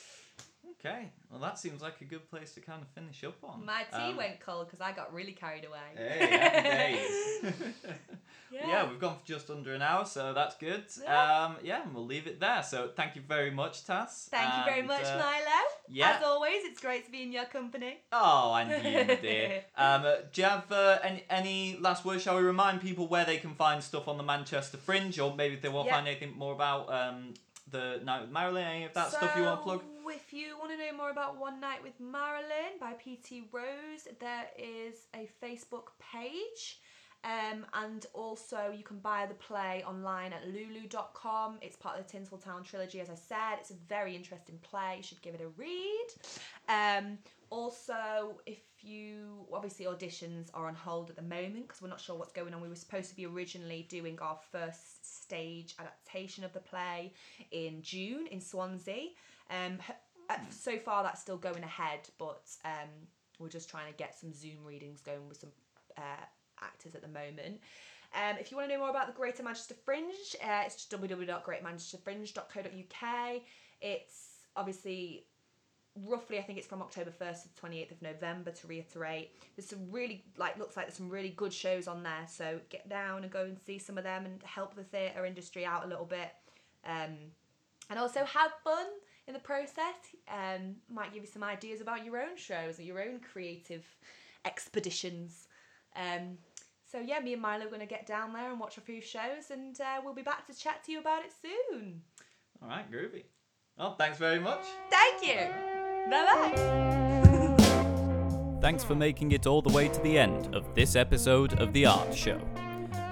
Okay. 0.78 1.10
Well, 1.30 1.40
that 1.40 1.58
seems 1.58 1.82
like 1.82 2.00
a 2.00 2.04
good 2.04 2.28
place 2.30 2.52
to 2.54 2.60
kind 2.60 2.80
of 2.82 2.88
finish 2.88 3.24
up 3.24 3.42
on. 3.42 3.64
My 3.64 3.82
tea 3.90 4.10
Um, 4.10 4.16
went 4.16 4.38
cold 4.40 4.66
because 4.66 4.80
I 4.80 4.92
got 4.92 5.12
really 5.12 5.32
carried 5.32 5.64
away. 5.64 5.78
Hey, 5.96 7.00
days. 7.42 7.52
Yeah. 8.52 8.68
yeah. 8.68 8.88
we've 8.88 9.00
gone 9.00 9.16
for 9.18 9.26
just 9.26 9.50
under 9.50 9.74
an 9.74 9.82
hour, 9.82 10.04
so 10.04 10.32
that's 10.32 10.54
good. 10.56 10.84
Yeah. 11.02 11.44
Um, 11.46 11.56
yeah, 11.64 11.82
and 11.82 11.92
we'll 11.92 12.06
leave 12.06 12.28
it 12.28 12.38
there. 12.38 12.62
So 12.62 12.90
thank 12.94 13.16
you 13.16 13.22
very 13.26 13.50
much, 13.50 13.84
Tass. 13.84 14.28
Thank 14.30 14.54
you 14.58 14.72
very 14.72 14.82
much, 14.86 15.04
uh, 15.04 15.18
Milo. 15.18 15.62
yeah. 15.88 16.12
As 16.12 16.22
always, 16.22 16.58
it's 16.62 16.80
great 16.80 17.04
to 17.06 17.10
be 17.10 17.22
in 17.24 17.32
your 17.32 17.46
company. 17.46 17.98
Oh, 18.12 18.54
and 18.54 18.70
you, 18.70 19.16
dear. 19.16 19.64
Um, 19.76 20.04
uh, 20.04 20.14
do 20.32 20.42
you 20.42 20.46
have 20.46 20.70
uh, 20.70 20.98
any, 21.02 21.24
any 21.28 21.76
last 21.80 22.04
words? 22.04 22.22
Shall 22.22 22.36
we 22.36 22.42
remind 22.42 22.80
people 22.80 23.08
where 23.08 23.24
they 23.24 23.38
can 23.38 23.54
find 23.56 23.82
stuff 23.82 24.06
on 24.06 24.16
the 24.16 24.22
Manchester 24.22 24.76
Fringe, 24.76 25.18
or 25.18 25.34
maybe 25.34 25.56
if 25.56 25.60
they 25.62 25.68
want 25.68 25.86
to 25.86 25.90
Yeah. 25.90 25.96
find 25.96 26.06
anything 26.08 26.38
more 26.38 26.52
about 26.54 26.90
um, 26.92 27.34
the 27.70 28.00
Night 28.04 28.20
with 28.22 28.30
Marilyn, 28.30 28.64
any 28.64 28.84
of 28.84 28.94
that 28.94 29.10
stuff 29.10 29.34
you 29.36 29.42
want 29.42 29.58
to 29.60 29.64
plug? 29.64 29.82
If 30.08 30.32
you 30.32 30.56
want 30.58 30.70
to 30.70 30.78
know 30.78 30.96
more 30.96 31.10
about 31.10 31.38
One 31.38 31.60
Night 31.60 31.82
with 31.82 31.98
Marilyn 32.00 32.78
by 32.80 32.92
PT 32.92 33.44
Rose, 33.52 34.06
there 34.20 34.46
is 34.56 35.06
a 35.14 35.28
Facebook 35.42 35.88
page. 36.00 36.80
Um, 37.24 37.66
and 37.74 38.06
also, 38.14 38.72
you 38.76 38.84
can 38.84 38.98
buy 38.98 39.26
the 39.26 39.34
play 39.34 39.82
online 39.84 40.32
at 40.32 40.46
lulu.com. 40.46 41.58
It's 41.60 41.76
part 41.76 41.98
of 41.98 42.06
the 42.06 42.18
Tinseltown 42.18 42.64
trilogy, 42.64 43.00
as 43.00 43.10
I 43.10 43.16
said. 43.16 43.56
It's 43.58 43.70
a 43.70 43.76
very 43.88 44.14
interesting 44.14 44.58
play. 44.62 44.94
You 44.98 45.02
should 45.02 45.22
give 45.22 45.34
it 45.34 45.40
a 45.40 45.48
read. 45.48 46.06
Um, 46.68 47.18
also, 47.50 48.40
if 48.46 48.60
you 48.80 49.46
obviously 49.52 49.86
auditions 49.86 50.48
are 50.54 50.68
on 50.68 50.74
hold 50.74 51.10
at 51.10 51.16
the 51.16 51.22
moment 51.22 51.66
because 51.66 51.82
we're 51.82 51.88
not 51.88 52.00
sure 52.00 52.16
what's 52.16 52.32
going 52.32 52.54
on. 52.54 52.60
We 52.60 52.68
were 52.68 52.76
supposed 52.76 53.10
to 53.10 53.16
be 53.16 53.26
originally 53.26 53.86
doing 53.88 54.18
our 54.20 54.38
first 54.52 55.22
stage 55.22 55.74
adaptation 55.80 56.44
of 56.44 56.52
the 56.52 56.60
play 56.60 57.12
in 57.50 57.82
June 57.82 58.28
in 58.28 58.40
Swansea. 58.40 59.08
Um, 59.50 59.78
uh, 60.28 60.36
so 60.50 60.76
far, 60.78 61.02
that's 61.02 61.20
still 61.20 61.36
going 61.36 61.62
ahead, 61.62 62.00
but 62.18 62.42
um, 62.64 62.88
we're 63.38 63.48
just 63.48 63.70
trying 63.70 63.92
to 63.92 63.96
get 63.96 64.18
some 64.18 64.32
Zoom 64.32 64.64
readings 64.64 65.00
going 65.00 65.28
with 65.28 65.40
some 65.40 65.50
uh, 65.96 66.24
actors 66.60 66.94
at 66.94 67.02
the 67.02 67.08
moment. 67.08 67.60
Um, 68.14 68.36
if 68.40 68.50
you 68.50 68.56
want 68.56 68.70
to 68.70 68.74
know 68.74 68.80
more 68.80 68.88
about 68.90 69.08
the 69.08 69.12
Greater 69.12 69.42
Manchester 69.42 69.74
Fringe, 69.84 70.34
uh, 70.42 70.62
it's 70.64 70.76
just 70.76 70.90
www.greatermanchesterfringe.co.uk. 70.90 73.42
It's 73.80 74.44
obviously 74.56 75.26
roughly 76.04 76.38
I 76.38 76.42
think 76.42 76.58
it's 76.58 76.66
from 76.66 76.82
October 76.82 77.10
1st 77.10 77.42
to 77.42 77.48
the 77.54 77.68
28th 77.68 77.92
of 77.92 78.02
November 78.02 78.50
to 78.50 78.66
reiterate. 78.66 79.30
There's 79.56 79.68
some 79.68 79.90
really 79.90 80.24
like 80.36 80.58
looks 80.58 80.76
like 80.76 80.86
there's 80.86 80.96
some 80.96 81.08
really 81.08 81.30
good 81.30 81.52
shows 81.52 81.88
on 81.88 82.02
there, 82.02 82.26
so 82.28 82.60
get 82.68 82.88
down 82.88 83.22
and 83.22 83.32
go 83.32 83.44
and 83.44 83.56
see 83.66 83.78
some 83.78 83.98
of 83.98 84.04
them 84.04 84.26
and 84.26 84.42
help 84.42 84.74
the 84.74 84.84
theatre 84.84 85.24
industry 85.24 85.64
out 85.64 85.84
a 85.84 85.88
little 85.88 86.04
bit. 86.04 86.32
Um, 86.84 87.16
and 87.88 87.98
also 87.98 88.24
have 88.24 88.50
fun 88.64 88.86
in 89.26 89.34
the 89.34 89.40
process. 89.40 89.94
Um, 90.28 90.76
might 90.90 91.12
give 91.12 91.22
you 91.22 91.28
some 91.28 91.42
ideas 91.42 91.80
about 91.80 92.04
your 92.04 92.18
own 92.18 92.36
shows 92.36 92.78
or 92.78 92.82
your 92.82 93.02
own 93.02 93.20
creative 93.20 93.84
expeditions. 94.44 95.48
Um, 95.94 96.38
so 96.90 97.00
yeah, 97.00 97.18
me 97.20 97.32
and 97.32 97.42
Milo 97.42 97.66
are 97.66 97.68
going 97.68 97.80
to 97.80 97.86
get 97.86 98.06
down 98.06 98.32
there 98.32 98.50
and 98.50 98.60
watch 98.60 98.78
a 98.78 98.80
few 98.80 99.00
shows, 99.00 99.50
and 99.50 99.78
uh, 99.80 100.00
we'll 100.04 100.14
be 100.14 100.22
back 100.22 100.46
to 100.46 100.54
chat 100.54 100.84
to 100.84 100.92
you 100.92 101.00
about 101.00 101.24
it 101.24 101.32
soon. 101.42 102.02
All 102.62 102.68
right, 102.68 102.90
groovy. 102.90 103.24
Well, 103.76 103.94
thanks 103.96 104.18
very 104.18 104.40
much. 104.40 104.64
Thank 104.90 105.26
you. 105.26 105.48
Bye 106.10 106.24
bye. 106.24 106.96
Thanks 108.60 108.82
for 108.82 108.94
making 108.94 109.32
it 109.32 109.46
all 109.46 109.60
the 109.60 109.72
way 109.72 109.88
to 109.88 110.00
the 110.00 110.18
end 110.18 110.54
of 110.54 110.74
this 110.74 110.96
episode 110.96 111.60
of 111.60 111.72
The 111.72 111.86
Art 111.86 112.14
Show. 112.14 112.40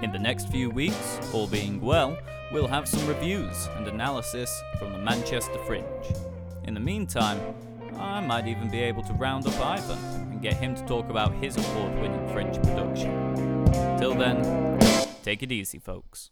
In 0.02 0.10
the 0.10 0.18
next 0.18 0.48
few 0.48 0.70
weeks, 0.70 1.20
all 1.32 1.46
being 1.46 1.80
well, 1.80 2.16
we'll 2.54 2.68
have 2.68 2.86
some 2.86 3.04
reviews 3.08 3.68
and 3.74 3.88
analysis 3.88 4.62
from 4.78 4.92
the 4.92 4.98
Manchester 4.98 5.58
Fringe. 5.66 5.84
In 6.62 6.72
the 6.74 6.80
meantime, 6.80 7.40
I 7.98 8.20
might 8.20 8.46
even 8.46 8.70
be 8.70 8.78
able 8.78 9.02
to 9.02 9.12
round 9.14 9.44
up 9.48 9.58
Ivan 9.60 9.98
and 10.30 10.40
get 10.40 10.54
him 10.54 10.76
to 10.76 10.86
talk 10.86 11.10
about 11.10 11.34
his 11.34 11.56
award 11.56 11.98
winning 12.00 12.32
Fringe 12.32 12.54
production. 12.62 13.66
Till 13.98 14.14
then, 14.14 14.78
take 15.24 15.42
it 15.42 15.50
easy, 15.50 15.80
folks. 15.80 16.30